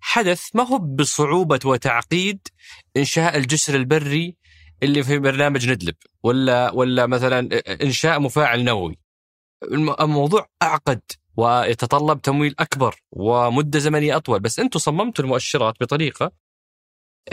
حدث 0.00 0.56
ما 0.56 0.62
هو 0.68 0.78
بصعوبة 0.78 1.60
وتعقيد 1.64 2.48
إنشاء 2.96 3.36
الجسر 3.36 3.74
البري 3.74 4.36
اللي 4.82 5.02
في 5.02 5.18
برنامج 5.18 5.70
ندلب 5.70 5.94
ولا 6.22 6.70
ولا 6.70 7.06
مثلا 7.06 7.48
إنشاء 7.82 8.20
مفاعل 8.20 8.64
نووي. 8.64 8.98
الم- 9.62 9.96
الموضوع 10.00 10.48
أعقد 10.62 11.00
ويتطلب 11.36 12.22
تمويل 12.22 12.54
أكبر 12.58 12.96
ومدة 13.12 13.78
زمنية 13.78 14.16
أطول. 14.16 14.40
بس 14.40 14.58
أنتم 14.58 14.78
صممتوا 14.78 15.24
المؤشرات 15.24 15.74
بطريقة 15.80 16.32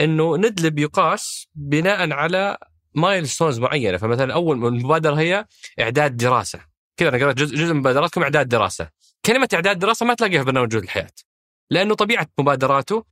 إنه 0.00 0.36
ندلب 0.36 0.78
يقاس 0.78 1.48
بناء 1.54 2.12
على 2.12 2.58
milestones 2.94 3.58
معينة. 3.58 3.96
فمثلا 3.96 4.34
أول 4.34 4.66
المبادرة 4.66 5.14
هي 5.14 5.46
إعداد 5.80 6.16
دراسة. 6.16 6.60
كذا 6.96 7.08
أنا 7.08 7.24
قرأت 7.24 7.36
جزء, 7.36 7.56
جزء 7.56 7.72
من 7.72 7.80
مبادراتكم 7.80 8.22
إعداد 8.22 8.48
دراسة. 8.48 8.90
كلمة 9.26 9.48
إعداد 9.54 9.78
دراسة 9.78 10.06
ما 10.06 10.14
تلاقيها 10.14 10.38
في 10.38 10.44
برنامج 10.44 10.68
جوده 10.68 10.84
الحياة. 10.84 11.10
لأنه 11.70 11.94
طبيعة 11.94 12.28
مبادراته 12.38 13.04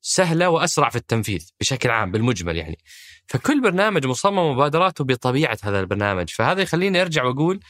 سهلة 0.00 0.48
وأسرع 0.48 0.88
في 0.88 0.96
التنفيذ 0.96 1.50
بشكل 1.60 1.90
عام 1.90 2.12
بالمجمل 2.12 2.56
يعني. 2.56 2.78
فكل 3.26 3.62
برنامج 3.62 4.06
مصمم 4.06 4.52
مبادراته 4.52 5.04
بطبيعة 5.04 5.58
هذا 5.62 5.80
البرنامج. 5.80 6.30
فهذا 6.30 6.62
يخليني 6.62 7.02
أرجع 7.02 7.24
وأقول 7.24 7.60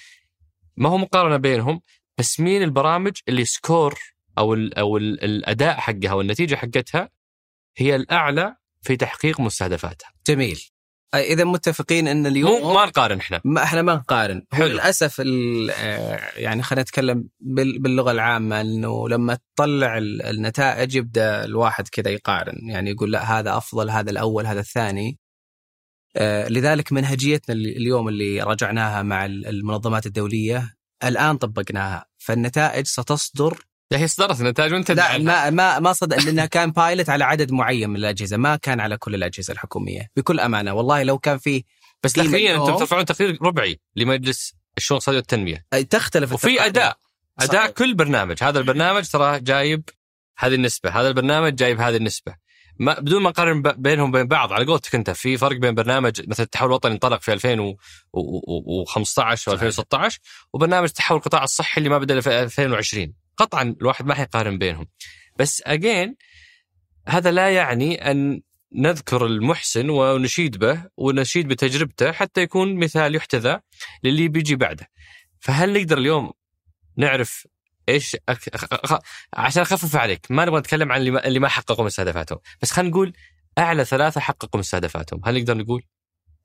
ما 0.77 0.89
هو 0.89 0.99
مقارنة 0.99 1.37
بينهم 1.37 1.81
بس 2.19 2.41
مين 2.41 2.62
البرامج 2.62 3.12
اللي 3.29 3.45
سكور 3.45 3.99
أو 4.39 4.55
ال 4.55 4.79
أو 4.79 4.97
ال 4.97 5.25
الأداء 5.25 5.77
حقها 5.77 6.12
والنتيجة 6.12 6.55
حقتها 6.55 7.11
هي 7.77 7.97
الأعلى 7.97 8.57
في 8.83 8.97
تحقيق 8.97 9.41
مستهدفاتها. 9.41 10.12
جميل. 10.27 10.76
إذا 11.15 11.45
متفقين 11.45 12.09
إن 12.09 12.27
اليوم 12.27 12.63
مو 12.63 12.75
ما 12.75 12.87
نقارن 12.87 13.19
إحنا. 13.19 13.41
ما 13.45 13.63
إحنا 13.63 13.83
ما 13.83 13.95
نقارن. 13.95 14.43
حلو. 14.53 14.67
للأسف 14.67 15.21
ال- 15.21 15.71
آه، 15.71 16.21
يعني 16.37 16.63
خلينا 16.63 16.83
نتكلم 16.83 17.29
بال- 17.41 17.79
باللغة 17.79 18.11
العامة 18.13 18.61
إنه 18.61 19.09
لما 19.09 19.39
تطلع 19.57 19.99
ال- 19.99 20.23
النتائج 20.23 20.95
يبدأ 20.95 21.45
الواحد 21.45 21.89
كذا 21.89 22.11
يقارن. 22.11 22.69
يعني 22.69 22.91
يقول 22.91 23.13
لا 23.13 23.39
هذا 23.39 23.57
أفضل 23.57 23.91
هذا 23.91 24.11
الأول 24.11 24.47
هذا 24.47 24.61
الثاني. 24.61 25.19
آه، 26.17 26.49
لذلك 26.49 26.93
منهجيتنا 26.93 27.55
اليوم 27.55 28.09
اللي 28.09 28.43
راجعناها 28.43 29.03
مع 29.03 29.25
ال- 29.25 29.47
المنظمات 29.47 30.07
الدولية 30.07 30.75
الآن 31.05 31.37
طبقناها. 31.37 32.07
فالنتائج 32.19 32.87
ستصدر 32.87 33.59
لا 33.91 33.99
هي 33.99 34.05
اصدرت 34.05 34.41
النتائج 34.41 34.72
وانت 34.72 34.91
لا 34.91 35.18
ما 35.18 35.51
ما 35.51 35.78
ما 35.78 35.93
صدق 35.93 36.24
لأنها 36.24 36.47
كان 36.47 36.70
بايلت 36.70 37.11
على 37.11 37.24
عدد 37.24 37.53
معين 37.53 37.91
من 37.91 37.97
الأجهزة 37.97 38.37
ما 38.37 38.57
كان 38.57 38.80
على 38.80 38.97
كل 38.97 39.14
الأجهزة 39.14 39.53
الحكومية 39.53 40.11
بكل 40.16 40.41
أمانة. 40.41 40.72
والله 40.72 41.03
لو 41.03 41.18
كان 41.18 41.39
في 41.39 41.64
بس 42.03 42.16
داخليا 42.16 42.57
أنتم 42.57 42.76
ترفعون 42.76 43.05
تقرير 43.05 43.39
ربعي 43.43 43.80
لمجلس 43.97 44.55
الشؤون 44.78 44.97
الاقتصادية 44.97 45.18
والتنمية. 45.18 45.66
تختلف 45.91 46.32
وفي. 46.32 46.66
أداء. 46.66 46.97
أداء 47.41 47.62
صحيح. 47.62 47.70
كل 47.70 47.95
برنامج. 47.95 48.43
هذا 48.43 48.59
البرنامج 48.59 49.09
ترى 49.09 49.41
جايب 49.41 49.89
هذه 50.39 50.55
النسبة. 50.55 50.91
هذا 50.91 51.09
البرنامج 51.09 51.55
جايب 51.55 51.80
هذه 51.80 51.97
النسبة. 51.97 52.34
ما 52.78 53.01
بدون 53.01 53.22
ما 53.22 53.30
نقارن 53.30 53.62
بينهم 53.62 54.09
وبين 54.09 54.28
بعض 54.28 54.53
على 54.53 54.64
قولتك 54.64 54.95
أنت 54.95 55.11
في 55.11 55.37
فرق 55.37 55.57
بين 55.57 55.74
برنامج 55.74 56.28
مثلا 56.28 56.45
التحول 56.45 56.68
الوطني 56.68 56.93
انطلق 56.93 57.20
في 57.20 57.32
2015 57.32 59.51
و 59.51 59.55
2016 59.55 60.18
وبرنامج 60.53 60.89
تحول 60.89 61.18
القطاع 61.18 61.45
الصحي 61.45 61.78
اللي 61.78 61.89
ما 61.89 61.99
بدأ 61.99 62.20
في 62.20 62.43
2020 62.43 63.26
قطعا 63.37 63.76
الواحد 63.80 64.07
ما 64.07 64.14
حيقارن 64.14 64.59
بينهم. 64.59 64.87
بس 65.39 65.62
اجين 65.66 66.16
هذا 67.09 67.30
لا 67.30 67.51
يعني 67.51 68.11
أن 68.11 68.43
نذكر 68.74 69.26
المحسن 69.26 69.91
ونشيد 69.91 70.57
به 70.57 70.84
ونشيد 70.97 71.49
بتجربته 71.49 72.12
حتى 72.12 72.41
يكون 72.43 72.74
مثال 72.74 73.14
يحتذى 73.14 73.61
للي 74.05 74.28
بيجي 74.28 74.57
بعده. 74.57 74.89
فهل 75.41 75.72
نقدر 75.72 75.99
اليوم 75.99 76.32
نعرف 76.97 77.47
إيش 77.89 78.16
أك... 78.28 78.49
أخ... 78.49 78.64
أخ... 78.72 78.99
عشان 79.34 79.62
أخفف 79.62 79.97
عليك 79.97 80.26
ما 80.30 80.45
نبغى 80.45 80.61
نتكلم 80.61 80.93
عن 80.93 81.01
اللي 81.01 81.11
ما, 81.11 81.26
اللي 81.26 81.39
ما 81.39 81.49
حققوا 81.49 81.84
مستهدفاتهم. 81.84 82.39
بس 82.62 82.70
خلينا 82.70 82.91
نقول 82.91 83.12
أعلى 83.59 83.84
ثلاثة 83.84 84.20
حققوا 84.20 84.61
مستهدفاتهم. 84.61 85.20
هل 85.24 85.39
نقدر 85.39 85.57
نقول؟ 85.57 85.82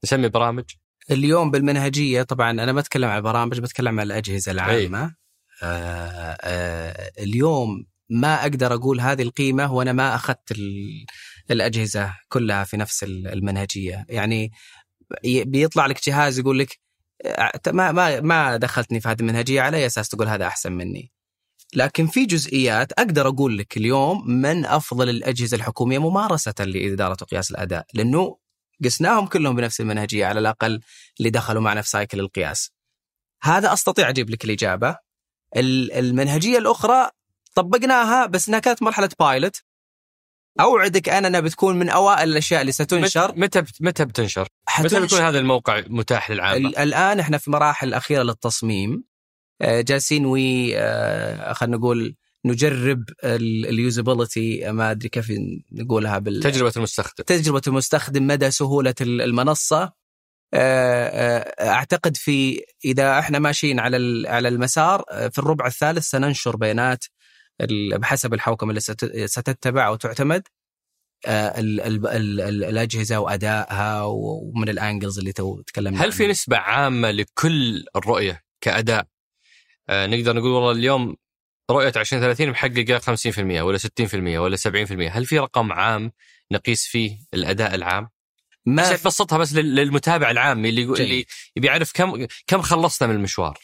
نسمي 0.04 0.30
برامج؟ 0.30 0.64
اليوم 1.12 1.52
بالمنهجية 1.52 2.24
طبعا 2.24 2.52
أنا 2.52 2.72
ما 2.72 2.80
أتكلم 2.80 3.10
عن 3.10 3.18
البرامج 3.18 3.60
بتكلم 3.60 4.00
عن 4.00 4.06
الأجهزة 4.06 4.52
العامة. 4.52 5.04
آه 5.04 5.16
اليوم 7.20 7.86
ما 8.10 8.42
أقدر 8.42 8.74
أقول 8.74 9.02
هذه 9.02 9.22
القيمة 9.22 9.74
وأنا 9.74 9.94
ما 9.94 10.16
أخذت 10.16 10.52
ال- 10.52 11.06
الأجهزة 11.52 12.14
كلها 12.30 12.64
في 12.64 12.78
نفس 12.78 13.04
ال- 13.04 13.28
المنهجية 13.28 14.06
يعني 14.10 14.52
بيطلع 15.26 15.86
لك 15.86 16.06
جهاز 16.08 16.40
يقول 16.40 16.60
لك 16.60 16.80
آه، 17.26 17.52
ما 17.68 17.92
ما 17.92 18.22
ما 18.22 18.58
دخلتني 18.58 19.02
في 19.02 19.10
هذه 19.10 19.20
المنهجية 19.20 19.62
على 19.62 19.78
أي 19.78 19.86
أساس 19.86 20.10
تقول 20.10 20.28
هذا 20.28 20.48
أحسن 20.48 20.72
مني 20.72 21.12
لكن 21.76 22.08
في 22.08 22.26
جزئيات 22.26 22.92
أقدر 22.92 23.28
أقول 23.28 23.58
لك 23.58 23.78
اليوم 23.78 24.30
من 24.32 24.66
أفضل 24.66 25.10
الأجهزة 25.10 25.56
الحكومية 25.58 25.98
ممارسة 26.00 26.54
لإدارة 26.60 27.18
وقياس 27.22 27.52
الأداء 27.52 27.86
لأنه 27.94 28.38
قسناهم 28.84 29.28
كلهم 29.28 29.56
بنفس 29.56 29.82
المنهجية 29.82 30.26
على 30.26 30.40
الأقل 30.40 30.82
اللي 31.20 31.30
دخلوا 31.30 31.62
معنا 31.62 31.82
في 31.82 31.90
cycle 31.90 32.20
القياس. 32.20 32.72
هذا 33.44 33.74
أستطيع 33.74 34.10
أجيب 34.10 34.30
لك 34.30 34.46
الإجابة. 34.46 34.98
ال- 35.58 35.92
المنهجية 35.94 36.58
الأخرى 36.58 37.10
طبقناها 37.56 38.26
بس 38.26 38.48
إنها 38.48 38.60
كانت 38.60 38.84
مرحلة 38.84 39.10
pilot. 39.20 39.56
أوعدك 40.60 41.10
أنا 41.10 41.28
انها 41.28 41.40
بتكون 41.40 41.80
من 41.80 41.90
أوائل 41.90 42.30
الأشياء 42.30 42.62
اللي 42.62 42.72
ستنشر 42.72 43.34
متى 43.36 43.64
متى 43.82 44.06
بتنشر؟ 44.06 44.48
متى 44.80 45.00
بيكون 45.00 45.20
هذا 45.20 45.40
الموقع 45.40 45.84
متاح 45.88 46.32
للعامة؟ 46.32 46.58
ال- 46.70 46.78
الآن 46.78 47.20
إحنا 47.20 47.38
في 47.38 47.52
مراحل 47.52 47.88
الأخيرة 47.88 48.24
للتصميم 48.24 49.04
آه، 49.62 49.82
جالسين 49.82 50.26
we 50.26 50.78
آه، 50.78 51.54
خلينا 51.54 51.78
نقول 51.78 52.16
نجرب 52.46 53.04
ال 53.24 53.38
usability 53.38 54.72
ما 54.72 54.92
أدري 54.92 55.10
كيف 55.10 55.32
نقولها 55.72 56.20
بال 56.20 56.40
تجربة 56.44 56.72
المستخدم 56.78 57.24
تجربة 57.24 57.62
المستخدم 57.68 58.28
مدى 58.28 58.52
سهولة 58.52 58.96
ال- 59.02 59.22
المنصة 59.22 59.94
أعتقد 60.54 62.18
في 62.18 62.64
إذا 62.86 63.20
إحنا 63.20 63.40
ماشيين 63.40 63.80
على 63.80 64.30
على 64.30 64.48
المسار 64.48 65.04
آه، 65.12 65.28
في 65.28 65.40
الربع 65.40 65.68
الثالث 65.68 66.04
سننشر 66.10 66.56
بيانات 66.56 67.06
بحسب 67.96 68.34
الحوكمة 68.34 68.70
اللي 68.70 68.80
ست- 68.82 69.26
ستتبع 69.26 69.88
أو 69.88 69.96
تعتمد 69.96 70.44
آه، 71.26 71.60
ال- 71.60 71.82
ال- 71.82 72.08
ال- 72.08 72.42
ال- 72.42 72.64
الأجهزة 72.64 73.20
وأدائها 73.20 74.04
ومن 74.04 74.70
الأنجلز 74.70 75.20
اللي 75.20 75.32
تو 75.34 75.62
تكلمنا 75.62 76.04
هل 76.06 76.12
في. 76.12 76.28
نسبة 76.28 76.58
عامة 76.58 77.12
لكل 77.12 77.86
الرؤية 77.96 78.42
كأداء؟ 78.62 79.06
آه 79.90 80.08
نقدر 80.08 80.36
نقول 80.36 80.52
والله 80.52 80.72
اليوم 80.72 81.16
رؤية 81.72 81.88
2030 81.96 82.50
محققه 82.50 83.00
50% 83.00 83.62
ولا 83.62 83.78
60% 83.78 84.40
ولا 84.40 84.56
70% 84.58 85.10
هل 85.12 85.26
في 85.26 85.40
رقم 85.40 85.72
عام 85.72 86.12
نقيس 86.52 86.86
فيه 86.88 87.18
الأداء 87.34 87.76
العام؟ 87.76 88.10
ما 88.66 88.82
عشان 88.82 88.98
تبسطها 88.98 89.38
بس 89.38 89.54
لل- 89.54 89.76
للمتابع 89.76 90.32
العامي 90.32 90.70
اللي 90.70 90.82
جيد. 90.86 91.00
اللي 91.00 91.26
يبي 91.56 91.68
يعرف 91.68 91.92
كم 91.94 92.28
كم 92.48 92.62
خلصنا 92.62 93.08
من 93.08 93.16
المشوار 93.16 93.58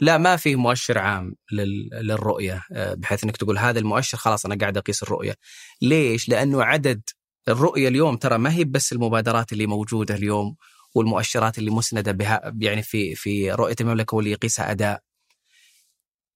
لا 0.00 0.18
ما 0.18 0.36
في 0.36 0.56
مؤشر 0.56 0.98
عام 0.98 1.34
لل- 1.52 1.88
للرؤية 1.92 2.62
آه، 2.72 2.94
بحيث 2.94 3.24
إنك 3.24 3.36
تقول 3.36 3.58
هذا 3.58 3.78
المؤشر 3.78 4.18
خلاص 4.18 4.46
أنا 4.46 4.56
قاعد 4.60 4.76
أقيس 4.76 5.02
الرؤية. 5.02 5.34
ليش؟ 5.82 6.28
لأنه 6.28 6.64
عدد 6.64 7.02
الرؤية 7.48 7.88
اليوم 7.88 8.16
ترى 8.16 8.38
ما 8.38 8.52
هي 8.52 8.64
بس 8.64 8.92
المبادرات 8.92 9.52
اللي 9.52 9.66
موجودة 9.66 10.14
اليوم 10.14 10.56
والمؤشرات 10.94 11.58
اللي 11.58 11.70
مسندة 11.70 12.12
بها 12.12 12.52
يعني 12.60 12.82
في 12.82 13.14
في 13.14 13.52
رؤية 13.52 13.76
المملكة 13.80 14.14
واللي 14.16 14.30
يقيسها 14.30 14.70
أداء. 14.70 15.02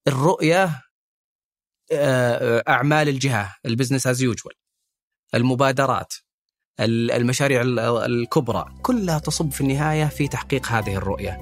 الرؤية 0.09 0.83
آه، 1.93 2.65
أعمال 2.69 3.09
الجهة 3.09 3.57
ال 3.67 3.71
business 3.71 4.07
as 4.07 4.23
usual 4.23 4.55
المبادرات 5.35 6.13
ال- 6.13 6.24
المشاريع 6.81 7.61
ال- 7.63 7.79
الكبرى 7.79 8.65
كلها 8.83 9.19
تصب 9.19 9.51
في 9.51 9.61
النهاية 9.61 10.05
في 10.05 10.29
تحقيق 10.29 10.67
هذه 10.67 10.95
الرؤية. 10.95 11.39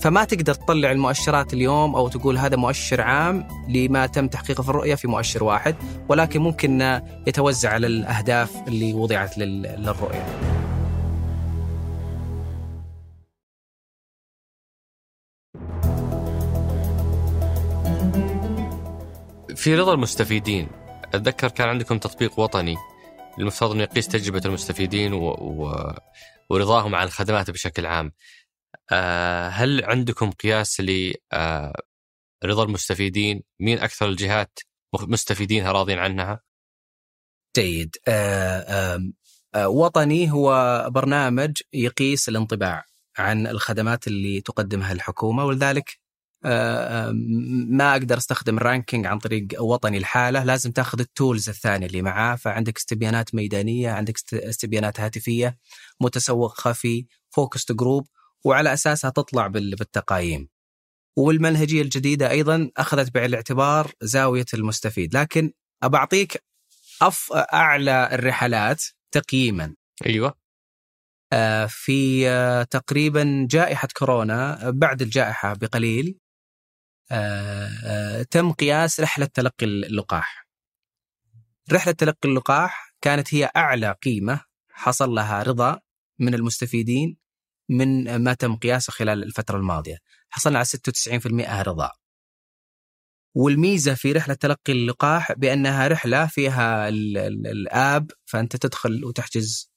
فما 0.00 0.24
تقدر 0.24 0.54
تطلع 0.54 0.92
المؤشرات 0.92 1.54
اليوم 1.54 1.94
أو 1.96 2.08
تقول 2.08 2.38
هذا 2.38 2.56
مؤشر 2.56 3.00
عام 3.00 3.48
لما 3.68 4.06
تم 4.06 4.28
تحقيقه 4.28 4.62
في 4.62 4.68
الرؤية 4.68 4.94
في 4.94 5.08
مؤشر 5.08 5.44
واحد 5.44 5.74
ولكن 6.08 6.40
ممكن 6.40 7.00
يتوزع 7.26 7.70
على 7.70 7.86
الأهداف 7.86 8.50
اللي 8.68 8.92
وضعت 8.94 9.38
للرؤية. 9.38 10.26
في 19.56 19.74
رضا 19.74 19.94
المستفيدين 19.94 20.68
أتذكر 21.14 21.48
كان 21.48 21.68
عندكم 21.68 21.98
تطبيق 21.98 22.40
وطني 22.40 22.76
المفترض 23.40 23.70
انه 23.70 23.82
يقيس 23.82 24.08
تجربة 24.08 24.42
المستفيدين 24.44 25.12
و... 25.12 25.28
و... 25.30 25.92
ورضاهم 26.50 26.94
عن 26.94 27.06
الخدمات 27.06 27.50
بشكل 27.50 27.86
عام. 27.86 28.12
آه 28.90 29.48
هل 29.48 29.84
عندكم 29.84 30.30
قياس 30.30 30.80
لرضا 30.80 32.62
آه 32.62 32.64
المستفيدين؟ 32.64 33.42
مين 33.60 33.78
أكثر 33.78 34.08
الجهات 34.08 34.58
مستفيدينها 34.94 35.72
راضين 35.72 35.98
عنها؟ 35.98 36.40
جيد. 37.56 37.96
آه 38.08 38.98
وطني 39.56 40.30
هو 40.32 40.86
برنامج 40.90 41.62
يقيس 41.72 42.28
الانطباع 42.28 42.84
عن 43.18 43.46
الخدمات 43.46 44.06
اللي 44.06 44.40
تقدمها 44.40 44.92
الحكومة 44.92 45.44
ولذلك 45.44 45.99
ما 46.42 47.92
أقدر 47.92 48.16
أستخدم 48.16 48.56
ال 48.56 48.62
ranking 48.62 49.06
عن 49.06 49.18
طريق 49.18 49.46
وطني 49.62 49.98
الحالة 49.98 50.44
لازم 50.44 50.70
تاخذ 50.70 51.00
ال 51.00 51.08
tools 51.08 51.48
الثانية 51.48 51.86
اللي 51.86 52.02
معاه 52.02 52.36
فعندك 52.36 52.76
استبيانات 52.76 53.34
ميدانية 53.34 53.90
عندك 53.90 54.16
استبيانات 54.34 55.00
هاتفية 55.00 55.58
متسوق 56.00 56.60
خفي 56.60 57.06
focus 57.30 57.72
group 57.72 58.06
وعلى 58.44 58.72
أساسها 58.72 59.10
تطلع 59.10 59.46
بالتقاييم. 59.46 60.48
والمنهجية 61.16 61.82
الجديدة 61.82 62.30
أيضا 62.30 62.70
أخذت 62.76 63.14
بعين 63.14 63.26
الاعتبار 63.26 63.92
زاوية 64.02 64.46
المستفيد 64.54 65.16
لكن 65.16 65.52
ابى 65.82 65.96
اعطيك 65.96 66.44
أف 67.02 67.32
أعلى 67.32 68.08
الرحلات 68.12 68.84
تقييما. 69.12 69.74
أيوه. 70.06 70.34
آه، 71.32 71.66
في 71.66 72.28
آه، 72.28 72.62
تقريبا 72.62 73.46
جائحة 73.50 73.88
كورونا 73.96 74.70
بعد 74.70 75.02
الجائحة 75.02 75.54
بقليل. 75.54 76.06
آه، 76.08 76.29
تم 78.30 78.52
قياس 78.52 79.00
رحلة 79.00 79.26
تلقي 79.26 79.66
اللقاح. 79.66 80.48
رحلة 81.72 81.92
تلقي 81.92 82.28
اللقاح 82.28 82.94
كانت 83.00 83.34
هي 83.34 83.50
أعلى 83.56 83.96
قيمة 84.02 84.44
حصل 84.72 85.10
لها 85.10 85.42
رضا 85.42 85.80
من 86.18 86.34
المستفيدين 86.34 87.16
من 87.68 88.16
ما 88.16 88.34
تم 88.34 88.56
قياسه 88.56 88.90
خلال 88.90 89.22
الفترة 89.22 89.56
الماضية. 89.56 89.98
حصلنا 90.30 90.58
على 90.58 90.64
96% 90.64 91.62
رضا. 91.62 91.90
والميزة 93.34 93.94
في 93.94 94.12
رحلة 94.12 94.34
تلقي 94.34 94.72
اللقاح 94.72 95.32
بأنها 95.32 95.88
رحلة 95.88 96.26
فيها 96.26 96.88
الآب 96.88 98.10
فأنت 98.24 98.56
تدخل 98.56 99.04
وتحجز 99.04 99.70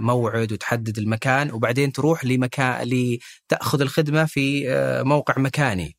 موعد 0.00 0.52
وتحدد 0.52 0.98
المكان 0.98 1.50
وبعدين 1.52 1.92
تروح 1.92 2.24
لمكان 2.24 2.88
لتأخذ 2.88 3.80
الخدمة 3.80 4.24
في 4.24 4.68
موقع 5.04 5.38
مكاني. 5.38 5.97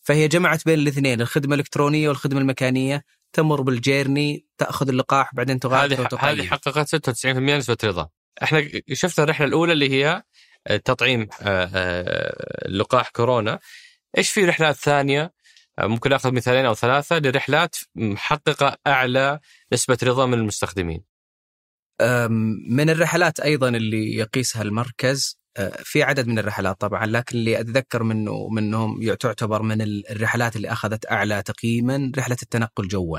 فهي 0.00 0.28
جمعت 0.28 0.64
بين 0.64 0.78
الاثنين 0.78 1.20
الخدمة 1.20 1.54
الإلكترونية 1.54 2.08
والخدمة 2.08 2.40
المكانيه 2.40 3.04
تمر 3.32 3.60
بالجيرني 3.60 4.46
تأخذ 4.58 4.88
اللقاح 4.88 5.34
بعدين 5.34 5.60
تغادر 5.60 6.08
هذه 6.18 6.46
حققت 6.46 7.08
96% 7.08 7.26
نسبة 7.26 7.76
رضا. 7.84 8.08
إحنا 8.42 8.68
شفنا 8.92 9.24
الرحلة 9.24 9.46
الأولى 9.46 9.72
اللي 9.72 9.90
هي 9.90 10.22
آه، 10.66 10.76
تطعيم 10.76 11.28
آه، 11.42 11.70
آه، 11.74 12.68
لقاح 12.68 13.08
كورونا. 13.08 13.58
إيش 14.18 14.30
في 14.30 14.44
رحلات 14.44 14.76
ثانية؟ 14.76 15.32
ممكن 15.80 16.12
آخذ 16.12 16.32
مثالين 16.32 16.66
أو 16.66 16.74
ثلاثة 16.74 17.18
لرحلات 17.18 17.76
محققة 17.94 18.76
أعلى 18.86 19.40
نسبة 19.72 19.98
رضا 20.02 20.26
من 20.26 20.34
المستخدمين. 20.34 21.04
من 22.70 22.90
الرحلات 22.90 23.40
أيضا 23.40 23.68
اللي 23.68 24.14
يقيسها 24.14 24.62
المركز 24.62 25.39
في 25.84 26.02
عدد 26.02 26.26
من 26.26 26.38
الرحلات 26.38 26.80
طبعا 26.80 27.06
لكن 27.06 27.38
اللي 27.38 27.60
أتذكر 27.60 28.02
منه 28.02 28.48
منهم 28.48 29.14
تعتبر 29.14 29.62
من 29.62 29.82
الرحلات 30.10 30.56
اللي 30.56 30.72
أخذت 30.72 31.10
أعلى 31.10 31.42
تقييما 31.42 32.12
رحلة 32.18 32.36
التنقل 32.42 32.88
جوا. 32.88 33.18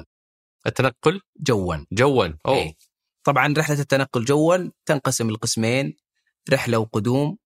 التنقل؟ 0.67 1.21
جوا. 1.39 1.75
جوا 1.91 2.27
أوه 2.45 2.55
إيه. 2.55 2.73
طبعا 3.23 3.53
رحلة 3.57 3.79
التنقل 3.79 4.25
جوا 4.25 4.57
تنقسم 4.85 5.29
لقسمين 5.31 5.97
رحلة 6.51 6.77
وقدوم 6.77 7.37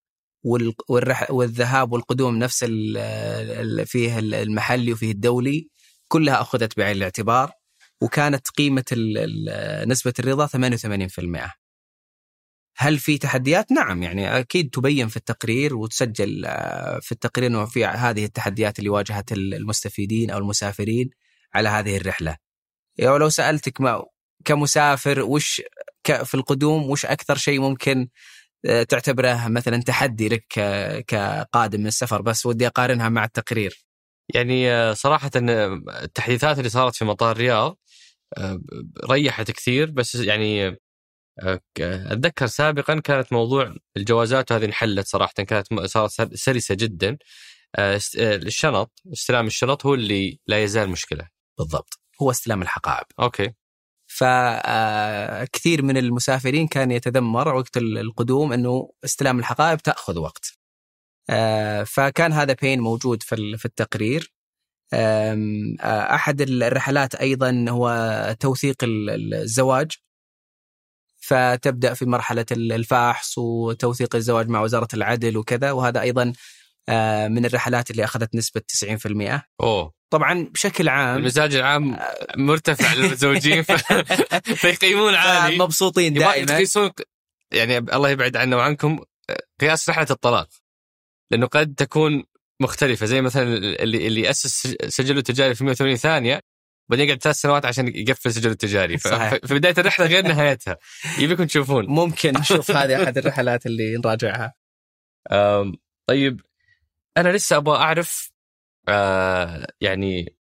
والرح 0.90 1.32
والذهاب 1.32 1.92
والقدوم 1.92 2.38
نفس 2.38 2.66
ال 2.68 3.88
فيه 3.88 4.20
المحلي 4.20 4.94
وفيه 4.94 5.12
الدولي 5.12 5.70
كلها 6.08 6.42
أخذت 6.42 6.78
بعين 6.78 6.96
الاعتبار 6.98 7.52
وكانت 8.02 8.50
قيمة 8.50 8.86
نسبة 9.88 10.14
الرضا 10.20 10.48
88%. 10.48 11.65
هل 12.78 13.00
في 13.00 13.18
تحديات؟ 13.18 13.72
نعم 13.72 14.04
يعني 14.04 14.40
أكيد 14.40 14.70
تبين 14.70 15.08
في 15.08 15.18
التقرير 15.18 15.76
وتسجل 15.76 16.46
آه، 16.46 17.00
في 17.02 17.12
التقرير 17.12 17.50
إنه 17.50 17.66
في 17.66 17.86
هذه 17.86 18.26
التحديات 18.26 18.80
اللي 18.80 18.90
واجهت 18.90 19.32
المستفيدين 19.32 20.32
أو 20.32 20.38
المسافرين 20.38 21.10
على 21.54 21.70
هذه 21.70 21.98
الرحلة. 21.98 22.38
يعني 22.98 23.18
لو 23.18 23.30
سألتك 23.30 23.82
ما 23.82 24.04
كمسافر 24.46 25.22
وش 25.22 25.62
في 26.04 26.34
القدوم 26.36 26.90
وش 26.90 27.06
أكثر 27.06 27.38
شيء 27.38 27.60
ممكن 27.62 28.08
آه، 28.66 28.84
تعتبره 28.84 29.48
مثلا 29.48 29.82
تحدي 29.82 30.30
لك 30.30 30.46
كقادم 31.08 31.80
من 31.80 31.88
السفر 31.88 32.22
بس 32.22 32.46
ودي 32.46 32.68
أقارنها 32.68 33.10
مع 33.10 33.24
التقرير. 33.24 33.86
يعني 34.34 34.72
آه، 34.72 34.94
صراحة 34.94 35.32
التحديثات 35.36 36.58
اللي 36.58 36.70
صارت 36.70 36.96
في 36.96 37.06
مطار 37.06 37.32
الرياض 37.32 37.78
ريحت 39.10 39.52
كثير 39.52 39.92
بس 39.92 40.16
يعني 40.16 40.78
أتذكر 41.80 42.48
سابقا 42.48 43.00
كانت 43.00 43.34
موضوع 43.34 43.76
الجوازات 43.98 44.52
هذه 44.52 44.66
انحلت 44.66 45.08
صراحة 45.08 45.34
كانت 45.34 45.74
صارت 45.74 46.34
سلسة 46.34 46.76
جدا. 46.76 47.18
آه، 47.76 48.00
آه، 48.20 48.36
الشنط 48.36 49.02
استلام 49.14 49.48
الشنط 49.48 49.86
هو 49.86 49.94
اللي 49.94 50.40
لا 50.48 50.64
يزال 50.64 50.90
مشكلة. 50.90 51.30
بالضبط. 51.58 52.00
هو 52.22 52.32
استلام 52.32 52.62
الحقائب. 52.62 53.06
أوكي. 53.20 53.54
فكثير 54.08 55.80
آه، 55.80 55.84
من 55.84 55.98
المسافرين 55.98 56.68
كان 56.68 56.92
يتذمر 56.92 57.56
وقت 57.56 57.78
القدوم 57.78 58.54
إنه 58.54 58.92
استلام 59.06 59.40
الحقائب 59.40 59.80
تأخذ 59.82 60.20
وقت. 60.20 60.58
فكان 61.86 62.34
هذا 62.34 62.56
بين 62.62 62.80
موجود 62.80 63.24
في 63.24 63.66
التقرير. 63.66 64.34
أحد 66.14 66.42
الرحلات 66.42 67.16
أيضا 67.16 67.66
هو 67.70 68.36
توثيق 68.40 68.76
الزواج. 68.84 69.92
فتبدأ 71.26 71.94
في 71.94 72.06
مرحلة 72.06 72.46
الفحص 72.52 73.38
وتوثيق 73.38 74.16
الزواج 74.16 74.50
مع 74.50 74.62
وزارة 74.62 74.88
العدل 74.94 75.38
وكذا 75.38 75.72
وهذا 75.72 76.02
أيضا 76.02 76.34
آه، 76.90 77.28
من 77.28 77.46
الرحلات 77.46 77.92
اللي 77.92 78.04
أخذت 78.04 78.36
نسبة 78.36 78.62
90% 78.62 79.42
أوه. 79.62 79.94
طبعا 80.10 80.50
بشكل 80.54 80.90
عام 80.90 81.18
المزاج 81.18 81.56
العام 81.56 81.98
مرتفع 82.38 82.94
للمتزوجين 82.96 83.64
فيقيمون 84.56 85.16
عالي. 85.26 85.58
مبسوطين 85.58 86.14
دائما. 86.14 86.52
يقيسون 86.54 86.92
يعني 87.54 87.78
الله 87.78 88.10
يبعد 88.10 88.38
عنا 88.38 88.56
وعنكم. 88.56 89.00
قياس 89.62 89.90
رحلة 89.90 90.08
الطلاق 90.12 90.50
لأنه 91.32 91.48
قد 91.48 91.74
تكون 91.78 92.24
مختلفة. 92.62 93.06
زي 93.06 93.22
مثلا 93.22 93.44
اللي 93.58 94.08
اللي 94.08 94.30
اسس 94.30 94.76
سجله 94.88 95.18
التجاري 95.18 95.56
في 95.56 95.64
180 95.64 95.96
ثانية 95.96 96.40
بعدين 96.90 97.06
يقعد 97.06 97.22
ثلاث 97.22 97.36
سنوات 97.36 97.66
عشان 97.66 97.88
يقفل 97.88 98.34
سجل 98.34 98.52
التجاري. 98.52 98.98
في 98.98 99.40
بداية 99.54 99.76
الرحلة 99.78 100.06
غير 100.06 100.28
نهايتها. 100.28 100.78
يبيكم 101.20 101.44
تشوفون. 101.44 101.86
ممكن 101.86 102.34
نشوف 102.40 102.72
هذه 102.72 103.04
أحد 103.04 103.18
الرحلات 103.18 103.66
اللي 103.66 103.98
نراجعها. 103.98 104.54
طيب 106.08 106.42
أنا 107.18 107.30
لسه 107.30 107.58
أبغى 107.58 107.78
أعرف 107.78 108.32
آه 108.88 109.68
يعني 109.82 110.38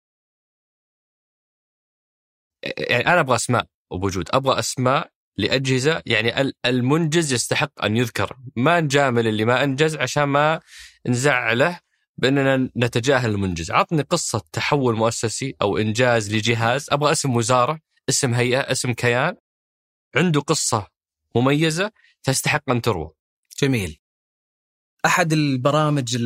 يعني 2.79 3.07
أنا 3.07 3.21
أبغى 3.21 3.35
أسماء 3.35 3.67
وبوجود. 3.91 4.29
أبغى 4.31 4.59
أسماء 4.59 5.11
لأجهزة 5.37 6.03
يعني 6.07 6.53
المنجز 6.67 7.33
يستحق 7.33 7.85
أن 7.85 7.97
يذكر. 7.97 8.37
ما 8.57 8.81
نجامل 8.81 9.27
اللي 9.27 9.45
ما 9.45 9.65
أنجز 9.65 9.97
عشان 9.97 10.25
ما 10.25 10.61
نزعله. 11.07 11.81
بأننا 12.17 12.71
نتجاهل 12.77 13.31
المنجز، 13.31 13.71
عطني 13.71 14.03
قصة 14.03 14.43
تحول 14.53 14.97
مؤسسي 14.97 15.55
أو 15.63 15.79
إنجاز 15.79 16.35
لجهاز، 16.35 16.87
أبغى 16.91 17.13
اسم 17.13 17.37
وزارة، 17.37 17.81
اسم 18.09 18.35
هيئة، 18.35 18.61
اسم 18.61 18.93
كيان 18.93 19.37
عنده 20.17 20.41
قصة 20.41 20.87
مميزة 21.37 21.93
تستحق 22.23 22.71
أن 22.71 22.83
تروى. 22.83 23.11
جميل. 23.63 23.99
أحد 25.07 25.33
البرامج 25.33 26.17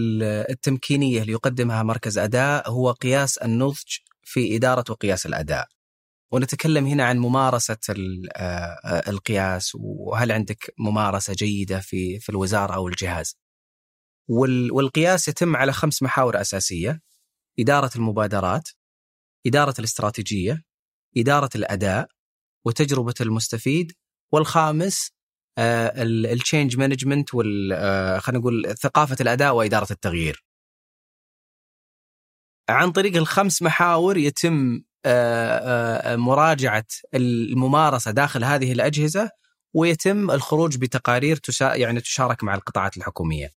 التمكينية 0.51 1.23
اللي 1.23 1.33
يقدمها 1.33 1.83
مركز 1.83 2.19
أداء 2.19 2.71
هو 2.71 2.91
قياس 2.93 3.39
النضج 3.39 3.97
في 4.23 4.57
إدارة 4.57 4.85
وقياس 4.91 5.27
الأداء. 5.27 5.69
ونتكلم 6.33 6.87
هنا 6.87 7.05
عن 7.05 7.19
ممارسة 7.19 7.79
آه، 8.37 9.11
القياس 9.11 9.73
وهل 9.75 10.33
عندك 10.33 10.75
ممارسة 10.79 11.33
جيدة 11.33 11.81
في 11.81 12.21
في 12.21 12.29
الوزارة 12.29 12.75
أو 12.75 12.89
الجهاز. 12.89 13.37
والقياس 14.29 15.29
يتم 15.29 15.57
على 15.57 15.73
خمس 15.73 16.03
محاور 16.03 16.41
أساسية 16.41 17.01
إدارة 17.59 17.91
المبادرات 17.97 18.69
إدارة 19.47 19.75
الاستراتيجية 19.79 20.63
إدارة 21.17 21.51
الأداء 21.55 22.09
وتجربة 22.65 23.15
المستفيد 23.21 23.93
والخامس 24.33 25.11
ال 25.59 25.76
change 25.76 26.77
management 26.77 27.35
وال 27.35 27.73
آه، 27.73 28.19
خلينا 28.19 28.41
نقول 28.41 28.75
ثقافة 28.77 29.17
الأداء 29.21 29.55
وإدارة 29.55 29.93
التغيير. 29.93 30.45
عن 32.69 32.93
طريق 32.93 33.17
الخمس 33.17 33.63
محاور 33.63 34.17
يتم 34.17 34.83
آه، 35.05 36.13
آه، 36.13 36.17
مراجعة 36.17 36.87
الممارسة 37.15 38.11
داخل 38.11 38.45
هذه 38.45 38.73
الأجهزة 38.73 39.31
ويتم 39.75 40.31
الخروج 40.31 40.77
بتقارير. 40.77 41.41
يعني 41.61 42.01
تشارك 42.01 42.45
مع 42.45 42.55
القطاعات 42.55 42.97
الحكومية. 42.97 43.58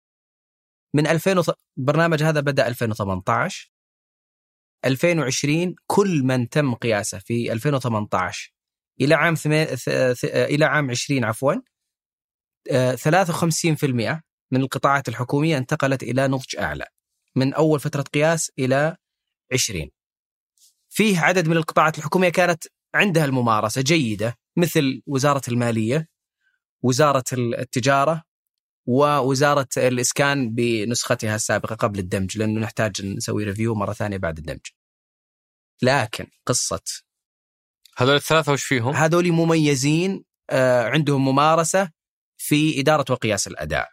من 0.95 1.07
2000 1.07 1.38
وث... 1.38 1.51
البرنامج 1.78 2.22
هذا 2.22 2.41
بدأ 2.41 2.68
2018 2.68 3.72
2020 4.84 5.74
كل 5.86 6.22
من 6.22 6.49
تم 6.49 6.74
قياسه 6.74 7.18
في 7.18 7.53
2018 7.53 8.53
إلى 9.01 9.14
عام 9.14 9.34
ثمي... 9.34 9.66
ث... 9.66 9.88
إلى 10.24 10.64
عام 10.64 10.91
20 10.91 11.24
عفوا. 11.24 11.55
53% 12.70 14.20
من 14.51 14.61
القطاعات 14.61 15.09
الحكومية 15.09 15.59
انتقلت 15.59 16.03
إلى 16.03 16.28
نضج 16.28 16.57
أعلى. 16.59 16.86
من 17.36 17.55
أول 17.55 17.80
فترة 17.80 18.03
قياس 18.03 18.53
إلى 18.59 18.97
20 19.53 19.91
فيه 20.88 21.20
عدد 21.20 21.49
من 21.49 21.57
القطاعات 21.57 21.99
الحكومية 21.99 22.28
كانت 22.28 22.64
عندها 22.95 23.24
الممارسة 23.24 23.82
جيدة 23.82 24.38
مثل 24.57 25.03
وزارة 25.07 25.43
المالية 25.49 26.09
وزارة 26.82 27.24
التجارة 27.32 28.22
ووزارة 28.87 29.68
الإسكان 29.76 30.55
بنسختها 30.55 31.35
السابقة 31.35 31.74
قبل 31.74 31.99
الدمج 31.99 32.39
لأنه 32.39 32.61
نحتاج 32.61 33.07
نسوي 33.07 33.45
review 33.45 33.74
مرة 33.74 33.93
ثانية 33.93 34.16
بعد 34.16 34.39
الدمج. 34.39 34.66
لكن 35.83 36.26
قصة 36.47 36.83
هذول 37.97 38.14
الثلاثة 38.14 38.53
وش 38.53 38.64
فيهم؟ 38.64 38.95
هذول 38.95 39.33
مميزين 39.33 40.24
آه، 40.51 40.85
عندهم 40.85 41.24
ممارسة 41.24 41.91
في 42.37 42.81
إدارة 42.81 43.05
وقياس 43.11 43.47
الأداء. 43.47 43.89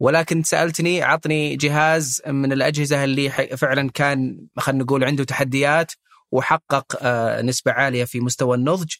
ولكن 0.00 0.42
سألتني 0.42 1.02
عطني 1.02 1.56
جهاز 1.56 2.22
من 2.26 2.52
الأجهزة 2.52 3.04
اللي 3.04 3.30
فعلا 3.30 3.90
كان 3.90 4.46
خلينا 4.58 4.84
نقول 4.84 5.04
عنده 5.04 5.24
تحديات 5.24 5.92
وحقق 6.32 6.98
آه، 7.02 7.42
نسبة 7.42 7.72
عالية 7.72 8.04
في 8.04 8.20
مستوى 8.20 8.56
النضج 8.56 8.94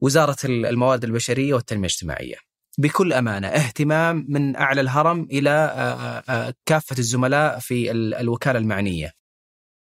وزارة 0.00 0.36
الموارد 0.44 1.04
البشرية 1.04 1.54
والتنمية 1.54 1.86
الاجتماعية. 1.86 2.53
بكل 2.78 3.12
أمانة 3.12 3.48
اهتمام 3.48 4.26
من 4.28 4.56
أعلى 4.56 4.80
الهرم 4.80 5.28
إلى 5.30 5.50
آه، 6.28 6.54
كافة 6.66 6.96
الزملاء 6.98 7.58
في 7.58 7.90
الوكالة 7.90 8.58
المعنية. 8.58 9.12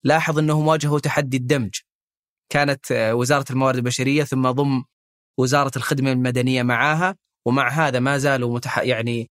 لاحظ 0.03 0.39
انهم 0.39 0.67
واجهوا 0.67 0.99
تحدي 0.99 1.37
الدمج. 1.37 1.75
كانت 2.49 2.85
وزارة 2.91 3.45
الموارد 3.51 3.77
البشرية 3.77 4.23
ثم 4.23 4.51
ضم 4.51 4.83
وزارة 5.37 5.71
الخدمة 5.75 6.11
المدنية 6.11 6.63
معاها 6.63 7.15
ومع 7.45 7.69
هذا 7.69 7.99
ما 7.99 8.17
زالوا 8.17 8.55
متح... 8.55 8.79
يعني 8.79 9.31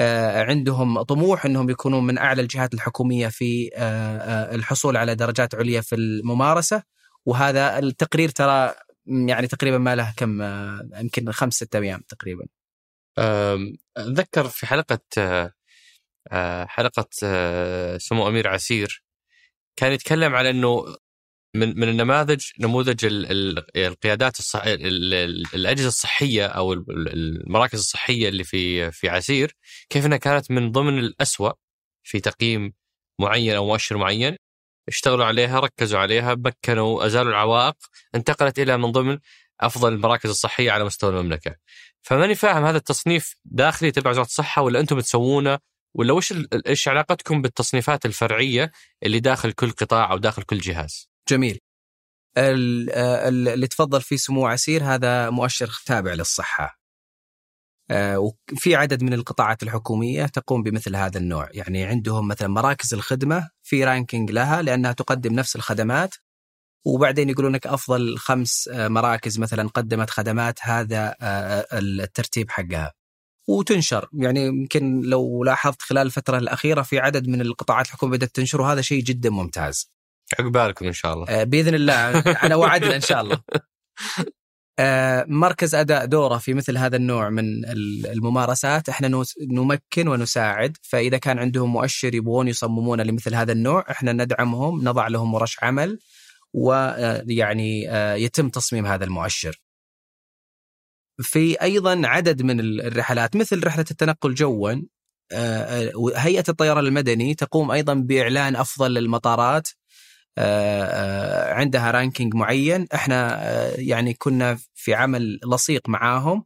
آه، 0.00 0.42
عندهم 0.42 1.02
طموح 1.02 1.46
أنهم 1.46 1.70
يكونوا 1.70 2.00
من 2.00 2.18
أعلى 2.18 2.42
الجهات 2.42 2.74
الحكومية 2.74 3.28
في 3.28 3.70
آه، 3.74 4.18
آه، 4.18 4.54
الحصول 4.54 4.96
على 4.96 5.14
درجات 5.14 5.54
عليا 5.54 5.80
في 5.80 5.94
الممارسة 5.94 6.82
وهذا 7.26 7.78
التقرير 7.78 8.28
ترى 8.28 8.74
يعني 9.06 9.46
تقريبا 9.46 9.78
ما 9.78 9.96
له 9.96 10.12
كم 10.16 10.42
يمكن 11.00 11.32
خمس 11.32 11.54
ستة 11.54 11.78
أيام 11.78 12.02
تقريبا. 12.08 12.44
أتذكر 13.96 14.48
في 14.48 14.66
حلقة 14.66 15.00
حلقة 16.66 17.08
سمو 17.98 18.28
أمير 18.28 18.48
عسير 18.48 19.04
كان 19.76 19.92
يتكلم 19.92 20.34
على 20.34 20.50
إنه 20.50 20.96
من 21.54 21.80
من 21.80 21.88
النماذج 21.88 22.44
نموذج 22.60 23.06
القيادات 23.76 24.38
الصح... 24.38 24.62
الأجهزة 25.54 25.88
الصحية 25.88 26.46
أو 26.46 26.72
المراكز 26.72 27.78
الصحية 27.78 28.28
اللي 28.28 28.44
في 28.44 28.90
في 28.90 29.08
عسير 29.08 29.56
كيف 29.88 30.06
إنها 30.06 30.18
كانت 30.18 30.50
من 30.50 30.72
ضمن 30.72 30.98
الاسوء 30.98 31.52
في 32.02 32.20
تقييم 32.20 32.72
معين 33.20 33.54
أو 33.54 33.66
مؤشر 33.66 33.96
معين 33.96 34.36
اشتغلوا 34.88 35.24
عليها 35.24 35.60
ركزوا 35.60 35.98
عليها 36.00 36.34
مكنوا 36.34 37.06
أزالوا 37.06 37.30
العوائق 37.30 37.76
انتقلت 38.14 38.58
إلى 38.58 38.76
من 38.76 38.92
ضمن 38.92 39.18
أفضل 39.60 39.92
المراكز 39.92 40.30
الصحية 40.30 40.70
على 40.70 40.84
مستوى 40.84 41.10
المملكة. 41.10 41.56
فماني 42.02 42.34
فاهم 42.34 42.64
هذا 42.64 42.76
التصنيف 42.76 43.34
داخلي 43.44 43.90
تبع 43.90 44.10
وزارة 44.10 44.26
الصحة 44.26 44.62
ولا 44.62 44.80
أنتم 44.80 45.00
تسوونه 45.00 45.58
ولا 45.94 46.12
وش 46.12 46.34
إيش 46.66 46.88
علاقتكم 46.88 47.42
بالتصنيفات 47.42 48.06
الفرعية 48.06 48.72
اللي 49.02 49.20
داخل 49.20 49.52
كل 49.52 49.70
قطاع 49.70 50.12
أو 50.12 50.18
داخل 50.18 50.42
كل 50.42 50.58
جهاز؟ 50.58 51.08
جميل. 51.28 51.58
اللي 52.38 53.66
تفضل 53.66 54.02
فيه 54.02 54.16
سمو 54.16 54.46
عسير 54.46 54.84
هذا 54.84 55.30
مؤشر 55.30 55.80
تابع 55.86 56.12
للصحة. 56.12 56.80
آه، 57.90 58.18
وفي 58.18 58.76
عدد 58.76 59.02
من 59.02 59.14
القطاعات 59.14 59.62
الحكومية 59.62 60.26
تقوم 60.26 60.62
بمثل 60.62 60.96
هذا 60.96 61.18
النوع. 61.18 61.48
يعني 61.52 61.84
عندهم 61.84 62.28
مثلا 62.28 62.48
مراكز 62.48 62.94
الخدمة 62.94 63.50
في 63.62 63.84
رانكينج 63.84 64.30
لها 64.30 64.62
لأنها 64.62 64.92
تقدم 64.92 65.32
نفس 65.32 65.56
الخدمات 65.56 66.14
وبعدين 66.84 67.30
يقولون 67.30 67.52
لك 67.52 67.66
أفضل 67.66 68.18
خمس 68.18 68.68
آه، 68.72 68.88
مراكز 68.88 69.38
مثلا 69.38 69.68
قدمت 69.68 70.10
خدمات 70.10 70.58
هذا 70.62 71.14
آه، 71.20 71.66
الترتيب 71.72 72.50
حقها. 72.50 72.92
وتنشر. 73.48 74.08
يعني 74.12 74.46
يمكن 74.46 75.00
لو 75.00 75.44
لاحظت 75.44 75.82
خلال 75.82 76.06
الفترة 76.06 76.38
الأخيرة 76.38 76.82
في 76.82 76.98
عدد 76.98 77.28
من 77.28 77.40
القطاعات 77.40 77.86
الحكومية 77.86 78.16
بدأت 78.16 78.34
تنشر 78.34 78.60
وهذا 78.60 78.80
شيء 78.80 79.02
جدا 79.02 79.30
ممتاز. 79.30 79.90
عقبالكم 80.38 80.86
إن 80.86 80.92
شاء 80.92 81.14
الله. 81.14 81.26
آه، 81.28 81.44
بإذن 81.44 81.74
الله. 81.74 82.22
على 82.26 82.54
وعدنا 82.54 82.96
إن 82.96 83.00
شاء 83.00 83.20
الله. 83.20 83.40
آه، 84.78 85.24
مركز 85.28 85.74
أداء 85.74 86.04
دوره 86.04 86.38
في 86.38 86.54
مثل 86.54 86.78
هذا 86.78 86.96
النوع 86.96 87.30
من 87.30 87.64
الممارسات 88.06 88.88
إحنا 88.88 89.24
نمكن 89.40 90.08
ونساعد. 90.08 90.76
فإذا 90.82 91.18
كان 91.18 91.38
عندهم 91.38 91.72
مؤشر 91.72 92.14
يبغون 92.14 92.48
يصممونه 92.48 93.02
لمثل 93.02 93.34
هذا 93.34 93.52
النوع 93.52 93.84
إحنا 93.90 94.12
ندعمهم 94.12 94.84
نضع 94.84 95.08
لهم 95.08 95.34
ورش 95.34 95.56
عمل. 95.62 95.98
ويعني 96.54 97.90
آه، 97.90 98.14
يتم 98.14 98.48
تصميم 98.48 98.86
هذا 98.86 99.04
المؤشر. 99.04 99.62
في 101.22 101.62
أيضا 101.62 102.06
عدد 102.06 102.42
من 102.42 102.60
الرحلات 102.60 103.36
مثل 103.36 103.66
رحلة 103.66 103.84
التنقل 103.90 104.34
جوا 104.34 104.74
هيئة 106.16 106.44
الطيران 106.48 106.86
المدني 106.86 107.34
تقوم 107.34 107.70
أيضا 107.70 107.94
بإعلان 107.94 108.56
أفضل 108.56 108.98
المطارات 108.98 109.68
آه، 110.38 110.84
آه، 110.84 111.54
عندها 111.54 111.90
رانكينج 111.90 112.34
معين. 112.34 112.86
إحنا 112.94 113.42
آه، 113.42 113.74
يعني 113.78 114.14
كنا 114.14 114.58
في 114.74 114.94
عمل 114.94 115.40
لصيق 115.52 115.88
معاهم. 115.88 116.44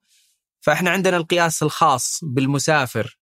فإحنا 0.61 0.90
عندنا 0.90 1.16
القياس 1.16 1.62
الخاص 1.62 2.20
بالمسافر. 2.22 3.18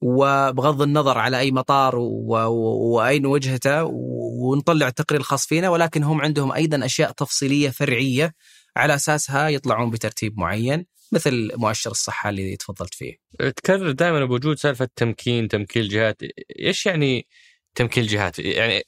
وبغض 0.00 0.82
النظر 0.82 1.18
على 1.18 1.38
أي 1.38 1.50
مطار 1.50 1.96
وأين 1.96 3.26
وجهته 3.26 3.84
ونطلع 3.84 4.88
التقرير 4.88 5.20
الخاص 5.20 5.46
فينا 5.46 5.68
ولكن 5.68 6.02
هم 6.02 6.20
عندهم 6.20 6.52
أيضا 6.52 6.84
أشياء 6.84 7.10
تفصيلية 7.10 7.70
فرعية 7.70 8.34
على 8.76 8.94
أساسها 8.94 9.48
يطلعون 9.48 9.90
بترتيب 9.90 10.38
معين 10.38 10.86
مثل 11.12 11.50
مؤشر 11.56 11.90
الصحة 11.90 12.30
اللي 12.30 12.56
تفضلت 12.56 12.94
فيه. 12.94 13.16
تكرر 13.56 13.90
دائما 13.90 14.24
بوجود 14.24 14.58
سالفة 14.58 14.88
تمكين 14.96 15.48
تمكين 15.48 15.82
الجهات، 15.82 16.22
إيش 16.58 16.86
يعني 16.86 17.26
تمكين 17.74 18.02
الجهات 18.02 18.38
يعني 18.38 18.84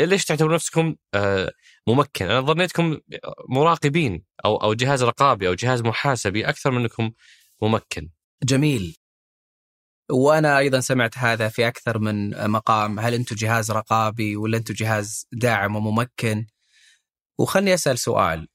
ليش 0.00 0.24
تعتبرون 0.24 0.54
نفسكم 0.54 0.94
آه، 1.14 1.50
ممكن؟ 1.86 2.24
أنا 2.24 2.40
ظنيتكم 2.40 2.98
مراقبين 3.48 4.24
أو 4.44 4.56
أو 4.56 4.74
جهاز 4.74 5.02
رقابي 5.02 5.48
أو 5.48 5.54
جهاز 5.54 5.82
محاسبي 5.82 6.48
أكثر 6.48 6.70
منكم 6.70 7.10
ممكن. 7.62 8.10
جميل. 8.44 8.96
وأنا 10.10 10.58
أيضا 10.58 10.80
سمعت 10.80 11.18
هذا 11.18 11.48
في 11.48 11.68
أكثر 11.68 11.98
من 11.98 12.50
مقام. 12.50 13.00
هل 13.00 13.14
أنتم 13.14 13.36
جهاز 13.36 13.70
رقابي 13.70 14.36
ولا 14.36 14.56
أنتم 14.56 14.74
جهاز 14.74 15.26
داعم 15.32 15.76
وممكن؟ 15.76 16.46
وخلني 17.38 17.74
أسأل 17.74 17.98
سؤال. 17.98 18.48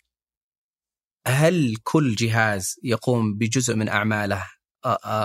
هل 1.27 1.75
كل 1.83 2.15
جهاز 2.15 2.75
يقوم 2.83 3.37
بجزء 3.37 3.75
من 3.75 3.89
أعماله 3.89 4.47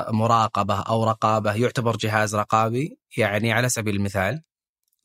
مراقبة 0.08 0.80
أو 0.80 1.04
رقابة؟ 1.04 1.54
يعتبر 1.54 1.96
جهاز 1.96 2.34
رقابي؟ 2.36 2.98
يعني 3.16 3.52
على 3.52 3.68
سبيل 3.68 3.96
المثال 3.96 4.42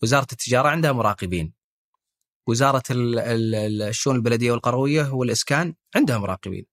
وزارة 0.04 0.28
التجارة 0.32 0.70
عندها 0.70 0.92
مراقبين. 0.92 1.54
وزارة 2.48 2.84
الشؤون 2.92 4.16
البلدية 4.16 4.52
والقروية 4.52 5.14
والإسكان 5.14 5.76
عندها 5.96 6.18
مراقبين. 6.18 6.66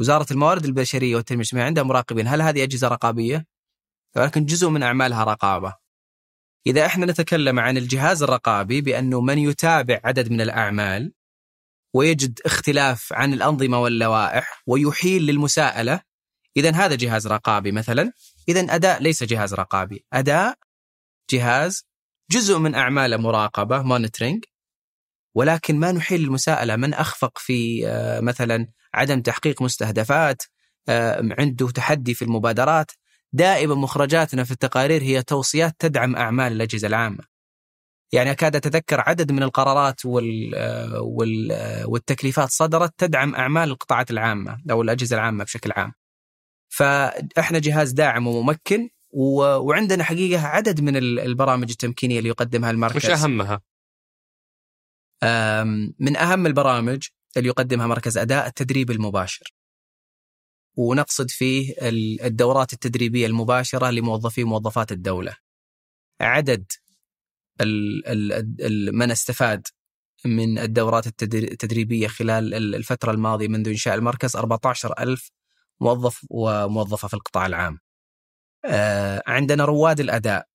وزارة 0.00 0.26
الموارد 0.30 0.64
البشرية 0.64 1.16
والتنمية 1.16 1.40
الاجتماعية 1.40 1.66
عندها 1.66 1.84
مراقبين. 1.84 2.26
هل 2.28 2.42
هذه 2.42 2.62
أجهزة 2.62 2.88
رقابية؟ 2.88 3.46
ولكن 4.16 4.44
جزء 4.44 4.68
من 4.68 4.82
أعمالها 4.82 5.24
رقابة. 5.24 5.74
إذا 6.66 6.86
إحنا 6.86 7.06
نتكلم 7.06 7.58
عن 7.58 7.76
الجهاز 7.76 8.22
الرقابي 8.22 8.80
بأنه 8.80 9.20
من 9.20 9.38
يتابع 9.38 10.00
عدد 10.04 10.30
من 10.30 10.40
الأعمال 10.40 11.12
ويجد 11.94 12.40
اختلاف 12.46 13.12
عن 13.12 13.32
الأنظمة 13.32 13.80
واللوائح 13.80 14.62
ويحيل 14.66 15.22
للمساءلة 15.22 16.00
اذا 16.56 16.74
هذا 16.74 16.94
جهاز 16.94 17.26
رقابي 17.26 17.72
مثلا. 17.72 18.12
اذا 18.48 18.74
أداء 18.74 19.02
ليس 19.02 19.22
جهاز 19.22 19.54
رقابي. 19.54 20.04
أداء 20.12 20.58
جهاز 21.30 21.86
جزء 22.30 22.58
من 22.58 22.74
اعماله 22.74 23.16
مراقبة 23.16 23.82
مونيتورنج 23.82 24.44
ولكن 25.34 25.76
ما 25.76 25.92
نحيل 25.92 26.24
المساءله 26.24 26.76
من 26.76 26.94
أخفق 26.94 27.38
في 27.38 27.88
آه، 27.88 28.20
مثلا 28.20 28.66
عدم 28.94 29.22
تحقيق 29.22 29.62
مستهدفات 29.62 30.42
آه، 30.88 31.28
عنده 31.38 31.70
تحدي 31.70 32.14
في 32.14 32.22
المبادرات. 32.22 32.90
دائما 33.32 33.74
مخرجاتنا 33.74 34.44
في 34.44 34.50
التقارير 34.50 35.02
هي 35.02 35.22
توصيات 35.22 35.76
تدعم 35.78 36.16
أعمال 36.16 36.52
الأجهزة 36.52 36.88
العامة. 36.88 37.24
يعني 38.12 38.30
أكاد 38.30 38.56
أتذكر 38.56 39.00
عدد 39.00 39.32
من 39.32 39.42
القرارات 39.42 40.04
وال 40.04 40.54
وال 41.00 41.52
والتكليفات 41.84 42.48
صدرت 42.48 42.94
تدعم 42.98 43.34
أعمال 43.34 43.70
القطاعات 43.70 44.10
العامة 44.10 44.62
أو 44.70 44.82
الأجهزة 44.82 45.16
العامة 45.16 45.44
بشكل 45.44 45.72
عام. 45.72 45.92
فإحنا 46.68 47.58
جهاز 47.58 47.92
داعم 47.92 48.26
وممكن 48.26 48.88
وعندنا 49.12 50.04
حقيقة 50.04 50.46
عدد 50.46 50.80
من 50.80 50.96
البرامج 50.96 51.70
التمكينية 51.70 52.18
اللي 52.18 52.28
يقدمها 52.28 52.70
المركز. 52.70 52.96
وش 52.96 53.06
أهمها؟ 53.06 53.60
من 55.98 56.16
أهم 56.16 56.46
البرامج 56.46 57.08
اللي 57.36 57.48
يقدمها 57.48 57.86
مركز 57.86 58.18
أداء 58.18 58.46
التدريب 58.46 58.90
المباشر. 58.90 59.59
ونقصد 60.80 61.30
فيه 61.30 61.74
الدورات 62.24 62.72
التدريبية 62.72 63.26
المباشرة 63.26 63.90
لموظفي 63.90 64.44
موظفات 64.44 64.92
الدولة. 64.92 65.36
عدد 66.20 66.72
من 68.92 69.10
استفاد 69.10 69.66
من 70.24 70.58
الدورات 70.58 71.06
التدريبية 71.22 72.08
خلال 72.08 72.74
الفترة 72.74 73.10
الماضية 73.12 73.48
منذ 73.48 73.68
إنشاء 73.68 73.94
المركز 73.94 74.36
14000 74.36 75.30
موظف 75.80 76.26
وموظفة 76.30 77.08
في 77.08 77.14
القطاع 77.14 77.46
العام. 77.46 77.78
آه، 78.64 79.22
عندنا 79.26 79.64
رواد 79.64 80.00
الأداء 80.00 80.46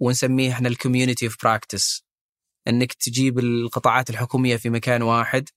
ونسميه 0.00 0.52
إحنا 0.52 0.68
ال 0.68 0.74
community 0.74 1.26
of 1.26 1.36
practice 1.42 2.04
إنك 2.68 2.92
تجيب 2.92 3.38
القطاعات 3.38 4.10
الحكومية 4.10 4.56
في 4.56 4.70
مكان 4.70 5.02
واحد 5.02 5.48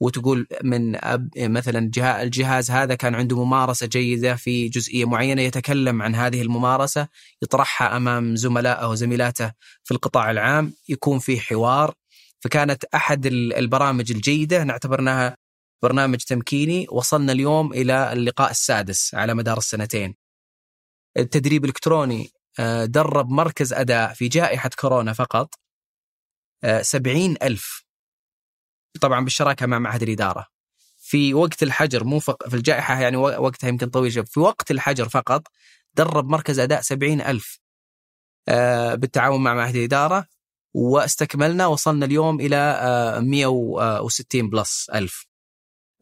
وتقول 0.00 0.46
من 0.64 1.04
أب 1.04 1.30
مثلا 1.36 1.90
الجهاز 2.22 2.70
هذا 2.70 2.94
كان 2.94 3.14
عنده 3.14 3.44
ممارسة 3.44 3.86
جيدة 3.86 4.36
في 4.36 4.68
جزئية 4.68 5.04
معينة 5.04 5.42
يتكلم 5.42 6.02
عن 6.02 6.14
هذه 6.14 6.42
الممارسة 6.42 7.08
يطرحها 7.42 7.96
أمام 7.96 8.36
زملائه 8.36 8.88
وزميلاته 8.90 9.52
في 9.84 9.94
القطاع 9.94 10.30
العام 10.30 10.72
يكون 10.88 11.18
في 11.18 11.40
حوار 11.40 11.94
فكانت 12.40 12.84
أحد 12.84 13.26
البرامج 13.26 14.12
الجيدة 14.12 14.64
نعتبرناها 14.64 15.36
برنامج 15.82 16.18
تمكيني 16.18 16.86
وصلنا 16.90 17.32
اليوم 17.32 17.72
إلى 17.72 18.12
اللقاء 18.12 18.50
السادس 18.50 19.14
على 19.14 19.34
مدار 19.34 19.58
السنتين. 19.58 20.14
التدريب 21.16 21.64
الإلكتروني 21.64 22.30
آه، 22.58 22.84
درب 22.84 23.30
مركز 23.30 23.72
أداء 23.72 24.14
في 24.14 24.28
جائحة 24.28 24.70
كورونا 24.78 25.12
فقط 25.12 25.54
آه، 26.64 26.82
سبعين 26.82 27.36
ألف 27.42 27.87
طبعا 29.00 29.24
بالشراكة 29.24 29.66
مع 29.66 29.78
معهد 29.78 30.02
الإدارة. 30.02 30.46
في 30.96 31.34
وقت 31.34 31.62
الحجر 31.62 32.04
مو 32.04 32.18
فق... 32.18 32.48
في 32.48 32.56
الجائحة 32.56 33.00
يعني 33.00 33.16
وقتها 33.16 33.68
يمكن 33.68 33.86
طويل 33.86 34.26
في 34.26 34.40
وقت 34.40 34.70
الحجر 34.70 35.08
فقط 35.08 35.42
درب 35.94 36.28
مركز 36.28 36.58
أداء 36.58 36.80
سبعين 36.80 37.20
ألف 37.20 37.60
آه 38.48 38.94
بالتعاون 38.94 39.42
مع 39.42 39.54
معهد 39.54 39.76
الإدارة 39.76 40.26
واستكملنا 40.74 41.66
وصلنا 41.66 42.06
اليوم 42.06 42.40
إلى 42.40 42.56
آه 42.56 43.20
160 43.20 44.50
بلس 44.50 44.90
ألف. 44.94 45.26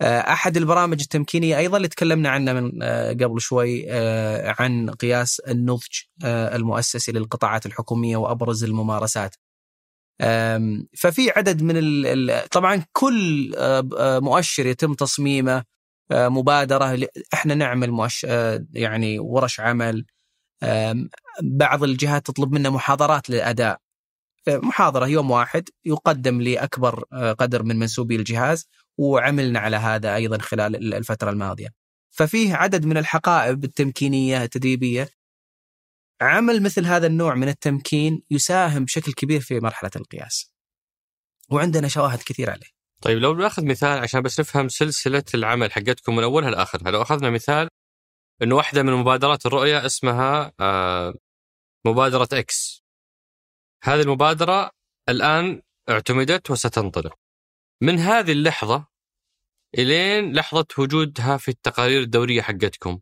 آه 0.00 0.20
أحد 0.20 0.56
البرامج 0.56 1.00
التمكينية 1.00 1.58
أيضا 1.58 1.76
اللي 1.76 1.88
تكلمنا 1.88 2.28
عنه 2.28 2.52
من 2.52 2.82
آه 2.82 3.12
قبل 3.12 3.40
شوي 3.40 3.84
آه 3.92 4.54
عن 4.58 4.90
قياس 4.90 5.40
النضج 5.40 6.00
آه 6.24 6.56
المؤسسي 6.56 7.12
للقطاعات 7.12 7.66
الحكومية 7.66 8.16
وأبرز 8.16 8.64
الممارسات. 8.64 9.34
ففي 10.96 11.30
عدد 11.36 11.62
من 11.62 11.74
ال 11.76 12.48
طبعا 12.48 12.84
كل 12.92 13.52
مؤشر 14.22 14.66
يتم 14.66 14.94
تصميمه 14.94 15.64
مبادرة 16.12 17.08
إحنا 17.34 17.54
نعمل 17.54 18.08
يعني 18.72 19.18
ورش 19.18 19.60
عمل 19.60 20.04
بعض 21.42 21.84
الجهات 21.84 22.26
تطلب 22.26 22.52
منا 22.52 22.70
محاضرات 22.70 23.30
للأداء 23.30 23.78
محاضره 24.48 25.06
يوم 25.06 25.30
واحد 25.30 25.68
يقدم 25.84 26.40
لأكبر 26.40 27.04
قدر 27.38 27.62
من 27.62 27.78
منسوبي 27.78 28.16
الجهاز 28.16 28.68
وعملنا 28.98 29.58
على 29.58 29.76
هذا 29.76 30.14
أيضا 30.14 30.38
خلال 30.38 30.94
الفترة 30.94 31.30
الماضية. 31.30 31.68
ففيه 32.10 32.54
عدد 32.54 32.86
من 32.86 32.96
الحقائب 32.96 33.64
التمكينية 33.64 34.42
التدريبية 34.42 35.08
عمل 36.20 36.62
مثل 36.62 36.86
هذا 36.86 37.06
النوع 37.06 37.34
من 37.34 37.48
التمكين 37.48 38.22
يساهم 38.30 38.84
بشكل 38.84 39.12
كبير 39.12 39.40
في 39.40 39.60
مرحلة 39.60 39.90
القياس. 39.96 40.52
وعندنا 41.50 41.88
شواهد 41.88 42.22
كثير 42.22 42.50
عليه. 42.50 42.76
طيب 43.02 43.18
لو 43.18 43.34
ناخذ 43.34 43.64
مثال 43.64 43.98
عشان 43.98 44.22
بس 44.22 44.40
نفهم 44.40 44.68
سلسلة 44.68 45.24
العمل 45.34 45.72
حقتكم 45.72 46.16
من 46.16 46.22
أولها 46.22 46.50
لآخرها، 46.50 46.90
لو 46.90 47.02
أخذنا 47.02 47.30
مثال 47.30 47.68
إنه 48.42 48.54
واحدة 48.54 48.82
من 48.82 48.92
مبادرات 48.92 49.46
الرؤية 49.46 49.86
اسمها 49.86 50.52
آه، 50.60 51.14
مبادرة 51.86 52.28
إكس. 52.32 52.82
هذه 53.84 54.00
المبادرة 54.00 54.70
الآن 55.08 55.62
اعتمدت 55.88 56.50
وستنطلق. 56.50 57.14
من 57.82 57.98
هذه 57.98 58.32
اللحظة 58.32 58.86
إلين 59.78 60.32
لحظة 60.32 60.66
وجودها 60.78 61.36
في 61.36 61.48
التقارير 61.48 62.00
الدورية 62.00 62.42
حقتكم 62.42 63.00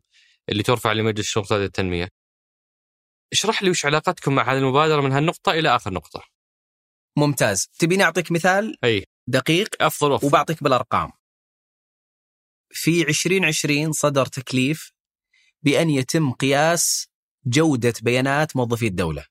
اللي 0.49 0.63
ترفع 0.63 0.91
لمجلس 0.91 1.27
شؤون 1.27 1.45
التنمية. 1.51 2.09
اشرح 3.33 3.63
لي 3.63 3.69
وش 3.69 3.85
علاقتكم 3.85 4.35
مع 4.35 4.53
هذه 4.53 4.57
المبادرة 4.57 5.01
من 5.01 5.11
هالنقطة 5.11 5.51
إلى 5.51 5.75
آخر 5.75 5.93
نقطة. 5.93 6.23
ممتاز، 7.17 7.67
تبيني 7.79 8.03
اعطيك 8.03 8.31
مثال 8.31 8.77
أي 8.83 9.05
دقيق 9.27 9.75
أفضل 9.81 10.11
وافضل 10.11 10.27
وبعطيك 10.27 10.63
بالأرقام. 10.63 11.11
في 12.69 13.01
2020 13.01 13.91
صدر 13.91 14.25
تكليف 14.25 14.91
بأن 15.63 15.89
يتم 15.89 16.31
قياس 16.31 17.07
جودة 17.45 17.93
بيانات 18.01 18.55
موظفي 18.55 18.87
الدولة. 18.87 19.25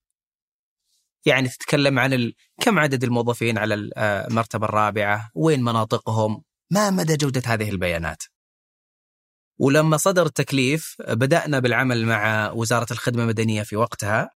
يعني 1.26 1.48
تتكلم 1.48 1.98
عن 1.98 2.12
ال... 2.12 2.34
كم 2.60 2.78
عدد 2.78 3.04
الموظفين 3.04 3.58
على 3.58 3.74
المرتبه 3.96 4.66
الرابعة، 4.66 5.30
وين 5.34 5.62
مناطقهم، 5.62 6.42
ما 6.70 6.90
مدى 6.90 7.16
جودة 7.16 7.42
هذه 7.46 7.70
البيانات. 7.70 8.22
ولما 9.58 9.96
صدر 9.96 10.26
التكليف 10.26 10.96
بدأنا 11.08 11.58
بالعمل 11.58 12.06
مع 12.06 12.50
وزارة 12.50 12.92
الخدمة 12.92 13.22
المدنية 13.22 13.62
في 13.62 13.76
وقتها 13.76 14.30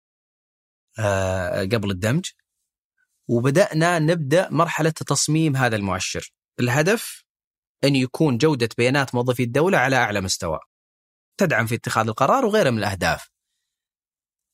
آه، 0.98 1.60
قبل 1.60 1.90
الدمج 1.90 2.30
وبدأنا 3.28 3.98
نبدأ 3.98 4.50
مرحلة 4.50 4.90
تصميم 4.90 5.56
هذا 5.56 5.76
المؤشر. 5.76 6.32
الهدف 6.60 7.24
أن 7.84 7.96
يكون 7.96 8.38
جودة 8.38 8.68
بيانات 8.78 9.14
موظفي 9.14 9.42
الدولة 9.42 9.78
على 9.78 9.96
أعلى 9.96 10.20
مستوى 10.20 10.58
تدعم 11.36 11.66
في 11.66 11.74
اتخاذ 11.74 12.08
القرار 12.08 12.44
وغيرها 12.44 12.70
من 12.70 12.78
الأهداف. 12.78 13.28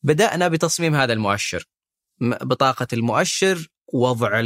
بدأنا 0.02 0.48
بتصميم 0.48 0.94
هذا 0.94 1.12
المؤشر. 1.12 1.64
بطاقة 2.20 2.86
المؤشر 2.92 3.68
وضع 3.92 4.40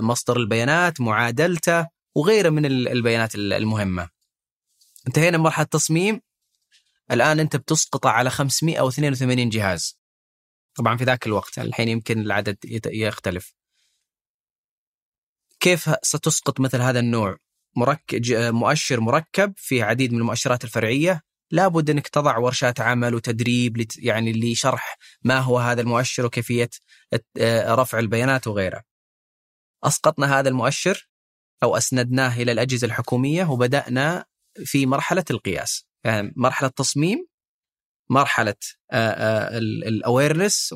مصدر 0.00 0.36
البيانات 0.36 1.00
معادلته 1.00 1.86
وغيره 2.14 2.50
من 2.50 2.66
البيانات 2.66 3.34
المهمة. 3.34 4.15
انتهينا 5.06 5.38
من 5.38 5.44
مرحلة 5.44 5.64
التصميم. 5.64 6.20
الآن 7.10 7.40
أنت 7.40 7.56
بتسقطه 7.56 8.10
على 8.10 8.30
582 8.30 9.48
جهاز. 9.48 9.98
طبعا 10.74 10.96
في 10.96 11.04
ذاك 11.04 11.26
الوقت 11.26 11.58
الحين 11.58 11.88
يمكن 11.88 12.20
العدد 12.20 12.56
يختلف. 12.86 13.54
كيف 15.60 15.90
ستسقط 16.02 16.60
مثل 16.60 16.80
هذا 16.80 17.00
النوع؟ 17.00 17.36
مركب 17.76 18.22
مؤشر 18.32 19.00
مركب 19.00 19.54
فيه 19.56 19.84
عديد 19.84 20.12
من 20.12 20.18
المؤشرات 20.18 20.64
الفرعية. 20.64 21.22
لابد 21.50 21.90
أنك 21.90 22.08
تضع 22.08 22.38
ورشات 22.38 22.80
عمل 22.80 23.14
وتدريب 23.14 23.86
يعني 23.98 24.32
لشرح 24.32 24.98
ما 25.22 25.38
هو 25.38 25.58
هذا 25.58 25.80
المؤشر 25.80 26.26
وكيفية 26.26 26.70
رفع 27.68 27.98
البيانات 27.98 28.46
وغيره. 28.46 28.82
أسقطنا 29.84 30.38
هذا 30.38 30.48
المؤشر 30.48 31.08
أو 31.62 31.76
أسندناه 31.76 32.36
إلى 32.36 32.52
الأجهزة 32.52 32.86
الحكومية 32.86 33.44
وبدأنا 33.44 34.24
في 34.64 34.86
مرحلة 34.86 35.24
القياس. 35.30 35.86
يعني 36.04 36.32
مرحلة 36.36 36.68
تصميم 36.68 37.26
مرحلة 38.10 38.54
الاويرنس 38.92 40.74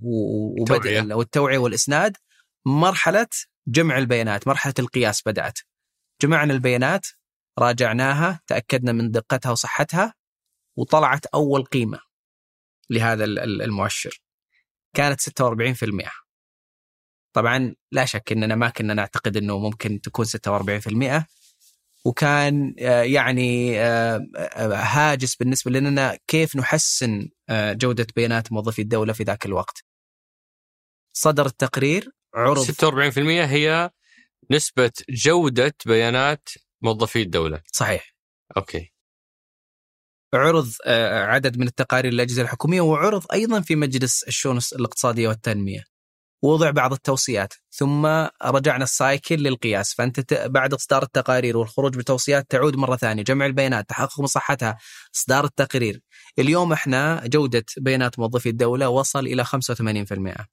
وبدء 0.00 1.14
والتوعية 1.14 1.58
والإسناد. 1.58 2.16
مرحلة 2.66 3.26
جمع 3.66 3.98
البيانات 3.98 4.48
مرحلة 4.48 4.74
القياس 4.78 5.22
بدأت. 5.26 5.58
جمعنا 6.22 6.52
البيانات 6.54 7.06
راجعناها 7.58 8.40
تأكدنا 8.46 8.92
من 8.92 9.10
دقتها 9.10 9.50
وصحتها 9.50 10.14
وطلعت 10.76 11.26
أول 11.26 11.64
قيمة 11.64 12.00
لهذا 12.90 13.24
المؤشر. 13.24 14.22
كانت 14.94 15.20
46% 15.20 16.10
طبعا 17.32 17.74
لا 17.92 18.04
شك 18.04 18.32
إننا 18.32 18.54
ما 18.54 18.68
كنا 18.68 18.94
نعتقد 18.94 19.36
إنه 19.36 19.58
ممكن 19.58 20.00
تكون 20.00 20.24
46% 20.24 20.28
وكان 22.04 22.74
آه، 22.78 23.02
يعني 23.02 23.80
آه، 23.80 24.26
آه، 24.36 24.74
هاجس 24.74 25.36
بالنسبة 25.36 25.70
لنا 25.70 26.18
كيف 26.26 26.56
نحسن 26.56 27.28
جودة 27.50 28.06
بيانات 28.16 28.52
موظفي 28.52 28.82
الدولة 28.82 29.12
في 29.12 29.22
ذاك 29.22 29.46
الوقت. 29.46 29.84
صدر 31.12 31.46
التقرير 31.46 32.10
عرض 32.34 32.62
46% 32.62 33.44
هي 33.44 33.90
نسبة 34.50 34.92
جودة 35.10 35.74
بيانات 35.86 36.48
موظفي 36.82 37.22
الدولة. 37.22 37.62
صحيح. 37.72 38.14
okay. 38.56 38.92
عرض 40.34 40.72
عدد 40.86 41.58
من 41.58 41.66
التقارير 41.66 42.12
للاجهزه 42.12 42.42
الحكومية 42.42 42.80
وعرض 42.80 43.24
أيضا 43.32 43.60
في 43.60 43.76
مجلس 43.76 44.22
الشؤون 44.22 44.58
الاقتصادية 44.72 45.28
والتنمية. 45.28 45.84
ووضع 46.42 46.70
بعض 46.70 46.92
التوصيات 46.92 47.54
ثم 47.70 48.06
رجعنا 48.42 48.84
ال 48.84 48.92
cycle 48.92 49.34
للقياس. 49.34 49.94
فأنت 49.94 50.34
بعد 50.34 50.74
إصدار 50.74 51.02
التقارير 51.02 51.56
والخروج 51.56 51.96
بتوصيات 51.96 52.50
تعود 52.50 52.76
مرة 52.76 52.96
ثانية 52.96 53.22
جمع 53.22 53.46
البيانات 53.46 53.88
تحقق 53.88 54.20
من 54.20 54.26
صحتها 54.26 54.78
إصدار 55.16 55.44
التقرير. 55.44 56.00
اليوم 56.38 56.72
إحنا 56.72 57.22
جودة 57.26 57.64
بيانات 57.78 58.18
موظفي 58.18 58.48
الدولة 58.48 58.88
وصل 58.88 59.26
إلى 59.26 59.44
85% 59.44 60.46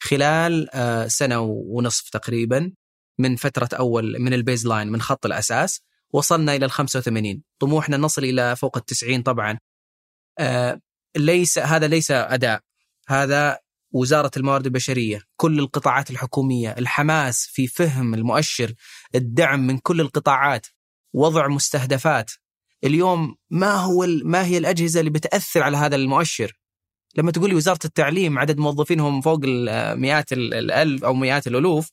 خلال 0.00 0.68
آه، 0.74 1.06
سنة 1.08 1.40
ونصف 1.40 2.08
تقريبا 2.10 2.72
من 3.18 3.36
فترة 3.36 3.68
أول 3.78 4.16
من 4.18 4.32
ال 4.32 4.66
baseline 4.66 4.88
من 4.88 5.00
خط 5.00 5.26
الأساس 5.26 5.80
وصلنا 6.12 6.54
إلى 6.54 6.64
ال 6.66 6.70
85 6.70 7.42
طموحنا 7.58 7.96
نصل 7.96 8.24
إلى 8.24 8.56
فوق 8.56 8.76
ال 8.76 8.84
90 8.84 9.22
طبعا. 9.22 9.58
آه، 10.38 10.80
ليس 11.16 11.58
هذا 11.58 11.86
ليس 11.88 12.10
أداء. 12.10 12.60
هذا 13.08 13.58
وزارة 13.96 14.30
الموارد 14.36 14.66
البشرية، 14.66 15.22
كل 15.36 15.58
القطاعات 15.58 16.10
الحكومية، 16.10 16.70
الحماس 16.78 17.46
في 17.46 17.66
فهم 17.66 18.14
المؤشر، 18.14 18.74
الدعم 19.14 19.66
من 19.66 19.78
كل 19.78 20.00
القطاعات، 20.00 20.66
وضع 21.12 21.48
مستهدفات. 21.48 22.30
اليوم 22.84 23.36
ما 23.50 23.74
هو 23.74 24.06
ما 24.24 24.44
هي 24.44 24.58
الأجهزة 24.58 25.00
اللي 25.00 25.10
بتأثر 25.10 25.62
على 25.62 25.76
هذا 25.76 25.96
المؤشر؟ 25.96 26.58
لما 27.16 27.32
تقول 27.32 27.50
لي 27.50 27.56
وزارة 27.56 27.78
التعليم 27.84 28.38
عدد 28.38 28.58
موظفينهم 28.58 29.20
فوق 29.20 29.40
مئات 29.94 30.32
الألف 30.32 31.04
أو 31.04 31.14
مئات 31.14 31.46
الألوف 31.46 31.90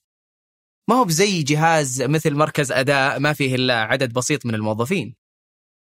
ما 0.89 0.95
هو 0.95 1.05
بزي 1.05 1.43
جهاز 1.43 2.01
مثل 2.01 2.33
مركز 2.33 2.71
أداء 2.71 3.19
ما 3.19 3.33
فيه 3.33 3.55
إلا 3.55 3.81
عدد 3.81 4.13
بسيط 4.13 4.45
من 4.45 4.55
الموظفين. 4.55 5.15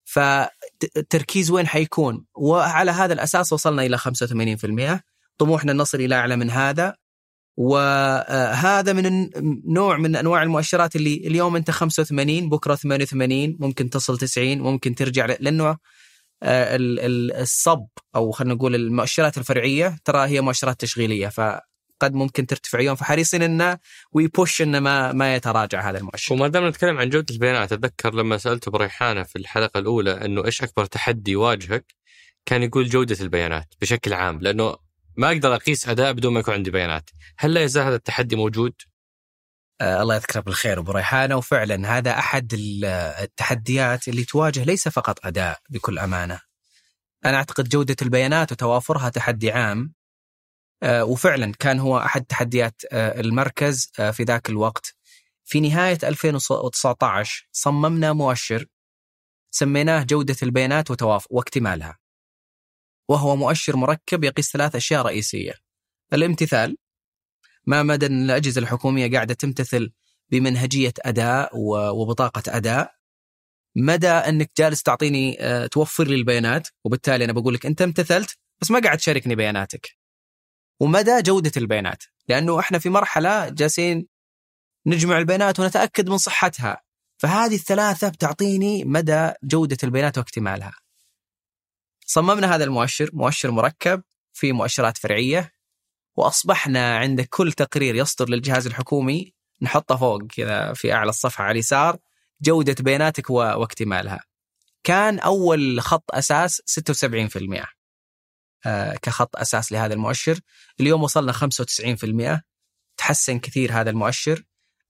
فالتركيز 0.05 1.51
وين 1.51 1.67
حيكون؟ 1.67 2.27
وعلى 2.35 2.91
هذا 2.91 3.13
الأساس 3.13 3.53
وصلنا 3.53 3.87
إلى 3.87 3.99
85% 3.99 5.10
طموحنا 5.41 5.73
نصل 5.73 6.01
إلى 6.01 6.15
أعلى 6.15 6.37
من 6.37 6.51
هذا 6.51 6.95
وهذا 7.57 8.93
من 8.93 9.31
نوع 9.73 9.97
من 9.97 10.17
أنواع 10.17 10.43
المؤشرات 10.43 10.97
اللي 10.97 11.15
اليوم 11.15 11.57
أنت 11.57 11.71
85 11.71 12.49
بكرة 12.49 12.75
88 12.75 13.57
ممكن 13.61 13.91
تصل 13.91 14.19
90 14.19 14.59
ممكن 14.59 14.95
ترجع 14.95 15.27
لأنه 15.27 15.77
آه، 16.43 16.77
الصب 17.41 17.87
أو 18.17 18.31
خلينا 18.31 18.55
نقول 18.55 18.75
المؤشرات 18.75 19.39
الفرعية 19.39 19.97
ترى 20.05 20.29
هي 20.29 20.41
مؤشرات 20.41 20.81
تشغيلية 20.81 21.29
فقد 21.29 22.15
ممكن 22.15 22.47
ترتفع 22.47 22.81
يوم 22.81 22.97
فحريصين 22.97 23.43
انه 23.43 23.79
ويبوش 24.13 24.63
انه 24.63 24.81
ما 24.81 25.13
ما 25.13 25.35
يتراجع 25.35 25.91
هذا 25.91 25.99
المؤشر. 25.99 26.35
وما 26.35 26.49
دام 26.49 26.67
نتكلم 26.67 26.99
عن 26.99 27.09
جودة 27.11 27.35
البيانات 27.35 27.73
أتذكر 27.73 28.15
لما 28.15 28.39
سالته 28.39 28.71
بريحانه 28.71 29.23
في 29.23 29.37
الحلقة 29.37 29.79
الأولى 29.79 30.25
إنه 30.25 30.45
إيش 30.45 30.63
أكبر 30.63 30.85
تحدي 30.85 31.31
يواجهك؟ 31.31 31.95
كان 32.47 32.63
يقول 32.63 32.89
جودة 32.89 33.17
البيانات 33.21 33.75
بشكل 33.81 34.13
عام 34.13 34.41
لأنه 34.41 34.90
ما 35.21 35.33
أقدر 35.33 35.55
أقيس 35.55 35.89
أداء 35.89 36.13
بدون 36.13 36.33
ما 36.33 36.41
يكون 36.41 36.55
عندي 36.55 36.71
بيانات. 36.71 37.11
هل 37.39 37.55
لا 37.55 37.63
يزال 37.63 37.87
هذا 37.87 37.97
التحدي 37.97 38.37
موجود؟ 38.37 38.73
آه 39.81 40.03
الله 40.03 40.15
يذكره 40.15 40.41
بالخير 40.41 40.79
أبو 40.79 40.93
ريحانة. 40.93 41.37
وفعلا 41.37 41.99
هذا 41.99 42.19
أحد 42.19 42.55
التحديات 43.23 44.09
اللي 44.09 44.25
تواجه 44.25 44.65
ليس 44.65 44.89
فقط 44.89 45.27
أداء 45.27 45.59
بكل 45.71 45.99
أمانة. 45.99 46.41
أنا 47.25 47.37
أعتقد 47.37 47.69
جودة 47.69 47.97
البيانات 48.03 48.53
وتوافرها 48.53 49.09
تحدي 49.09 49.51
عام. 49.51 49.95
آه 50.83 51.05
وفعلا 51.05 51.53
كان 51.59 51.81
هو 51.81 51.99
أحد 51.99 52.25
تحديات 52.25 52.83
آه 52.93 53.21
المركز 53.21 53.93
آه 53.99 54.11
في 54.11 54.23
ذاك 54.23 54.49
الوقت. 54.49 54.95
في 55.45 55.61
نهاية 55.61 55.99
2019 56.03 57.49
صممنا 57.53 58.13
مؤشر. 58.13 58.67
سميناه 59.51 60.03
جودة 60.03 60.37
البيانات 60.43 60.91
وتوافر 60.91 61.27
واكتمالها. 61.31 62.00
وهو 63.11 63.37
مؤشر 63.37 63.77
مركب 63.77 64.25
يقيس 64.25 64.53
ثلاث 64.53 64.77
أشياء 64.77 65.03
رئيسية. 65.03 65.55
الامتثال 66.13 66.77
ما 67.67 67.83
مدى 67.83 68.07
الأجهزة 68.07 68.61
الحكومية 68.61 69.11
قاعدة 69.13 69.35
تمتثل 69.35 69.93
بمنهجية 70.31 70.93
أداء 71.01 71.51
وبطاقة 72.01 72.43
أداء؟ 72.49 72.95
مدى 73.77 74.09
أنك 74.09 74.51
جالس 74.59 74.83
تعطيني 74.83 75.37
آه، 75.41 75.67
توفر 75.67 76.05
لي 76.07 76.15
البيانات؟ 76.15 76.69
وبالتالي 76.85 77.25
أنا 77.25 77.33
بقول 77.33 77.55
لك 77.55 77.67
أنت 77.67 77.83
امتثلت 77.83 78.39
بس 78.61 78.71
ما 78.71 78.81
قاعد 78.81 78.99
تشاركني 78.99 79.35
بياناتك. 79.35 79.97
ومدى 80.81 81.23
جودة 81.23 81.53
البيانات؟ 81.57 82.05
لأنه 82.29 82.61
إحنا 82.61 82.79
في 82.79 82.89
مرحلة 82.89 83.49
جالسين 83.49 84.07
نجمع 84.87 85.19
البيانات 85.19 85.61
ونتأكد 85.61 86.09
من 86.09 86.19
صحتها. 86.19 86.83
فهذه 87.19 87.55
الثلاثة 87.55 88.09
بتعطيني 88.09 88.85
مدى 88.85 89.33
جودة 89.43 89.77
البيانات 89.85 90.19
واكتمالها. 90.19 90.73
صممنا 92.13 92.55
هذا 92.55 92.65
المؤشر 92.65 93.11
مؤشر 93.13 93.51
مركب 93.51 94.03
في 94.33 94.53
مؤشرات 94.53 94.99
فرعية 94.99 95.53
وأصبحنا 96.17 96.99
عند 96.99 97.21
كل 97.21 97.53
تقرير 97.53 97.95
يصدر 97.95 98.29
للجهاز 98.29 98.67
الحكومي 98.67 99.35
نحطه 99.63 99.97
فوق 99.97 100.23
كذا 100.27 100.73
في 100.73 100.93
أعلى 100.93 101.09
الصفحة 101.09 101.45
على 101.45 101.53
اليسار 101.53 101.99
جودة 102.43 102.75
بياناتك 102.81 103.31
واكتمالها. 103.31 104.21
كان 104.85 105.19
أول 105.19 105.81
خط 105.81 106.05
أساس 106.11 106.63
76% 106.67 107.67
آه 108.67 108.97
كخط 109.03 109.37
أساس 109.37 109.73
لهذا 109.73 109.95
المؤشر، 109.95 110.41
اليوم 110.81 111.03
وصلنا 111.03 111.33
95% 111.33 112.43
تحسن 112.97 113.39
كثير 113.39 113.73
هذا 113.73 113.91
المؤشر. 113.91 114.43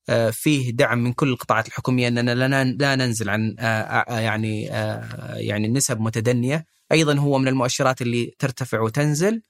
آه 0.09 0.31
فيه 0.31 0.71
دعم 0.73 0.99
من 0.99 1.13
كل 1.13 1.29
القطاعات 1.29 1.69
الحكومية 1.69 2.09
إننا 2.09 2.35
لا 2.65 2.97
ننزل 2.97 3.31
عن 3.31 3.57
آه, 3.59 3.65
آه، 3.65 4.19
يعني 4.19 4.73
آه 4.73 5.35
يعني 5.35 5.69
نسب 5.69 6.01
متدنية. 6.01 6.67
أيضا 6.93 7.19
هو 7.19 7.39
من 7.39 7.49
المؤشرات 7.49 8.03
اللي 8.03 8.35
ترتفع 8.39 8.81
وتنزل. 8.81 9.43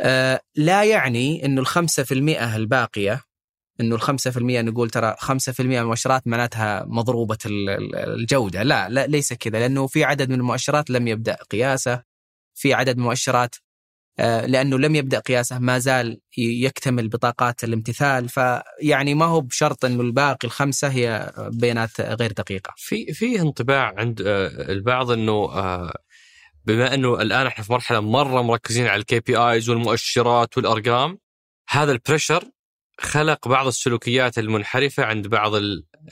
آه 0.00 0.40
لا 0.54 0.84
يعني 0.84 1.44
إنه 1.44 1.60
الخمسة 1.60 2.02
في 2.02 2.14
المئة 2.14 2.56
الباقية 2.56 3.22
إنه 3.80 3.94
الخمسة 3.94 4.30
في 4.30 4.36
المئة 4.36 4.62
نقول 4.62 4.90
ترى 4.90 5.14
خمسة 5.18 5.52
في 5.52 5.60
المئة 5.60 5.80
المؤشرات 5.80 6.26
معناتها 6.26 6.84
مضروبة 6.86 7.38
الجودة. 7.46 8.62
لا, 8.62 8.88
لا 8.88 9.06
ليس 9.06 9.32
كذا 9.32 9.58
لأنه 9.58 9.86
في 9.86 10.04
عدد 10.04 10.30
من 10.30 10.34
المؤشرات 10.34 10.90
لم 10.90 11.08
يبدأ 11.08 11.36
قياسه. 11.50 12.02
في 12.54 12.74
عدد 12.74 12.96
من 12.96 13.02
المؤشرات 13.02 13.54
آه، 14.18 14.46
لأنه 14.46 14.78
لم 14.78 14.94
يبدأ 14.94 15.18
قياسه 15.18 15.58
ما 15.58 15.78
زال 15.78 16.20
يكتمل 16.38 17.08
بطاقات 17.08 17.64
الامتثال. 17.64 18.28
فيعني 18.28 19.14
ما 19.14 19.24
هو 19.24 19.40
بشرط 19.40 19.84
إنه 19.84 20.00
الباقي 20.00 20.44
الخمسة 20.44 20.88
هي 20.88 21.32
بيانات 21.52 22.00
غير 22.00 22.32
دقيقة. 22.32 22.72
في 22.76 23.12
في 23.12 23.40
انطباع 23.40 23.94
عند 23.96 24.22
آه، 24.26 24.72
البعض 24.72 25.10
آه، 25.10 25.92
بما 26.64 26.94
أنه 26.94 27.22
الآن 27.22 27.46
إحنا 27.46 27.64
في 27.64 27.72
مرحلة 27.72 28.00
مرة 28.00 28.42
مركزين 28.42 28.86
على 28.86 29.00
ال 29.00 29.20
KPIs 29.20 29.68
والمؤشرات 29.68 30.56
والأرقام 30.56 31.18
هذا 31.68 31.92
ال 31.92 31.98
pressure 31.98 32.44
خلق 33.00 33.48
بعض 33.48 33.66
السلوكيات 33.66 34.38
المنحرفة 34.38 35.04
عند 35.04 35.26
بعض 35.26 35.52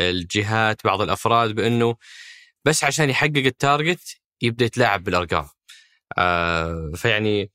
الجهات 0.01 0.85
بعض 0.85 1.01
الأفراد 1.01 1.55
بأنه 1.55 1.97
بس 2.65 2.85
عشان 2.85 3.11
يحقق 3.11 3.37
ال 3.37 3.48
target 3.48 4.17
يبدأ 4.43 4.65
يتلاعب 4.65 5.05
بالأرقام. 5.05 5.49
آه 6.19 6.93
فيعني 6.95 7.51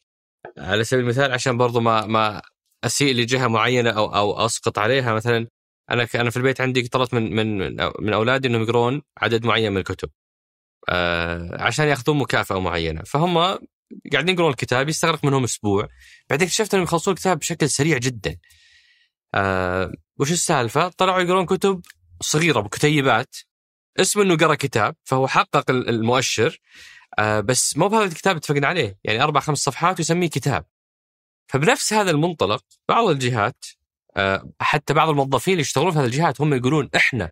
على 0.57 0.83
سبيل 0.83 1.03
المثال 1.03 1.31
عشان 1.31 1.57
برضو 1.57 1.79
ما 1.79 2.05
ما 2.05 2.41
أسيء 2.83 3.15
لجهة 3.15 3.47
معينة 3.47 3.89
أو 3.89 4.15
أو 4.15 4.45
أسقط 4.45 4.79
عليها 4.79 5.13
مثلا 5.13 5.47
أنا 5.91 6.07
أنا 6.15 6.29
في 6.29 6.37
البيت 6.37 6.61
عندي 6.61 6.87
طلبت 6.87 7.13
من 7.13 7.35
من 7.35 7.57
من 7.99 8.13
أولادي 8.13 8.47
إنهم 8.47 8.61
يقرون 8.63 9.01
عدد 9.17 9.45
معين 9.45 9.71
من 9.71 9.77
الكتب. 9.77 10.09
آه 10.89 11.63
عشان 11.63 11.87
ياخذون 11.87 12.17
مكافأة 12.17 12.59
معينة. 12.59 13.03
فهم 13.03 13.37
قاعدين 14.13 14.35
يقرون 14.35 14.49
الكتاب 14.51 14.89
يستغرق 14.89 15.25
منهم 15.25 15.43
أسبوع. 15.43 15.87
بعدين 16.29 16.47
اكتشفت 16.47 16.73
إنهم 16.73 16.83
يخلصون 16.83 17.13
الكتاب 17.13 17.39
بشكل 17.39 17.69
سريع 17.69 17.97
جدا. 17.97 18.37
آه 19.35 19.91
وش 20.19 20.31
السالفة؟ 20.31 20.87
طلعوا 20.87 21.21
يقرون 21.21 21.45
كتب 21.45 21.81
صغيرة 22.21 22.59
بكتيبات. 22.59 23.35
اسم 23.99 24.21
إنه 24.21 24.37
قرأ 24.37 24.55
كتاب 24.55 24.95
فهو 25.03 25.27
حقق 25.27 25.71
المؤشر. 25.71 26.59
آه 27.19 27.39
بس 27.39 27.77
مو 27.77 27.87
بهذا 27.87 28.03
الكتاب 28.03 28.35
اتفقنا 28.35 28.67
عليه. 28.67 28.99
يعني 29.03 29.23
أربع 29.23 29.39
خمس 29.39 29.57
صفحات 29.57 29.99
ويسميه 29.99 30.29
كتاب. 30.29 30.65
فبنفس 31.47 31.93
هذا 31.93 32.11
المنطلق 32.11 32.63
بعض 32.89 33.07
الجهات 33.07 33.65
حتى 34.59 34.93
بعض 34.93 35.09
الموظفين 35.09 35.51
اللي 35.51 35.61
يشتغلون 35.61 35.91
في 35.91 35.99
هذه 35.99 36.05
الجهات 36.05 36.41
هم 36.41 36.53
يقولون 36.53 36.89
إحنا 36.95 37.31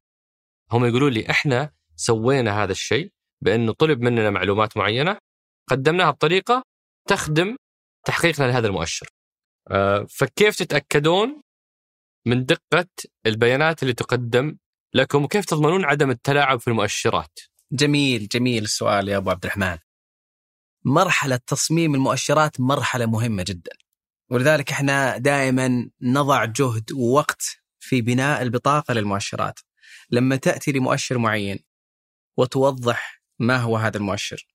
هم 0.71 0.85
يقولون 0.85 1.13
لي 1.13 1.29
إحنا 1.29 1.71
سوينا 1.95 2.63
هذا 2.63 2.71
الشيء. 2.71 3.11
بانه 3.41 3.73
طلب 3.73 4.01
مننا 4.01 4.29
معلومات 4.29 4.77
معينة 4.77 5.17
قدمناها 5.69 6.11
بطريقة 6.11 6.63
تخدم 7.07 7.55
تحقيقنا 8.05 8.45
لهذا 8.45 8.67
المؤشر. 8.67 9.07
آه، 9.71 10.05
فكيف 10.09 10.55
تتأكدون 10.55 11.41
من 12.25 12.45
دقة 12.45 12.87
البيانات 13.25 13.83
اللي 13.83 13.93
تقدم 13.93 14.57
لكم 14.93 15.27
كيف 15.27 15.45
تضمنون 15.45 15.85
عدم 15.85 16.09
التلاعب 16.09 16.59
في 16.59 16.67
المؤشرات؟ 16.67 17.39
جميل 17.71 18.27
جميل 18.27 18.63
السؤال 18.63 19.09
يا 19.09 19.17
أبو 19.17 19.29
عبد 19.29 19.45
الرحمن. 19.45 19.77
مرحلة 20.85 21.39
تصميم 21.47 21.95
المؤشرات 21.95 22.59
مرحلة 22.59 23.05
مهمة 23.05 23.43
جدا. 23.47 23.71
ولذلك 24.29 24.71
إحنا 24.71 25.17
دائما 25.17 25.89
نضع 26.01 26.45
جهد 26.45 26.91
ووقت 26.91 27.41
في 27.79 28.01
بناء 28.01 28.41
البطاقة 28.41 28.93
للمؤشرات. 28.93 29.59
لما 30.09 30.35
تأتي 30.35 30.71
لمؤشر 30.71 31.17
معين 31.17 31.59
وتوضح 32.37 33.20
ما 33.41 33.57
هو 33.57 33.77
هذا 33.77 33.97
المؤشر. 33.97 34.47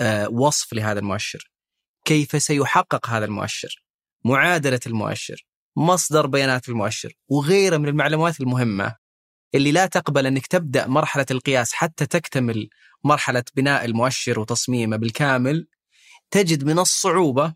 آه 0.00 0.28
وصف 0.28 0.72
لهذا 0.72 0.98
المؤشر. 0.98 1.50
كيف 2.04 2.42
سيحقق 2.42 3.10
هذا 3.10 3.24
المؤشر؟ 3.24 3.84
معادلة 4.24 4.80
المؤشر، 4.86 5.46
مصدر 5.76 6.26
بيانات 6.26 6.68
المؤشر، 6.68 7.12
وغيرها 7.28 7.78
من 7.78 7.88
المعلومات 7.88 8.40
المهمة 8.40 8.96
اللي 9.54 9.72
لا 9.72 9.86
تقبل 9.86 10.26
أنك 10.26 10.46
تبدأ 10.46 10.86
مرحلة 10.86 11.26
القياس 11.30 11.72
حتى 11.72 12.06
تكتمل 12.06 12.68
مرحلة 13.04 13.44
بناء 13.56 13.84
المؤشر 13.84 14.40
وتصميمه 14.40 14.96
بالكامل 14.96 15.68
تجد 16.30 16.64
من 16.64 16.78
الصعوبة 16.78 17.54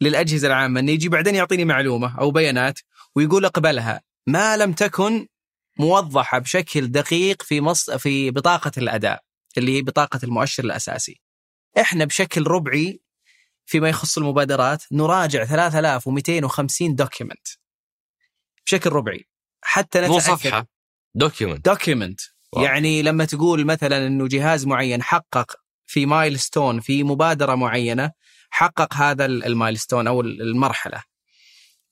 للأجهزة 0.00 0.48
العامة 0.48 0.80
انه 0.80 0.92
يجي 0.92 1.08
بعدين 1.08 1.34
يعطيني 1.34 1.64
معلومة 1.64 2.20
أو 2.20 2.30
بيانات 2.30 2.78
ويقول 3.16 3.44
أقبلها 3.44 4.02
ما 4.26 4.56
لم 4.56 4.72
تكن 4.72 5.26
موضحة 5.78 6.38
بشكل 6.38 6.88
دقيق 6.88 7.42
في 7.42 7.60
مص... 7.60 7.90
في 7.90 8.30
بطاقة 8.30 8.72
الأداء 8.78 9.22
اللي 9.58 9.76
هي 9.76 9.82
بطاقة 9.82 10.20
المؤشر 10.24 10.64
الأساسي. 10.64 11.20
إحنا 11.80 12.04
بشكل 12.04 12.46
ربعي 12.46 13.00
فيما 13.66 13.88
يخص 13.88 14.18
المبادرات 14.18 14.84
نراجع 14.92 15.44
3250 15.44 16.94
دوكيمنت 16.94 17.48
بشكل 18.66 18.90
ربعي. 18.90 19.28
حتى 19.62 19.98
نتأكد 19.98 20.12
مو 20.12 20.18
صفحه 20.18 20.66
document 21.14 21.64
document 21.64 22.20
يعني 22.56 23.02
لما 23.02 23.24
تقول 23.24 23.64
مثلا 23.64 24.06
إنه 24.06 24.28
جهاز 24.28 24.66
معين 24.66 25.02
حقق 25.02 25.56
في 25.86 26.06
milestone 26.06 26.80
في 26.80 27.04
مبادرة 27.04 27.54
معينة 27.54 28.10
حقق 28.50 28.94
هذا 28.94 29.24
ال 29.24 29.32
milestone 29.32 30.06
أو 30.06 30.20
المرحلة. 30.20 31.02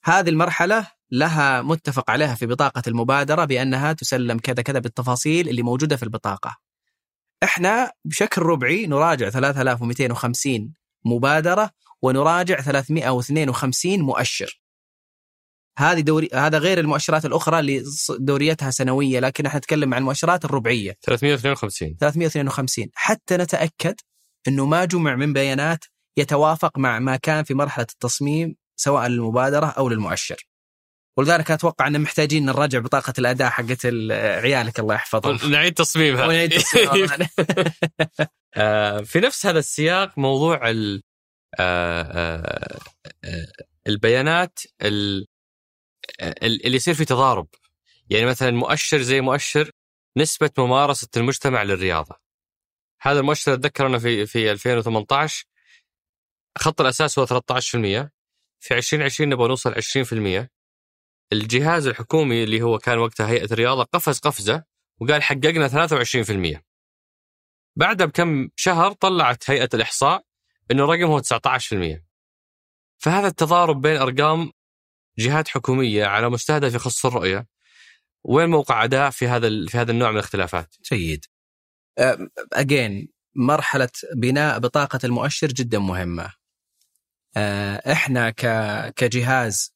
هذه 0.05 0.29
المرحلة 0.29 0.87
لها 1.11 1.63
متفق 1.63 2.11
عليها 2.11 2.35
في 2.35 2.47
بطاقة 2.47 2.83
المبادرة 2.87 3.45
بأنها 3.45 3.93
تسلم 3.93 4.39
كذا 4.39 4.63
كذا 4.63 4.79
بالتفاصيل 4.79 5.49
اللي 5.49 5.63
موجودة 5.63 5.97
في 5.97 6.03
البطاقة. 6.03 6.57
إحنا 7.43 7.93
بشكل 8.05 8.43
ربعي 8.43 8.87
نراجع 8.87 9.31
3250 9.31 10.73
مبادرة 11.05 11.71
ونراجع 12.03 12.61
352 12.61 14.01
مؤشر. 14.01 14.61
هذه 15.79 16.01
دوري 16.01 16.29
هذا 16.35 16.59
غير 16.59 16.81
المؤشرات 16.81 17.25
الأخرى 17.25 17.61
اللي 17.61 17.85
دوريتها 18.19 18.71
سنوية 18.71 19.21
لكن 19.21 19.47
إحنا 19.47 19.59
نتكلم 19.59 19.95
عن 19.95 20.01
المؤشرات 20.01 20.45
الربعية. 20.45 20.97
352 21.03 21.97
352 22.01 22.87
حتى 22.95 23.37
نتأكد 23.37 23.95
إنه 24.49 24.67
ما 24.67 24.85
جمع 24.85 25.17
من 25.17 25.33
بيانات 25.33 25.85
يتوافق 26.17 26.79
مع 26.79 26.99
ما 26.99 27.17
كان 27.17 27.45
في 27.45 27.55
مرحلة 27.55 27.87
التصميم 27.93 28.57
سواء 28.77 29.07
للمبادرة 29.07 29.67
أو 29.67 29.89
للمؤشر. 29.89 30.47
ولذلك 31.17 31.51
أتوقع 31.51 31.87
ان 31.87 32.01
محتاجين 32.01 32.45
نراجع 32.45 32.79
بطاقة 32.79 33.13
الاداء 33.19 33.51
حقت 33.51 33.87
عيالك 34.13 34.81
الله 34.81 34.95
يحفظهم. 34.95 35.51
نعيد 35.53 35.75
تصميمها. 35.75 36.27
ونعيد 36.27 36.59
تصميمها. 36.59 37.19
آه، 38.57 39.01
في 39.01 39.21
نفس 39.21 39.47
هذا 39.47 39.59
السياق 39.59 40.19
موضوع 40.19 40.61
آه، 40.71 40.93
آه، 41.61 42.79
البيانات 43.87 44.59
اللي 44.83 46.77
يصير 46.77 46.95
في 46.95 47.05
تضارب 47.05 47.49
يعني 48.11 48.27
مثلا 48.27 48.51
مؤشر 48.51 49.03
زي 49.03 49.21
مؤشر 49.21 49.71
نسبة 50.17 50.51
ممارسة 50.59 51.09
المجتمع 51.17 51.63
للرياضة 51.63 52.17
هذا 53.01 53.21
المؤشر 53.21 53.55
أتذكر 53.55 53.87
أنه 53.87 53.99
في 53.99 54.27
في 54.27 54.53
2018 54.53 55.45
خط 56.59 56.81
الأساس 56.81 57.19
هو 57.19 57.27
13% 57.27 57.31
في 58.61 58.75
2020 58.75 59.29
نبغى 59.31 59.49
نوصل 59.49 59.75
20% 59.75 60.49
الجهاز 61.33 61.87
الحكومي 61.87 62.45
اللي 62.45 62.63
هو 62.63 62.79
كان 62.79 62.99
وقتها 62.99 63.29
هيئة 63.29 63.53
الرياضة 63.53 63.83
قفز 63.83 64.19
قفزة 64.19 64.65
وقال 65.01 65.23
حققنا 65.23 65.89
23% 66.59 66.63
بعدها 67.77 68.07
بكم 68.07 68.49
شهر 68.57 68.93
طلعت 68.93 69.51
هيئة 69.51 69.69
الإحصاء 69.75 70.25
أنه 70.71 70.85
الرقم 70.85 71.05
هو 71.05 71.21
19% 71.21 72.03
فهذا 72.99 73.27
التضارب 73.27 73.81
بين 73.81 73.97
أرقام 73.97 74.53
جهات 75.19 75.49
حكومية 75.49 76.05
على 76.05 76.31
مستهدف 76.31 76.75
يخص 76.75 77.07
الرؤية 77.07 77.47
وين 78.25 78.49
موقع 78.49 78.85
اداء 78.85 79.11
في 79.11 79.29
هذا 79.29 79.67
في 79.67 79.79
هذا 79.79 79.93
النوع 79.93 80.11
من 80.11 80.17
الاختلافات؟ 80.17 80.75
جيد. 80.93 81.25
اجين 82.53 83.09
مرحلة 83.35 83.89
بناء 84.15 84.59
بطاقة 84.59 84.99
المؤشر 85.05 85.47
جدا 85.47 85.79
مهمة. 85.79 86.33
إحنا 87.93 88.31
كجهاز 88.91 89.76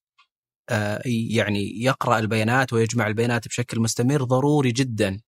يعني 1.05 1.83
يقرأ 1.83 2.19
البيانات 2.19 2.73
ويجمع 2.73 3.07
البيانات 3.07 3.49
بشكل 3.49 3.81
مستمر 3.81 4.25
ضروري 4.25 4.73
جدا 4.73 5.21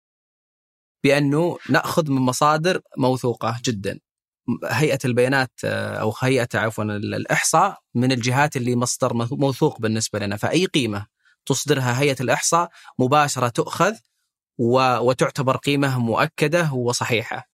بأنه 1.05 1.59
نأخذ 1.71 2.11
من 2.11 2.21
مصادر 2.21 2.81
موثوقة 2.99 3.61
جدا 3.65 4.01
هيئة 4.65 4.99
البيانات 5.05 5.51
آه، 5.65 5.97
أو 5.97 6.15
هيئة 6.21 6.49
عفوا 6.55 6.85
الإحصاء 6.85 7.79
من 7.95 8.13
الجهات 8.13 8.57
اللي 8.57 8.77
مصدر 8.77 9.15
موثوق 9.15 9.81
بالنسبة 9.81 10.19
لنا 10.19 10.37
فأي 10.37 10.67
قيمة 10.67 11.07
تصدرها 11.47 12.01
هيئة 12.01 12.17
الإحصاء 12.21 12.71
مباشرة 12.99 13.49
تؤخذ 13.49 13.95
وتعتبر 14.59 15.57
قيمة 15.57 15.99
مؤكدة 15.99 16.73
وصحيحة. 16.73 17.49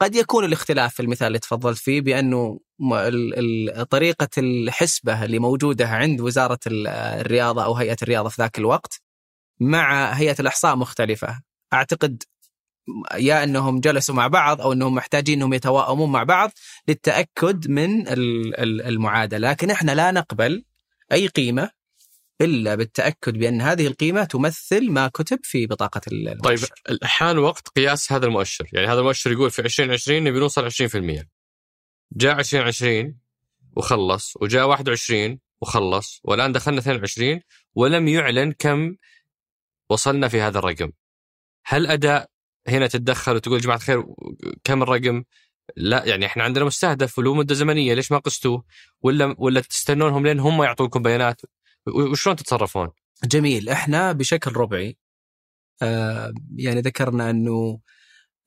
قد 0.00 0.14
يكون 0.14 0.44
الاختلاف 0.44 0.94
في 0.94 1.02
المثال 1.02 1.26
اللي 1.26 1.38
تفضلت 1.38 1.78
فيه 1.78 2.00
بأنه 2.00 2.60
طريقة 3.90 4.28
الحسبة 4.38 5.24
اللي 5.24 5.38
موجودة 5.38 5.88
عند 5.88 6.20
وزارة 6.20 6.58
الرياضة 6.66 7.64
أو 7.64 7.74
هيئة 7.74 7.96
الرياضة 8.02 8.28
في 8.28 8.42
ذاك 8.42 8.58
الوقت 8.58 9.00
مع 9.60 10.12
هيئة 10.12 10.36
الأحصاء 10.40 10.76
مختلفة. 10.76 11.40
أعتقد 11.72 12.22
يا 13.14 13.44
إنهم 13.44 13.80
جلسوا 13.80 14.14
مع 14.14 14.26
بعض 14.26 14.60
أو 14.60 14.72
إنهم 14.72 14.94
محتاجين 14.94 15.38
إنهم 15.38 15.54
يتواءمون 15.54 16.12
مع 16.12 16.22
بعض 16.22 16.50
للتأكد 16.88 17.70
من 17.70 18.08
المعادلة، 18.58 19.50
لكن 19.50 19.70
إحنا 19.70 19.92
لا 19.92 20.10
نقبل 20.10 20.64
أي 21.12 21.26
قيمة 21.26 21.70
إلا 22.40 22.74
بالتأكد 22.74 23.38
بأن 23.38 23.60
هذه 23.60 23.86
القيمة 23.86 24.24
تمثل 24.24 24.90
ما 24.90 25.08
كتب 25.08 25.38
في 25.42 25.66
بطاقة 25.66 26.00
المؤشر. 26.12 26.68
طيب 26.88 26.98
حان 27.02 27.38
وقت 27.38 27.68
قياس 27.68 28.12
هذا 28.12 28.26
المؤشر، 28.26 28.66
يعني 28.72 28.86
هذا 28.86 29.00
المؤشر 29.00 29.32
يقول 29.32 29.50
في 29.50 29.62
2020 29.62 30.24
نبي 30.24 30.38
نوصل 30.38 30.64
20%. 30.64 31.37
جاء 32.12 32.38
2020 32.38 33.18
وخلص، 33.76 34.36
وجاء 34.40 34.68
21 34.68 35.38
وخلص، 35.60 36.20
والآن 36.24 36.52
دخلنا 36.52 36.78
22 36.78 37.40
ولم 37.74 38.08
يعلن 38.08 38.52
كم 38.52 38.96
وصلنا 39.90 40.28
في 40.28 40.40
هذا 40.40 40.58
الرقم. 40.58 40.92
هل 41.66 41.86
أداء 41.86 42.30
هنا 42.68 42.86
تتدخل 42.86 43.34
وتقول 43.34 43.60
جماعة 43.60 43.76
الخير 43.76 44.04
كم 44.64 44.82
الرقم؟ 44.82 45.24
لا 45.76 46.04
يعني 46.04 46.26
إحنا 46.26 46.44
عندنا 46.44 46.64
مستهدف 46.64 47.18
وله 47.18 47.34
مدة 47.34 47.54
زمنية 47.54 47.94
ليش 47.94 48.12
ما 48.12 48.18
قستوه؟ 48.18 48.64
ولا 49.02 49.34
ولا 49.38 49.60
تستنونهم 49.60 50.26
لين 50.26 50.40
هم 50.40 50.62
يعطوكم 50.62 51.02
بيانات؟ 51.02 51.40
وشلون 51.86 52.36
تتصرفون؟ 52.36 52.88
جميل 53.24 53.68
إحنا 53.68 54.12
بشكل 54.12 54.52
ربعي 54.52 54.96
آه 55.82 56.32
يعني 56.56 56.80
ذكرنا 56.80 57.30
أنه 57.30 57.80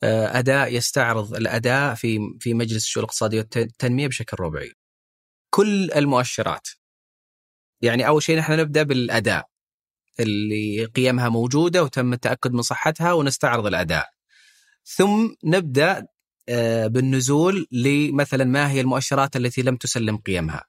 أداء 0.04 0.76
يستعرض 0.76 1.36
الأداء 1.36 1.96
في 1.96 2.20
في 2.40 2.54
مجلس 2.54 2.86
الشؤون 2.86 3.04
الاقتصادية 3.04 3.38
والتنمية 3.56 4.08
بشكل 4.08 4.38
ربعي. 4.40 4.74
كل 5.50 5.92
المؤشرات 5.92 6.68
يعني 7.82 8.08
أول 8.08 8.24
شيء 8.24 8.38
نحن 8.38 8.54
نبدأ 8.54 8.84
بالأداء 8.84 9.48
اللي 10.20 10.86
قيمها 10.86 11.30
موجودة 11.30 11.84
وتم 11.84 12.14
التأكد 12.14 12.52
من 12.54 12.62
صحتها 12.62 13.14
ونستعرض 13.14 13.66
الأداء. 13.66 14.10
ثم 14.86 15.30
نبدأ 15.44 16.08
آه، 16.50 16.88
بالنزول 16.88 17.68
لمثلا 17.72 18.44
ما 18.44 18.72
هي 18.72 18.82
المؤشرات 18.82 19.36
التي 19.36 19.62
لم 19.62 19.76
تسلم 19.76 20.18
قيمها 20.18 20.66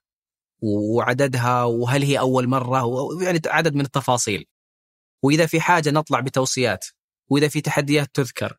وعددها 0.62 1.65
وهل 1.65 2.02
هي 2.02 2.19
أول 2.19 2.48
مرة 2.48 2.82
يعني 3.23 3.40
عدد 3.47 3.74
من 3.74 3.85
التفاصيل. 3.85 4.47
وإذا 5.23 5.47
في 5.47 5.61
حاجة 5.61 5.90
نطلع 5.90 6.20
بتوصيات 6.20 6.86
وإذا 7.31 7.48
في 7.48 7.61
تحديات 7.61 8.11
تذكر. 8.15 8.59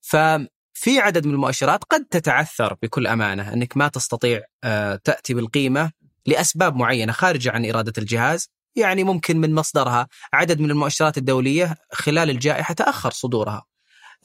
ففي 0.00 0.98
عدد 1.00 1.26
من 1.26 1.34
المؤشرات 1.34 1.84
قد 1.84 2.04
تتعثر 2.04 2.76
بكل 2.82 3.06
أمانة 3.06 3.52
أنك 3.52 3.76
ما 3.76 3.88
تستطيع 3.88 4.42
آه، 4.64 5.00
تأتي 5.04 5.34
بالقيمة 5.34 5.92
لأسباب 6.26 6.76
معينة 6.76 7.12
خارجه 7.12 7.52
عن 7.52 7.66
إرادة 7.66 7.92
الجهاز 7.98 8.48
يعني 8.76 9.04
ممكن 9.04 9.40
من 9.40 9.54
مصدرها 9.54 10.08
عدد 10.32 10.60
من 10.60 10.70
المؤشرات 10.70 11.18
الدولية 11.18 11.76
خلال 11.92 12.30
الجائحة 12.30 12.74
تأخر 12.74 13.10
صدورها. 13.10 13.64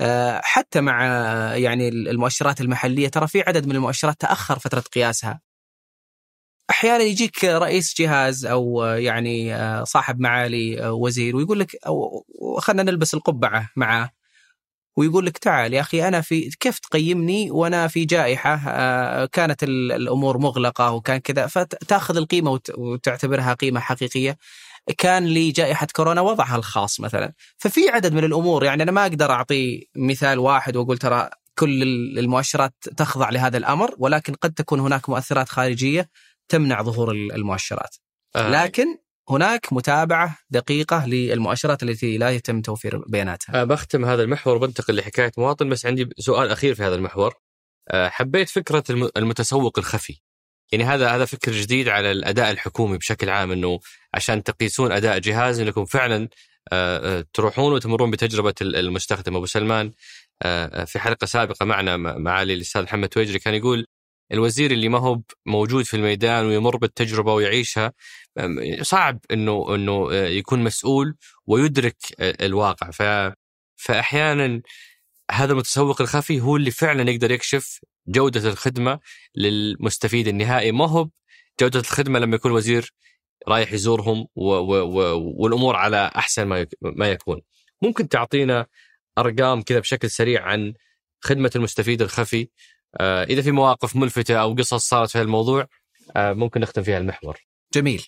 آه، 0.02 0.42
حتى 0.44 0.82
مع 0.82 1.06
يعني 1.56 1.88
المؤشرات 1.90 2.62
المحلية 2.62 3.08
ترى 3.08 3.28
في 3.28 3.42
عدد 3.42 3.66
من 3.66 3.76
المؤشرات 3.76 4.22
تأخر 4.22 4.60
فترة 4.60 4.80
قياسها. 4.80 5.42
أحيانا 6.70 7.04
يجيك 7.04 7.44
رئيس 7.44 7.94
جهاز 8.02 8.46
أو 8.46 8.84
يعني 8.84 9.56
صاحب 9.86 10.20
معالي 10.20 10.90
وزير 10.90 11.36
ويقول 11.36 11.60
لك 11.60 11.78
خلينا 12.60 12.84
نلبس 12.84 13.14
القبعة 13.14 13.70
معاه 13.76 14.10
ويقول 14.98 15.26
لك 15.26 15.38
تعال 15.38 15.74
يا 15.74 15.82
أخي 15.82 16.08
أنا 16.08 16.22
في 16.22 16.50
كيف 16.60 16.80
تقيمني 16.80 17.52
وأنا 17.52 17.88
في 17.88 18.06
جائحة؟ 18.06 18.56
كانت 19.26 19.64
الأمور 19.64 20.38
مغلقة 20.38 20.92
وكان 20.92 21.18
كذا 21.18 21.48
فتأخذ 21.48 22.18
القيمة 22.18 22.60
وتعتبرها 22.78 23.54
قيمة 23.54 23.80
حقيقية. 23.80 24.38
كان 24.98 25.28
لجائحه 25.28 25.88
كورونا 25.96 26.22
وضعها 26.22 26.56
الخاص 26.56 27.00
مثلا. 27.00 27.34
ففي 27.58 27.90
عدد 27.90 28.14
من 28.14 28.24
الأمور 28.24 28.64
يعني 28.64 28.84
أنا 28.84 28.92
ما 28.92 29.02
أقدر 29.02 29.32
أعطي 29.32 29.88
مثال 29.96 30.40
واحد 30.40 30.76
وأقول 30.76 30.98
ترى 30.98 31.30
كل 31.60 31.84
المؤشرات 32.20 32.74
تخضع 32.98 33.30
لهذا 33.30 33.58
الأمر 33.58 33.96
ولكن 33.98 34.34
قد 34.34 34.54
تكون 34.54 34.80
هناك 34.80 35.10
مؤثرات 35.10 35.50
خارجية 35.50 36.10
تمنع 36.50 36.82
ظهور 36.82 37.12
المؤشرات. 37.12 37.96
آه. 38.36 38.50
لكن 38.50 38.98
هناك 39.30 39.74
متابعة 39.74 40.38
دقيقة 40.50 41.06
للمؤشرات 41.06 41.84
التي 41.84 42.18
لا 42.18 42.30
يتم 42.30 42.62
توفير 42.62 42.98
بياناتها. 42.98 43.62
أه 43.62 43.64
بختم 43.64 44.06
هذا 44.06 44.24
المحور 44.24 44.56
وبنتقل 44.56 44.96
لحكاية 44.96 45.32
مواطن 45.38 45.70
بس 45.70 45.86
عندي 45.86 46.10
سؤال 46.20 46.52
أخير 46.52 46.76
في 46.76 46.84
هذا 46.84 46.96
المحور. 46.96 47.34
أه 47.90 48.10
حبيت 48.10 48.50
فكرة 48.50 48.84
المتسوق 49.18 49.80
الخفي. 49.80 50.22
يعني 50.72 50.84
هذا 50.84 51.10
هذا 51.10 51.26
فكر 51.26 51.52
جديد 51.52 51.90
على 51.90 52.12
الأداء 52.12 52.52
الحكومي 52.52 52.98
بشكل 52.98 53.30
عام 53.30 53.52
إنه 53.52 53.80
عشان 54.14 54.44
تقيسون 54.44 54.92
أداء 54.92 55.20
جهاز 55.20 55.60
انكم 55.60 55.86
فعلا 55.86 56.30
أه, 56.74 57.26
تروحون 57.34 57.74
وتمرون 57.74 58.12
بتجربة 58.12 58.54
المستخدم 58.62 59.36
أبو 59.36 59.46
سلمان 59.46 59.92
في 60.86 60.96
حلقة 60.96 61.26
سابقة 61.26 61.66
معنا 61.66 61.98
معالي 61.98 62.54
الأستاذ 62.54 62.84
محمد 62.84 63.10
تويجري 63.10 63.40
كان 63.40 63.54
يقول 63.54 63.88
الوزير 64.32 64.72
اللي 64.72 64.90
ما 64.90 65.00
هو 65.00 65.22
موجود 65.46 65.86
في 65.86 65.94
الميدان 65.98 66.46
ويمر 66.46 66.78
بالتجربة 66.78 67.34
ويعيشها 67.34 67.94
صعب 68.82 69.20
إنه 69.32 69.76
إنه 69.76 70.14
يكون 70.14 70.64
مسؤول 70.64 71.16
ويدرك 71.48 71.98
الواقع. 72.20 72.92
ف 72.92 73.04
فاحيانا 73.76 74.62
هذا 75.32 75.52
المتسوق 75.54 76.02
الخفي 76.02 76.42
هو 76.42 76.56
اللي 76.56 76.72
فعلا 76.72 77.12
يقدر 77.12 77.32
يكشف 77.32 77.80
جودة 78.08 78.50
الخدمة 78.50 79.00
للمستفيد 79.36 80.28
النهائي. 80.28 80.72
ما 80.72 80.90
هو 80.90 81.10
جودة 81.62 81.80
الخدمة 81.80 82.20
لما 82.20 82.36
يكون 82.36 82.52
وزير 82.52 82.94
رايح 83.48 83.74
يزورهم 83.74 84.28
و 84.36 84.50
و 84.50 84.74
و 84.84 85.20
والأمور 85.44 85.76
على 85.76 86.12
أحسن 86.16 86.44
ما 86.44 86.68
ما 86.82 87.12
يكون. 87.12 87.42
ممكن 87.82 88.10
تعطينا 88.10 88.66
أرقام 89.18 89.62
كذا 89.62 89.80
بشكل 89.80 90.10
سريع 90.10 90.44
عن 90.44 90.74
خدمة 91.22 91.52
المستفيد 91.56 92.02
الخفي؟ 92.02 92.42
آه، 92.42 92.48
إذا 93.02 93.42
في 93.42 93.52
مواقف 93.52 93.96
ملفتة 93.96 94.36
أو 94.36 94.54
قصص 94.54 94.90
صارت 94.90 95.10
في 95.10 95.22
الموضوع 95.22 95.68
آه، 96.16 96.34
ممكن 96.34 96.62
نختم 96.62 96.84
فيها 96.84 96.98
المحور. 96.98 97.40
جميل. 97.74 98.06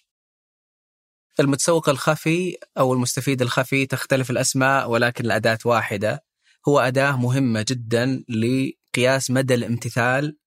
المتسوق 1.39 1.89
الخفي 1.89 2.57
أو 2.77 2.93
المستفيد 2.93 3.41
الخفي 3.41 3.85
تختلف 3.85 4.31
الأسماء 4.31 4.89
ولكن 4.89 5.25
الأداة 5.25 5.57
واحدة 5.65 6.23
هو 6.67 6.79
أداة 6.79 7.17
مهمة 7.17 7.65
جدا 7.67 8.23
لقياس 8.29 9.31
مدى 9.31 9.53
الامتثال 9.53 10.37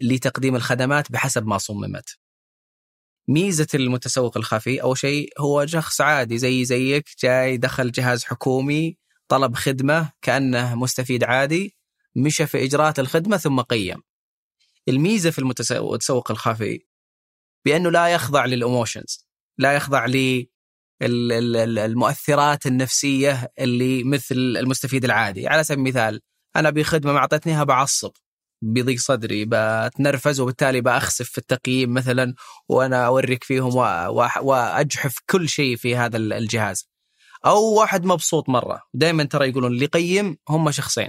لتقديم 0.00 0.56
الخدمات 0.56 1.12
بحسب 1.12 1.46
ما 1.46 1.58
صممت. 1.58 2.18
ميزة 3.28 3.66
المتسوق 3.74 4.36
الخفي 4.36 4.82
أول 4.82 4.98
شيء 4.98 5.32
هو 5.40 5.66
شخص 5.66 6.00
عادي 6.00 6.38
زي 6.38 6.64
زيك 6.64 7.04
جاي 7.22 7.56
دخل 7.56 7.90
جهاز 7.90 8.24
حكومي 8.24 8.96
طلب 9.28 9.54
خدمة 9.54 10.12
كأنه 10.22 10.74
مستفيد 10.74 11.24
عادي 11.24 11.73
مشى 12.16 12.46
في 12.46 12.64
إجراءات 12.64 12.98
الخدمة 12.98 13.36
ثم 13.36 13.60
قيم. 13.60 14.02
الميزة 14.88 15.30
في 15.30 15.38
المتسوق 15.38 16.30
الخفي 16.30 16.80
بأنه 17.64 17.90
لا 17.90 18.08
يخضع 18.08 18.44
لل 18.44 18.59
emotions، 18.59 19.26
لا 19.58 19.72
يخضع 19.72 20.06
للمؤثرات 21.02 22.66
النفسية 22.66 23.52
اللي 23.58 24.04
مثل 24.04 24.34
المستفيد 24.34 25.04
العادي، 25.04 25.48
على 25.48 25.64
سبيل 25.64 25.78
المثال 25.78 26.20
أنا 26.56 26.70
بخدمة 26.70 27.12
ما 27.12 27.18
اعطيتنيها 27.18 27.64
بعصب 27.64 28.10
بيضيق 28.62 28.98
صدري 28.98 29.44
بتنرفز 29.48 30.40
وبالتالي 30.40 30.80
بأخسف 30.80 31.28
في 31.30 31.38
التقييم 31.38 31.94
مثلا 31.94 32.34
وأنا 32.68 33.06
اوريك 33.06 33.44
فيهم 33.44 33.76
وأجحف 34.40 35.18
كل 35.30 35.48
شيء 35.48 35.76
في 35.76 35.96
هذا 35.96 36.16
الجهاز. 36.16 36.88
أو 37.46 37.74
واحد 37.74 38.04
مبسوط 38.04 38.48
مرة 38.48 38.82
دائما 38.94 39.24
ترى 39.24 39.48
يقولون 39.48 39.72
اللي 39.72 39.84
يقيم 39.84 40.36
هم 40.48 40.70
شخصين. 40.70 41.08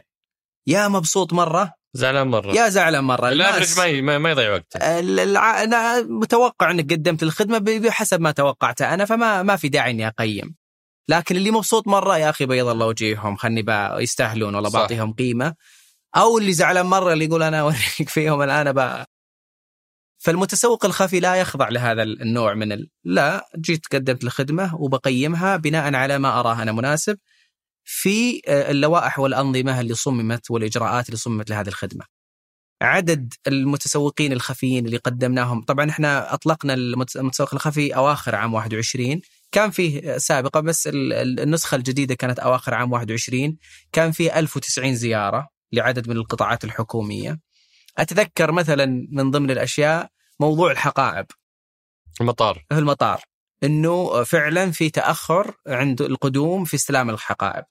يا 0.67 0.87
مبسوط 0.87 1.33
مرة؟ 1.33 1.73
زعلان 1.93 2.27
مرة. 2.27 2.53
يا 2.53 2.69
زعلان 2.69 3.03
مرة. 3.03 3.29
الافرج 3.29 3.99
ما 3.99 4.17
ما 4.17 4.31
يضيع 4.31 4.53
وقت 4.53 4.75
أنا 4.75 6.01
متوقع 6.01 6.71
إنك 6.71 6.93
قدمت 6.93 7.23
الخدمة 7.23 7.57
بحسب 7.57 8.21
ما 8.21 8.31
توقعته 8.31 8.93
أنا 8.93 9.05
فما 9.05 9.43
ما 9.43 9.55
في 9.55 9.69
داعي 9.69 9.91
إني 9.91 10.07
أقيم. 10.07 10.55
لكن 11.09 11.35
اللي 11.35 11.51
مبسوط 11.51 11.87
مرة 11.87 12.17
يا 12.17 12.29
أخي 12.29 12.45
بيض 12.45 12.67
الله 12.67 12.85
وجيههم 12.85 13.35
خلني 13.35 13.65
يستاهلون 13.99 14.55
والله 14.55 14.69
بعطيهم 14.69 15.13
قيمة. 15.13 15.55
أو 16.15 16.37
اللي 16.37 16.53
زعلان 16.53 16.85
مرة 16.85 17.13
اللي 17.13 17.25
يقول 17.25 17.43
أنا 17.43 17.61
أوريك 17.61 18.09
فيهم 18.09 18.41
الآن 18.41 18.71
بقى 18.71 19.09
فالمتسوق 20.17 20.85
الخفي 20.85 21.19
لا 21.19 21.35
يخضع 21.35 21.69
لهذا 21.69 22.03
النوع 22.03 22.53
من 22.53 22.71
ال... 22.71 22.89
لا 23.03 23.49
جيت 23.57 23.85
قدمت 23.91 24.23
الخدمة 24.23 24.75
وبقيمها 24.75 25.57
بناء 25.57 25.95
على 25.95 26.17
ما 26.19 26.39
أراه 26.39 26.61
أنا 26.61 26.71
مناسب. 26.71 27.17
في 27.86 28.41
آه، 28.48 28.72
اللوائح 28.72 29.20
والأنظمة 29.20 29.82
اللي 29.82 29.94
صممت 29.94 30.52
والإجراءات 30.52 31.06
اللي 31.06 31.18
صممت 31.18 31.49
لهذه 31.49 31.68
الخدمة. 31.68 32.06
عدد 32.82 33.34
المتسوقين 33.48 34.34
الخفيين 34.34 34.86
اللي 34.86 34.98
قدمناهم 34.98 35.62
طبعا 35.62 35.90
إحنا 35.90 36.34
أطلقنا 36.34 36.74
المتسوق 36.74 37.53
الخفي 37.53 37.95
أواخر 37.95 38.36
عام 38.36 38.53
21 38.53 39.22
كان 39.52 39.72
فيه 39.72 40.18
سابقة 40.18 40.60
بس 40.60 40.90
النسخة 40.94 41.76
الجديدة 41.76 42.16
كانت 42.16 42.40
أواخر 42.40 42.74
عام 42.74 42.91
21 42.91 43.57
كان 43.91 44.12
فيه 44.12 44.40
1090 44.40 44.95
زيارة 44.95 45.49
لعدد 45.74 46.10
من 46.10 46.18
القطاعات 46.18 46.64
الحكومية. 46.64 47.40
أتذكر 47.98 48.52
مثلا 48.52 49.07
من 49.12 49.32
ضمن 49.32 49.52
الأشياء 49.52 50.10
موضوع 50.40 50.72
الحقائب. 50.72 51.26
المطار. 52.22 52.66
في 52.70 52.80
المطار. 52.80 53.22
إنه 53.64 54.24
فعلا 54.24 54.72
في 54.72 54.90
تأخر 54.90 55.56
عند 55.68 56.02
القدوم 56.02 56.66
في 56.66 56.76
استلام 56.76 57.10
الحقائب. 57.10 57.66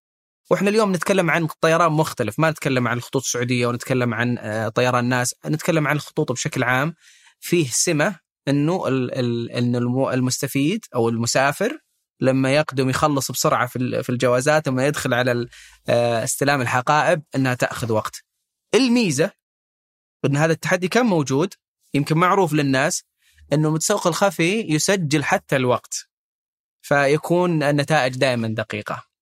وإحنا 0.51 0.71
اليوم 0.71 0.93
نتكلم 0.93 1.31
عن 1.31 1.47
طيران 1.61 1.93
مختلف 1.93 2.39
ما 2.39 2.51
نتكلم 2.51 2.89
عن 2.89 2.97
الخطوط 2.97 3.23
السعودية 3.23 3.67
ونتكلم 3.67 4.15
عن 4.15 4.39
آه، 4.39 4.69
طيران 4.69 5.05
ناس 5.05 5.35
نتكلم 5.47 5.89
عن 5.89 5.97
الخطوط 5.97 6.33
بشكل 6.33 6.63
عام 6.63 6.95
فيه 7.41 7.69
سمة 7.71 8.19
إنه 8.49 8.89
إن 8.89 9.77
المستفيد 10.13 10.85
أو 10.95 11.09
المسافر 11.09 11.79
لما 12.21 12.55
يقدم 12.55 12.91
يخلص 12.91 13.31
بسرعة 13.31 13.67
في 13.67 14.09
الجوازات 14.09 14.69
وما 14.69 14.87
يدخل 14.87 15.15
على 15.15 15.49
آه، 15.89 16.25
استلام 16.25 16.61
الحقائب 16.61 17.23
إنها 17.35 17.55
تأخذ 17.55 17.93
وقت. 17.93 18.25
الميزة 18.75 19.31
إن 20.25 20.37
هذا 20.37 20.53
التحدي 20.53 20.89
كان 20.89 21.07
موجود 21.07 21.55
يمكن 21.95 22.19
معروف 22.19 22.53
للناس 22.53 23.05
إنه 23.53 23.69
المتسوق 23.69 24.07
الخفي 24.07 24.61
يسجل 24.61 25.25
حتى 25.25 25.57
الوقت 25.57 26.09
فيكون 26.83 27.63
النتائج 27.63 28.17
دائما 28.17 28.49
دقيقة. 28.49 29.14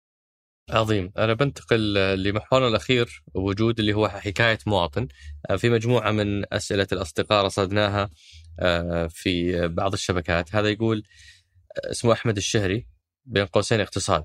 عظيم. 0.72 1.12
أنا 1.18 1.34
بنتقل 1.34 1.94
لمحورنا 2.22 2.68
الأخير 2.68 3.22
وجود 3.34 3.78
اللي 3.80 3.92
هو 3.94 4.08
حكاية 4.08 4.58
مواطن. 4.66 5.08
آه، 5.50 5.56
في 5.56 5.70
مجموعة 5.70 6.10
من 6.10 6.54
أسئلة 6.54 6.86
الأصدقاء 6.92 7.44
رصدناها 7.44 8.10
آه، 8.60 9.06
في 9.06 9.68
بعض 9.68 9.92
الشبكات. 9.92 10.54
هذا 10.54 10.68
يقول 10.68 11.02
آه، 11.86 11.90
اسمه 11.90 12.12
أحمد 12.12 12.36
الشهري 12.36 12.86
بين 13.24 13.46
قوسين 13.46 13.80
اقتصاد. 13.80 14.24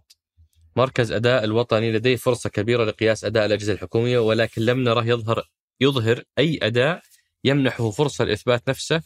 مركز 0.75 1.11
أداء 1.11 1.43
الوطني 1.43 1.91
لديه 1.91 2.15
فرصة 2.15 2.49
كبيرة 2.49 2.85
لقياس 2.85 3.25
أداء 3.25 3.45
الأجهزة 3.45 3.73
الحكومية 3.73 4.19
ولكن 4.19 4.61
لم 4.61 4.83
نره 4.83 5.05
يظهر 5.05 5.49
يظهر 5.81 6.23
أي 6.39 6.59
أداء 6.61 7.01
يمنحه 7.43 7.91
فرصة 7.91 8.25
لإثبات 8.25 8.69
نفسه 8.69 9.01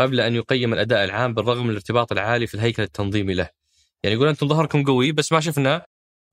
قبل 0.00 0.20
أن 0.20 0.34
يقيم 0.34 0.72
الأداء 0.72 1.04
العام 1.04 1.34
بالرغم 1.34 1.64
من 1.64 1.70
الارتباط 1.70 2.12
العالي 2.12 2.46
في 2.46 2.54
الهيكل 2.54 2.82
التنظيمي 2.82 3.34
له. 3.34 3.48
يعني 4.02 4.16
يقول 4.16 4.28
أنتم 4.28 4.48
ظهركم 4.48 4.84
قوي 4.84 5.12
بس 5.12 5.32
ما 5.32 5.40
شفنا 5.40 5.86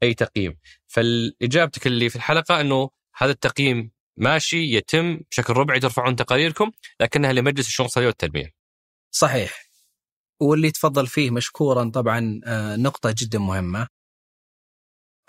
أي 0.04 0.14
تقييم 0.14 0.58
فاجابتك 0.88 1.88
اللي 1.88 2.10
في 2.10 2.16
الحلقة 2.16 2.62
إنه 2.62 2.90
هذا 3.18 3.32
التقييم 3.32 3.92
ماشي 4.18 4.76
يتم 4.76 5.20
بشكل 5.32 5.54
ربعي 5.54 5.80
ترفعون 5.80 6.16
تقاريركم 6.16 6.72
لكنها 7.00 7.34
لمجلس 7.34 7.68
الشؤون 7.68 7.86
الاقتصاديه 7.86 8.08
والتنميه. 8.08 8.54
صحيح. 9.12 9.72
واللي 10.42 10.72
تفضل 10.72 11.08
فيه 11.08 11.32
مشكورا 11.32 11.90
طبعا 11.90 12.42
آه، 12.46 12.76
نقطة 12.76 13.16
جدا 13.18 13.40
مهمة. 13.40 13.88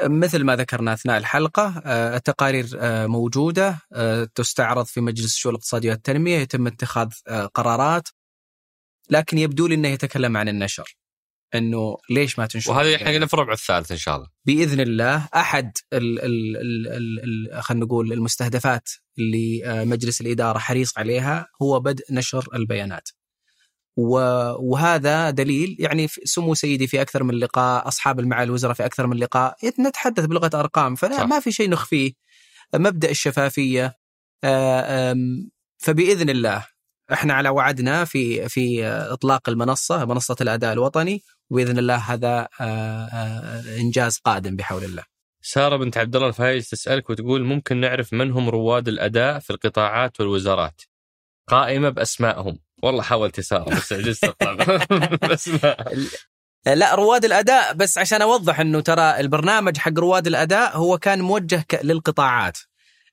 مثل 0.02 0.44
ما 0.44 0.56
ذكرنا 0.56 0.92
أثناء 0.92 1.18
الحلقة 1.18 1.82
آه، 1.84 2.16
التقارير 2.16 2.66
آه، 2.80 3.06
موجودة 3.06 3.78
تستعرض 4.34 4.86
في 4.86 5.00
مجلس 5.00 5.34
الشؤون 5.34 5.54
الاقتصادية 5.54 5.90
والتنمية 5.90 6.38
يتم 6.38 6.66
اتخاذ 6.66 7.08
قرارات 7.54 8.08
لكن 9.10 9.38
يبدو 9.38 9.66
لي 9.66 9.74
إنه 9.74 9.88
يتكلم 9.88 10.36
عن 10.36 10.48
النشر. 10.48 10.96
إنه 11.54 11.96
ليش 12.10 12.38
ما 12.38 12.46
تنشر 12.46 12.70
وهذه 12.70 12.96
إحنا 12.96 13.26
في 13.26 13.34
الربع 13.34 13.52
الثالث 13.52 13.90
إن 13.92 13.96
شاء 13.96 14.16
الله. 14.16 14.28
بإذن 14.44 14.80
الله 14.80 15.28
أحد 15.36 15.72
خلينا 17.60 17.84
نقول 17.84 18.12
المستهدفات 18.12 18.88
اللي 19.18 19.66
آه، 19.66 19.84
مجلس 19.84 20.20
الإدارة 20.20 20.58
حريص 20.58 20.98
عليها 20.98 21.46
هو 21.62 21.80
بدء 21.80 22.04
نشر 22.10 22.48
البيانات. 22.54 23.08
وهذا 23.96 25.30
دليل 25.30 25.76
يعني 25.78 26.08
سمو 26.08 26.54
سيدي 26.54 26.86
في 26.86 27.02
أكثر 27.02 27.22
من 27.22 27.34
لقاء 27.34 27.88
أصحاب 27.88 28.20
المعالي 28.20 28.44
الوزراء 28.44 28.74
في 28.74 28.84
أكثر 28.86 29.06
من 29.06 29.16
لقاء 29.16 29.56
نتحدث 29.80 30.24
بلغة 30.24 30.50
أرقام 30.54 30.94
فلا 30.94 31.26
ما 31.26 31.40
في 31.40 31.52
شيء 31.52 31.70
نخفيه. 31.70 32.12
مبدأ 32.74 33.10
الشفافية 33.10 33.94
آه، 34.44 35.16
فبإذن 35.78 36.30
الله 36.30 36.66
إحنا 37.12 37.34
على 37.34 37.48
وعدنا 37.48 38.04
في 38.04 38.48
في 38.48 38.86
إطلاق 38.86 39.48
المنصة 39.48 40.04
منصة 40.04 40.36
الأداء 40.40 40.72
الوطني 40.72 41.22
وباذن 41.52 41.78
الله 41.78 41.96
هذا 41.96 42.48
آه، 42.60 43.06
آه، 43.06 43.80
إنجاز 43.80 44.18
قادم 44.24 44.56
بحول 44.56 44.84
الله. 44.84 45.02
سارة 45.42 45.76
بنت 45.76 45.98
عبد 45.98 46.16
الله 46.16 46.28
الفايز 46.28 46.68
تسألك 46.68 47.10
وتقول 47.10 47.44
ممكن 47.44 47.76
نعرف 47.76 48.12
من 48.12 48.30
هم 48.30 48.48
رواد 48.48 48.88
الأداء 48.88 49.38
في 49.38 49.50
القطاعات 49.50 50.20
والوزارات؟ 50.20 50.82
قائمة 51.48 51.88
بأسمائهم، 51.88 52.58
والله 52.82 53.02
حاولت 53.02 53.40
سارة 53.40 53.76
بس 53.76 53.92
عجزت. 53.92 54.34
بأسماء. 55.28 55.94
لا 56.66 56.94
رواد 56.94 57.24
الأداء 57.24 57.74
بس 57.74 57.98
عشان 57.98 58.22
أوضح 58.22 58.60
إنه 58.60 58.80
ترى 58.80 59.20
البرنامج 59.20 59.78
حق 59.78 59.98
رواد 59.98 60.26
الأداء 60.26 60.76
هو 60.76 60.98
كان 60.98 61.20
موجه 61.20 61.66
للقطاعات. 61.82 62.58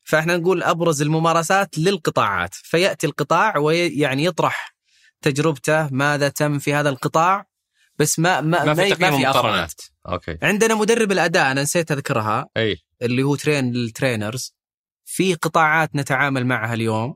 فإحنا 0.03 0.37
نقول 0.37 0.63
أبرز 0.63 1.01
الممارسات 1.01 1.77
للقطاعات. 1.77 2.53
فيأتي 2.53 3.07
القطاع 3.07 3.57
ويعني 3.57 4.25
يطرح 4.25 4.75
تجربته 5.21 5.89
ماذا 5.89 6.29
تم 6.29 6.59
في 6.59 6.73
هذا 6.73 6.89
القطاع 6.89 7.48
بس 7.99 8.19
ما 8.19 8.41
ما 8.41 8.63
ما 8.63 8.73
في, 8.73 8.89
ما 8.89 9.11
في 9.11 9.25
مقارنات. 9.25 9.73
okay. 10.07 10.37
عندنا 10.43 10.75
مدرب 10.75 11.11
الأداء 11.11 11.51
أنا 11.51 11.61
نسيت 11.61 11.91
أذكرها 11.91 12.47
أي. 12.57 12.77
اللي 13.01 13.23
هو 13.23 13.35
train 13.35 13.75
ال 13.75 13.83
trainers. 13.83 14.55
في 15.05 15.33
قطاعات 15.33 15.95
نتعامل 15.95 16.45
معها 16.45 16.73
اليوم 16.73 17.15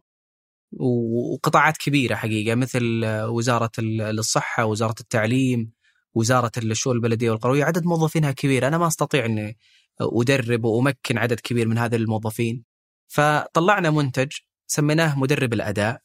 وقطاعات 0.79 1.77
كبيرة 1.77 2.15
حقيقة 2.15 2.55
مثل 2.55 3.05
وزارة 3.05 3.71
الصحة 3.79 4.65
وزارة 4.65 4.95
التعليم 4.99 5.71
وزارة 6.13 6.51
الشؤون 6.57 6.95
البلدية 6.95 7.31
والقروية. 7.31 7.63
عدد 7.63 7.85
موظفينها 7.85 8.31
كبير. 8.31 8.67
أنا 8.67 8.77
ما 8.77 8.87
أستطيع 8.87 9.25
إني 9.25 9.57
أدرب 10.01 10.63
وأمكن 10.63 11.17
عدد 11.17 11.39
كبير 11.39 11.67
من 11.67 11.77
هذه 11.77 11.95
الموظفين. 11.95 12.63
فطلعنا 13.07 13.89
منتج 13.89 14.31
سميناه 14.67 15.19
مدرب 15.19 15.53
الأداء. 15.53 16.01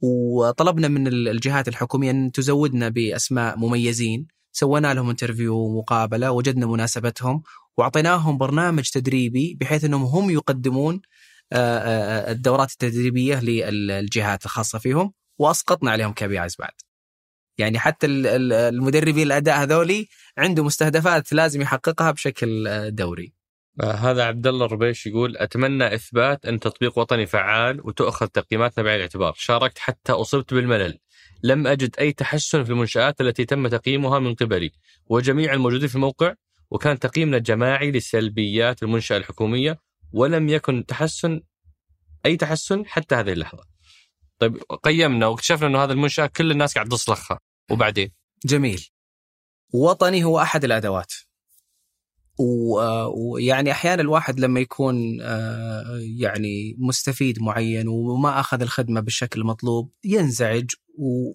وطلبنا 0.00 0.88
من 0.88 1.06
الجهات 1.06 1.68
الحكومية 1.68 2.10
أن 2.10 2.32
تزودنا 2.32 2.88
بأسماء 2.88 3.58
مميزين 3.58 4.26
سوينا 4.52 4.94
لهم 4.94 5.10
انترفيو 5.10 5.56
ومقابلة 5.56 6.30
وجدنا 6.30 6.66
مناسبتهم 6.66 7.42
وأعطيناهم 7.76 8.38
برنامج 8.38 8.90
تدريبي 8.90 9.56
بحيث 9.60 9.84
أنهم 9.84 10.02
هم 10.02 10.30
يقدمون 10.30 11.00
آه، 11.52 11.78
آه، 11.78 12.32
الدورات 12.32 12.70
التدريبية 12.70 13.40
للجهات 13.40 14.44
الخاصة 14.44 14.78
فيهم 14.78 15.12
وأسقطنا 15.38 15.90
عليهم 15.90 16.12
كبيعز 16.12 16.56
بعد. 16.58 16.72
يعني 17.58 17.78
حتى 17.78 18.06
المدربين 18.06 19.26
الأداء 19.26 19.62
هذولي 19.62 20.08
عنده 20.38 20.64
مستهدفات 20.64 21.32
لازم 21.32 21.60
يحققها 21.60 22.10
بشكل 22.10 22.66
آه، 22.66 22.88
دوري. 22.88 23.43
هذا 23.82 24.24
عبد 24.24 24.46
الله 24.46 24.66
الربيش 24.66 25.06
يقول 25.06 25.36
أتمنى 25.36 25.94
إثبات 25.94 26.46
أن 26.46 26.60
تطبيق 26.60 26.98
وطني 26.98 27.26
فعال 27.26 27.86
وتؤخذ 27.86 28.26
تقييماتنا 28.26 28.84
بعين 28.84 28.96
الاعتبار، 28.96 29.34
شاركت 29.36 29.78
حتى 29.78 30.12
أصبت 30.12 30.54
بالملل. 30.54 30.98
لم 31.42 31.66
أجد 31.66 31.96
أي 31.98 32.12
تحسن 32.12 32.64
في 32.64 32.70
المنشآت 32.70 33.20
التي 33.20 33.44
تم 33.44 33.68
تقييمها 33.68 34.18
من 34.18 34.34
قبلي 34.34 34.72
وجميع 35.06 35.52
الموجودين 35.52 35.88
في 35.88 35.94
الموقع 35.94 36.34
وكان 36.70 36.98
تقييمنا 36.98 37.38
جماعي 37.38 37.90
لسلبيات 37.90 38.82
المنشأة 38.82 39.16
الحكومية 39.16 39.78
ولم 40.12 40.48
يكن 40.48 40.86
تحسن 40.86 41.40
أي 42.26 42.36
تحسن 42.36 42.86
حتى 42.86 43.14
هذه 43.14 43.32
اللحظة. 43.32 43.64
طيب 44.38 44.56
قيمنا 44.82 45.26
واكتشفنا 45.26 45.66
أنه 45.66 45.84
هذا 45.84 45.92
المنشأة 45.92 46.26
كل 46.26 46.50
الناس 46.50 46.74
قاعد 46.74 46.88
تصلخها 46.88 47.40
وبعدين 47.70 48.12
جميل. 48.44 48.88
وطني 49.72 50.24
هو 50.24 50.40
أحد 50.40 50.64
الأدوات 50.64 51.12
ويعني 52.38 53.70
أحيانا 53.70 54.02
الواحد 54.02 54.40
لما 54.40 54.60
يكون 54.60 55.18
آه، 55.20 55.98
يعني 56.18 56.76
مستفيد 56.78 57.42
معين 57.42 57.88
وما 57.88 58.40
أخذ 58.40 58.62
الخدمة 58.62 59.00
بالشكل 59.00 59.40
المطلوب 59.40 59.92
ينزعج 60.04 60.70
و 60.98 61.32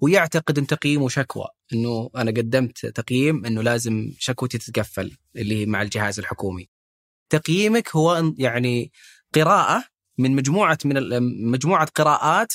ويعتقد 0.00 0.58
إن 0.58 0.66
تقييمه 0.66 1.08
شكوى 1.08 1.46
إنه 1.72 2.10
أنا 2.16 2.30
قدمت 2.30 2.86
تقييم 2.86 3.46
إنه 3.46 3.62
لازم 3.62 4.12
شكوتي 4.18 4.58
تتقفل 4.58 5.16
اللي 5.36 5.66
مع 5.66 5.82
الجهاز 5.82 6.18
الحكومي. 6.18 6.68
تقييمك 7.30 7.96
هو 7.96 8.32
يعني 8.38 8.92
قراءة 9.34 9.84
من 10.18 10.34
مجموعة 10.34 10.78
من 10.84 11.22
مجموعة 11.50 11.86
قراءات 11.94 12.52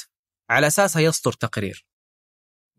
على 0.50 0.68
أساسها 0.68 1.02
يصدر 1.02 1.34
تقرير. 1.34 1.86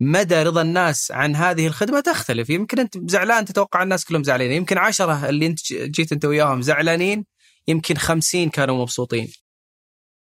مدى 0.00 0.42
رضا 0.42 0.62
الناس 0.62 1.10
عن 1.10 1.36
هذه 1.36 1.66
الخدمة 1.66 2.00
تختلف. 2.00 2.50
يمكن 2.50 2.78
أنت 2.78 3.10
زعلان 3.10 3.44
تتوقع 3.44 3.82
الناس 3.82 4.04
كلهم 4.04 4.24
زعلانين. 4.24 4.56
يمكن 4.56 4.78
عشرة 4.78 5.28
اللي 5.28 5.46
أنت 5.46 5.72
جيت 5.72 6.12
أنت 6.12 6.24
وياهم 6.24 6.62
زعلانين 6.62 7.24
يمكن 7.68 7.94
خمسين 7.96 8.50
كانوا 8.50 8.82
مبسوطين. 8.82 9.32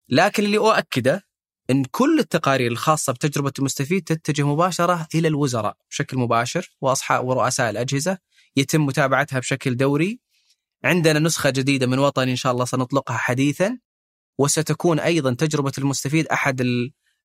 لكن 0.08 0.44
اللي 0.44 0.58
أؤكده 0.58 1.22
إن 1.70 1.84
كل 1.84 2.18
التقارير 2.18 2.72
الخاصة 2.72 3.12
بتجربة 3.12 3.52
المستفيد 3.58 4.04
تتجه 4.04 4.46
مباشرة 4.46 5.08
إلى 5.14 5.28
الوزراء 5.28 5.76
بشكل 5.90 6.18
مباشر 6.18 6.76
واصحاب 6.80 7.26
ورؤساء 7.26 7.70
الأجهزة 7.70 8.18
يتم 8.56 8.86
متابعتها 8.86 9.38
بشكل 9.38 9.76
دوري. 9.76 10.20
عندنا 10.84 11.18
نسخة 11.18 11.50
جديدة 11.50 11.86
من 11.86 11.98
وطني 11.98 12.30
إن 12.30 12.36
شاء 12.36 12.52
الله 12.52 12.64
سنطلقها 12.64 13.16
حديثا 13.16 13.78
وستكون 14.38 15.00
أيضا 15.00 15.34
تجربة 15.34 15.72
المستفيد 15.78 16.26
أحد 16.26 16.62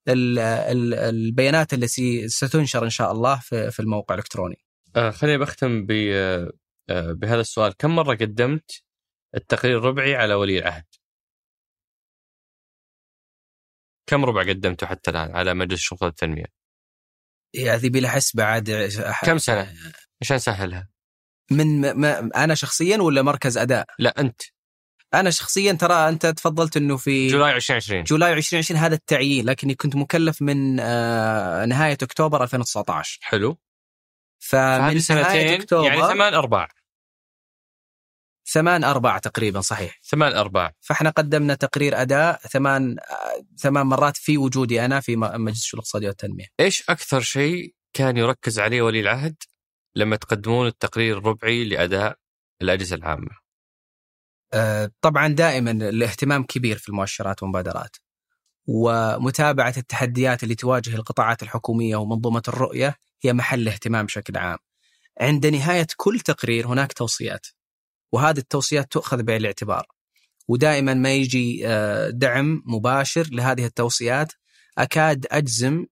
البيانات 0.08 1.74
التي 1.74 2.28
ستنشر 2.28 2.84
إن 2.84 2.90
شاء 2.90 3.12
الله 3.12 3.40
في, 3.40 3.72
في 3.72 3.80
الموقع 3.80 4.16
الإلكتروني. 4.16 4.58
آه 4.96 5.12
خليني 5.12 5.38
بختم 5.38 5.88
آه 5.92 6.52
بهذا 6.90 7.42
السؤال، 7.42 7.78
كم 7.78 7.96
مرة 7.96 8.16
قدمت 8.16 8.84
التقرير 9.36 9.78
الربعي 9.78 10.16
على 10.16 10.34
ولي 10.34 10.60
العهد؟ 10.60 10.86
كم 14.10 14.26
ربع 14.26 14.42
قدمته 14.42 14.88
حتى 14.88 15.12
الآن 15.12 15.36
على 15.36 15.54
مجلس 15.54 15.80
شرطه 15.80 16.08
التنميه؟ 16.08 16.46
هذه 17.58 17.90
بلا 17.90 18.10
حسبة 18.10 18.44
عاد 18.44 18.90
كم 19.24 19.38
سنة؟ 19.38 19.76
عشان 20.22 20.36
اسهلها. 20.36 20.90
من 21.52 21.92
ما 21.92 22.44
أنا 22.44 22.56
شخصيا 22.56 22.98
ولا 22.98 23.22
مركز 23.22 23.58
أداء؟ 23.58 23.86
لا 24.00 24.20
أنت 24.20 24.42
أنا 25.14 25.30
شخصيا 25.30 25.74
ترى 25.74 26.10
أنت 26.10 26.26
تفضلت 26.26 26.78
إنه 26.78 26.98
في 26.98 27.28
جولاي 27.28 27.56
2020 27.56 28.04
جولاي 28.04 28.34
2020 28.34 28.80
هذا 28.80 28.96
التعيين 28.96 29.46
لكني 29.46 29.76
كنت 29.76 29.96
مكلف 29.96 30.42
من 30.42 30.80
آه، 30.80 31.66
نهاية 31.66 31.98
أكتوبر 32.04 32.44
2019 32.44 33.20
حلو. 33.22 33.58
فمن 34.40 35.00
سنتين 35.00 35.62
أكتوبر 35.62 35.88
يعني 35.88 36.02
ثمان 36.02 36.34
أرباع. 36.34 36.68
ثمان 38.52 38.84
أرباع 38.84 39.18
تقريبا 39.18 39.62
صحيح. 39.62 40.00
ثمان 40.04 40.34
أرباع. 40.34 40.74
فإحنا 40.80 41.10
قدمنا 41.10 41.56
تقرير 41.56 42.02
أداء 42.02 42.38
ثمان 42.38 42.96
ثمان 43.58 43.86
مرات 43.86 44.18
في 44.18 44.38
وجودي 44.38 44.86
أنا 44.86 45.00
في 45.00 45.16
مجلس 45.16 45.60
الشؤون 45.60 45.80
الاقتصادية 45.80 46.08
والتنمية. 46.08 46.46
إيش 46.60 46.90
أكثر 46.90 47.22
شيء 47.22 47.74
كان 47.94 48.18
يركز 48.18 48.60
عليه 48.60 48.82
ولي 48.82 49.00
العهد 49.00 49.36
لما 49.96 50.16
تقدمون 50.16 50.68
التقرير 50.68 51.18
الربعي 51.18 51.64
لأداء 51.64 52.18
الأجهزة 52.62 52.96
العامة؟ 52.96 53.49
آه، 54.54 54.92
طبعا 55.02 55.28
دائما 55.28 55.72
الاهتمام 55.72 56.44
كبير 56.44 56.78
في 56.78 56.90
المؤشرات 56.90 57.44
والمبادرات 57.44 57.96
ومتابعة 58.68 59.74
التحديات 59.78 60.44
اللي 60.44 60.56
تواجه 60.56 60.96
القطاعات 60.96 61.44
الحكومية 61.44 61.96
ومنظومة 61.96 62.44
الرؤية 62.48 62.96
هي 63.22 63.34
محل 63.34 63.68
اهتمام 63.68 64.06
بشكل 64.06 64.38
عام. 64.38 64.58
عند 65.22 65.46
نهاية 65.46 65.88
كل 65.98 66.20
تقرير 66.20 66.68
هناك 66.68 66.94
توصيات 66.94 67.48
وهذه 68.12 68.38
التوصيات 68.38 68.92
تؤخذ 68.92 69.24
بعين 69.24 69.42
الاعتبار. 69.42 69.88
ودائما 70.48 70.94
ما 70.94 71.14
يجي 71.14 71.68
آه، 71.68 72.10
دعم 72.10 72.64
مباشر 72.66 73.28
لهذه 73.32 73.66
التوصيات 73.66 74.34
أكاد 74.78 75.26
أجزم 75.32 75.86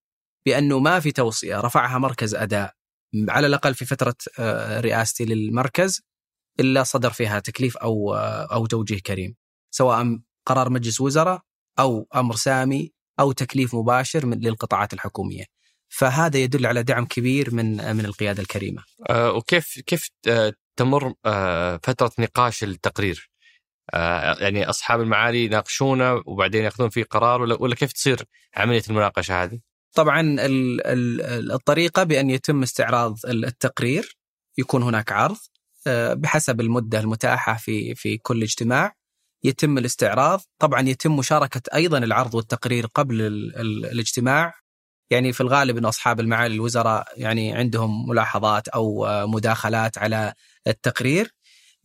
بأنه 0.46 0.78
ما 0.78 1.00
في 1.00 1.12
توصية 1.12 1.60
رفعها 1.60 1.98
مركز 1.98 2.34
أداء 2.34 2.74
على 3.28 3.46
الأقل 3.46 3.74
في 3.74 3.84
فترة 3.84 4.14
آه، 4.38 4.80
رئاستي 4.80 5.24
للمركز 5.24 6.02
إلا 6.60 6.82
صدر 6.82 7.10
فيها 7.10 7.40
تكليف 7.40 7.76
أو 7.76 8.14
أو 8.52 8.66
توجيه 8.66 8.98
كريم 8.98 9.36
سواء 9.70 10.18
قرار 10.46 10.70
مجلس 10.70 11.00
وزراء 11.00 11.40
أو 11.78 12.08
أمر 12.14 12.34
سامي 12.34 12.92
أو 13.20 13.32
تكليف 13.32 13.74
مباشر 13.74 14.26
من 14.26 14.38
للقطاعات 14.40 14.92
الحكومية. 14.92 15.44
فهذا 15.88 16.38
يدل 16.38 16.66
على 16.66 16.82
دعم 16.82 17.06
كبير 17.06 17.54
من 17.54 17.96
من 17.96 18.04
القيادة 18.04 18.42
الكريمة. 18.42 18.82
أه 19.10 19.32
وكيف 19.32 19.80
كيف 19.86 20.08
آه، 20.28 20.52
تمر 20.76 21.14
أه 21.26 21.80
فترة 21.82 22.12
نقاش 22.18 22.64
التقرير؟ 22.64 23.30
أه 23.94 24.36
يعني 24.40 24.70
أصحاب 24.70 25.00
المعالي 25.00 25.44
يناقشونه 25.44 26.22
وبعدين 26.26 26.64
يأخذون 26.64 26.88
فيه 26.88 27.04
قرار 27.04 27.42
ولا, 27.42 27.62
ولا 27.62 27.74
كيف 27.74 27.92
تصير 27.92 28.24
عملية 28.56 28.82
المناقشة 28.90 29.42
هذه؟ 29.42 29.60
طبعا 29.94 30.36
الطريقة 31.54 32.02
بأن 32.02 32.30
يتم 32.30 32.62
استعراض 32.62 33.18
التقرير 33.26 34.16
يكون 34.58 34.82
هناك 34.82 35.12
عرض 35.12 35.36
بحسب 36.14 36.60
المدة 36.60 37.00
المتاحة 37.00 37.54
في 37.56 37.94
في 37.94 38.18
كل 38.18 38.42
اجتماع 38.42 38.94
يتم 39.44 39.78
الاستعراض. 39.78 40.40
طبعا 40.58 40.88
يتم 40.88 41.16
مشاركة 41.16 41.62
أيضا 41.74 41.98
العرض 41.98 42.34
والتقرير 42.34 42.86
قبل 42.86 43.22
ال 43.22 43.56
ال 43.56 43.86
الاجتماع. 43.86 44.54
يعني 45.10 45.32
في 45.32 45.40
الغالب 45.40 45.76
أن 45.76 45.84
أصحاب 45.84 46.20
المعالي 46.20 46.54
الوزراء 46.54 47.06
يعني 47.16 47.54
عندهم 47.54 48.08
ملاحظات 48.08 48.68
أو 48.68 49.06
مداخلات 49.26 49.98
على 49.98 50.34
التقرير. 50.66 51.34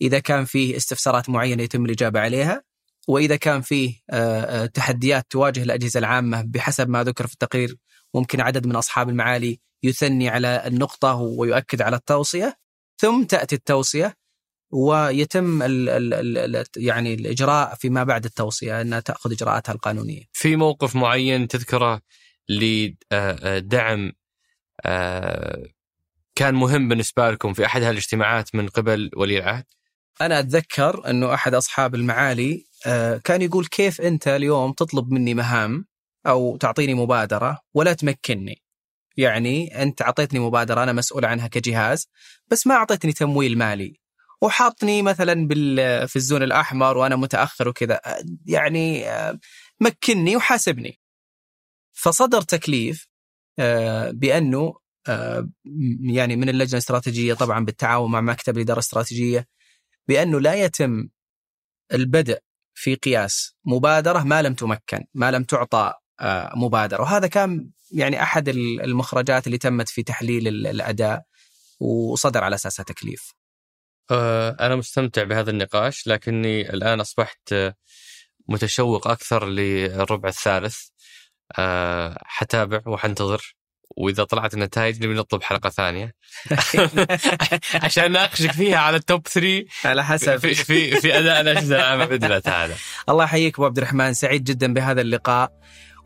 إذا 0.01 0.19
كان 0.19 0.45
فيه 0.45 0.77
استفسارات 0.77 1.30
معينة 1.30 1.63
يتم 1.63 1.85
الإجابة 1.85 2.19
عليها. 2.19 2.63
وإذا 3.07 3.35
كان 3.35 3.61
فيه 3.61 3.99
تحديات 4.73 5.25
تواجه 5.30 5.63
الأجهزة 5.63 5.99
العامة 5.99 6.41
بحسب 6.41 6.89
ما 6.89 7.03
ذكر 7.03 7.27
في 7.27 7.34
التقرير 7.34 7.75
ممكن 8.13 8.41
عدد 8.41 8.67
من 8.67 8.75
أصحاب 8.75 9.09
المعالي 9.09 9.59
يثني 9.84 10.30
على 10.30 10.63
النقطة 10.67 11.13
ويؤكد 11.15 11.81
على 11.81 11.95
التوصية. 11.95 12.62
ثم 12.98 13.24
تأتي 13.24 13.56
التوصية 13.56 14.15
ويتم 14.72 15.61
ال 15.64 15.90
ال 15.90 16.38
ال 16.38 16.65
يعني 16.78 17.14
الإجراء 17.14 17.76
فيما 17.76 18.03
بعد 18.03 18.26
التوصية 18.26 18.82
أنها 18.82 18.99
تأخذ 18.99 19.32
إجراءاتها 19.32 19.74
القانونية. 19.74 20.24
في 20.34 20.56
موقف 20.56 20.95
معين 20.95 21.48
تذكره 21.48 22.02
لدعم 22.49 24.11
آه، 24.86 25.64
كان 26.36 26.56
مهم 26.56 26.90
بالنسبة 26.90 27.32
لكم 27.32 27.53
في 27.53 27.65
أحد 27.65 27.84
هالاجتماعات 27.84 28.56
من 28.56 28.68
قبل 28.68 29.11
ولي 29.15 29.38
العهد؟ 29.38 29.65
أنا 30.22 30.40
أتذكر 30.40 31.10
أنه 31.10 31.34
أحد 31.34 31.53
أصحاب 31.53 31.95
المعالي 31.95 32.65
آه، 32.86 33.18
كان 33.18 33.41
يقول 33.41 33.65
كيف 33.65 34.02
أنت 34.02 34.28
اليوم 34.28 34.72
تطلب 34.72 35.11
مني 35.11 35.34
مهام 35.34 35.86
أو 36.28 36.57
تعطيني 36.57 36.94
مبادرة 36.94 37.60
ولا 37.74 37.94
تمكنني. 37.94 38.62
يعني 39.18 39.84
أنت 39.84 40.02
أعطيتني 40.02 40.40
مبادرة 40.40 40.84
أنا 40.84 40.94
مسؤول 40.94 41.26
عنها 41.26 41.48
كجهاز 41.48 42.07
بس 42.48 42.68
ما 42.68 42.76
أعطيتني 42.76 43.14
تمويل 43.14 43.57
مالي. 43.57 43.99
وحاطني 44.41 45.02
مثلا 45.02 45.48
بال 45.48 46.07
في 46.07 46.15
الزون 46.15 46.44
الأحمر 46.44 46.98
وأنا 46.98 47.15
متأخر 47.15 47.68
وكذا. 47.68 48.02
يعني 48.45 49.06
مكنني 49.81 50.35
وحاسبني. 50.35 50.99
فصدر 51.94 52.41
تكليف 52.41 53.07
آه، 53.60 54.11
بأنه 54.11 54.73
آه، 55.07 55.49
يعني 56.02 56.35
من 56.35 56.49
اللجنة 56.49 56.73
الاستراتيجية 56.73 57.34
طبعا 57.34 57.65
بالتعاون 57.65 58.11
مع 58.11 58.22
مكتب 58.22 58.57
الإدارة 58.57 58.77
الاستراتيجية 58.77 59.48
بأنه 60.07 60.40
لا 60.40 60.53
يتم 60.53 61.10
البدء 61.94 62.40
في 62.73 62.95
قياس 62.95 63.56
مبادرة 63.65 64.23
ما 64.23 64.41
لم 64.41 64.53
تمكن، 64.53 65.06
ما 65.14 65.31
لم 65.31 65.44
تعطى 65.44 65.77
آه، 65.77 66.02
مبادرة، 66.55 67.01
وهذا 67.01 67.27
كان 67.27 67.69
يعني 67.91 68.23
أحد 68.23 68.49
المخرجات 68.83 69.47
اللي 69.47 69.57
تمت 69.57 69.89
في 69.89 70.03
تحليل 70.03 70.47
الأداء 70.47 71.23
وصدر 71.79 72.43
على 72.43 72.55
أساسها 72.55 72.83
تكليف. 72.83 73.33
أنا 74.11 74.75
مستمتع 74.75 75.23
بهذا 75.23 75.49
النقاش 75.49 76.07
لكني 76.07 76.69
الآن 76.73 76.99
أصبحت 76.99 77.55
متشوق 78.47 79.07
أكثر 79.07 79.47
للربع 79.47 80.29
الثالث. 80.29 80.77
حتابع 82.25 82.81
وحنتظر 82.85 83.55
وإذا 83.97 84.23
طلعت 84.23 84.53
النتائج 84.53 85.05
نبي 85.05 85.13
نطلب 85.13 85.43
حلقة 85.43 85.69
ثانية. 85.69 86.15
عشان 87.83 88.11
ناقشك 88.11 88.51
فيها 88.51 88.77
على 88.77 88.97
التوب 88.97 89.27
3 89.27 89.65
على 89.85 90.05
حسب. 90.05 90.37
في 90.37 90.55
في, 90.55 91.01
في 91.01 91.19
أداء 91.19 91.41
العامه 91.41 92.05
باذن 92.05 92.25
الله 92.25 92.39
تعالى 92.39 92.73
الله 93.09 93.23
يحييك 93.23 93.55
أبو 93.55 93.65
عبد 93.65 93.77
الرحمن 93.77 94.13
سعيد 94.13 94.43
جدا 94.43 94.73
بهذا 94.73 95.01
اللقاء. 95.01 95.51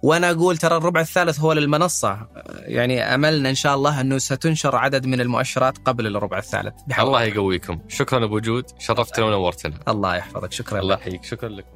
وأنا 0.04 0.32
أقول 0.32 0.58
ترى 0.58 0.78
الربع 0.78 1.02
الثالث 1.02 1.40
هو 1.40 1.54
للمنصة. 1.54 2.28
يعني 2.60 3.02
املنا 3.02 3.50
إن 3.50 3.56
شاء 3.56 3.76
الله 3.76 4.02
أنه 4.02 4.18
ستنشر 4.18 4.76
عدد 4.76 5.06
من 5.06 5.22
المؤشرات 5.22 5.78
قبل 5.86 6.16
الربع 6.16 6.38
الثالث. 6.38 6.74
الله 7.00 7.24
يقويكم. 7.24 7.80
شكرا 7.88 8.26
أبو 8.26 8.40
جود. 8.40 8.66
شرفتنا 8.80 9.26
ونورتنا. 9.26 9.76
الله 9.88 10.16
يحفظك. 10.16 10.52
شكرا 10.52 10.80
الله 10.80 10.96
يحييك. 10.96 11.24
شكرا 11.24 11.50
لكم. 11.50 11.68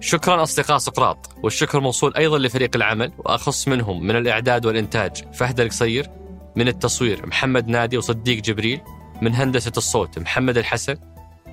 شكرا 0.00 0.42
أصدقاء 0.42 0.78
سقراط. 0.78 1.30
والشكر 1.42 1.80
موصول 1.80 2.14
أيضا 2.16 2.38
لفريق 2.38 2.70
العمل 2.76 3.12
وأخص 3.18 3.68
منهم 3.68 4.06
من 4.06 4.16
الإعداد 4.16 4.66
والإنتاج 4.66 5.32
فهد 5.32 5.60
القصير 5.60 6.10
من 6.56 6.68
التصوير 6.68 7.26
محمد 7.26 7.68
نادي 7.68 7.98
وصديق 7.98 8.42
جبريل 8.42 8.80
من 9.22 9.34
هندسة 9.34 9.72
الصوت 9.76 10.18
محمد 10.18 10.58
الحسن 10.58 10.96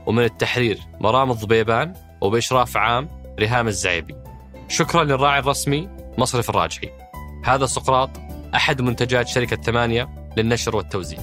ومن 0.06 0.24
التحرير 0.24 0.80
مرام 1.00 1.32
الضبيبان 1.32 1.94
وبإشراف 2.22 2.78
عام 2.78 3.10
ريهام 3.40 3.68
الزعيبي. 3.68 4.16
شكرا 4.68 5.04
للراعي 5.04 5.40
الرسمي 5.40 5.90
مصرف 6.18 6.50
الراجحي. 6.50 6.90
هذا 7.46 7.66
سقراط 7.66 8.10
أحد 8.56 8.82
منتجات 8.82 9.28
شركة 9.28 9.56
ثمانية 9.56 10.10
للنشر 10.38 10.76
والتوزيع. 10.76 11.20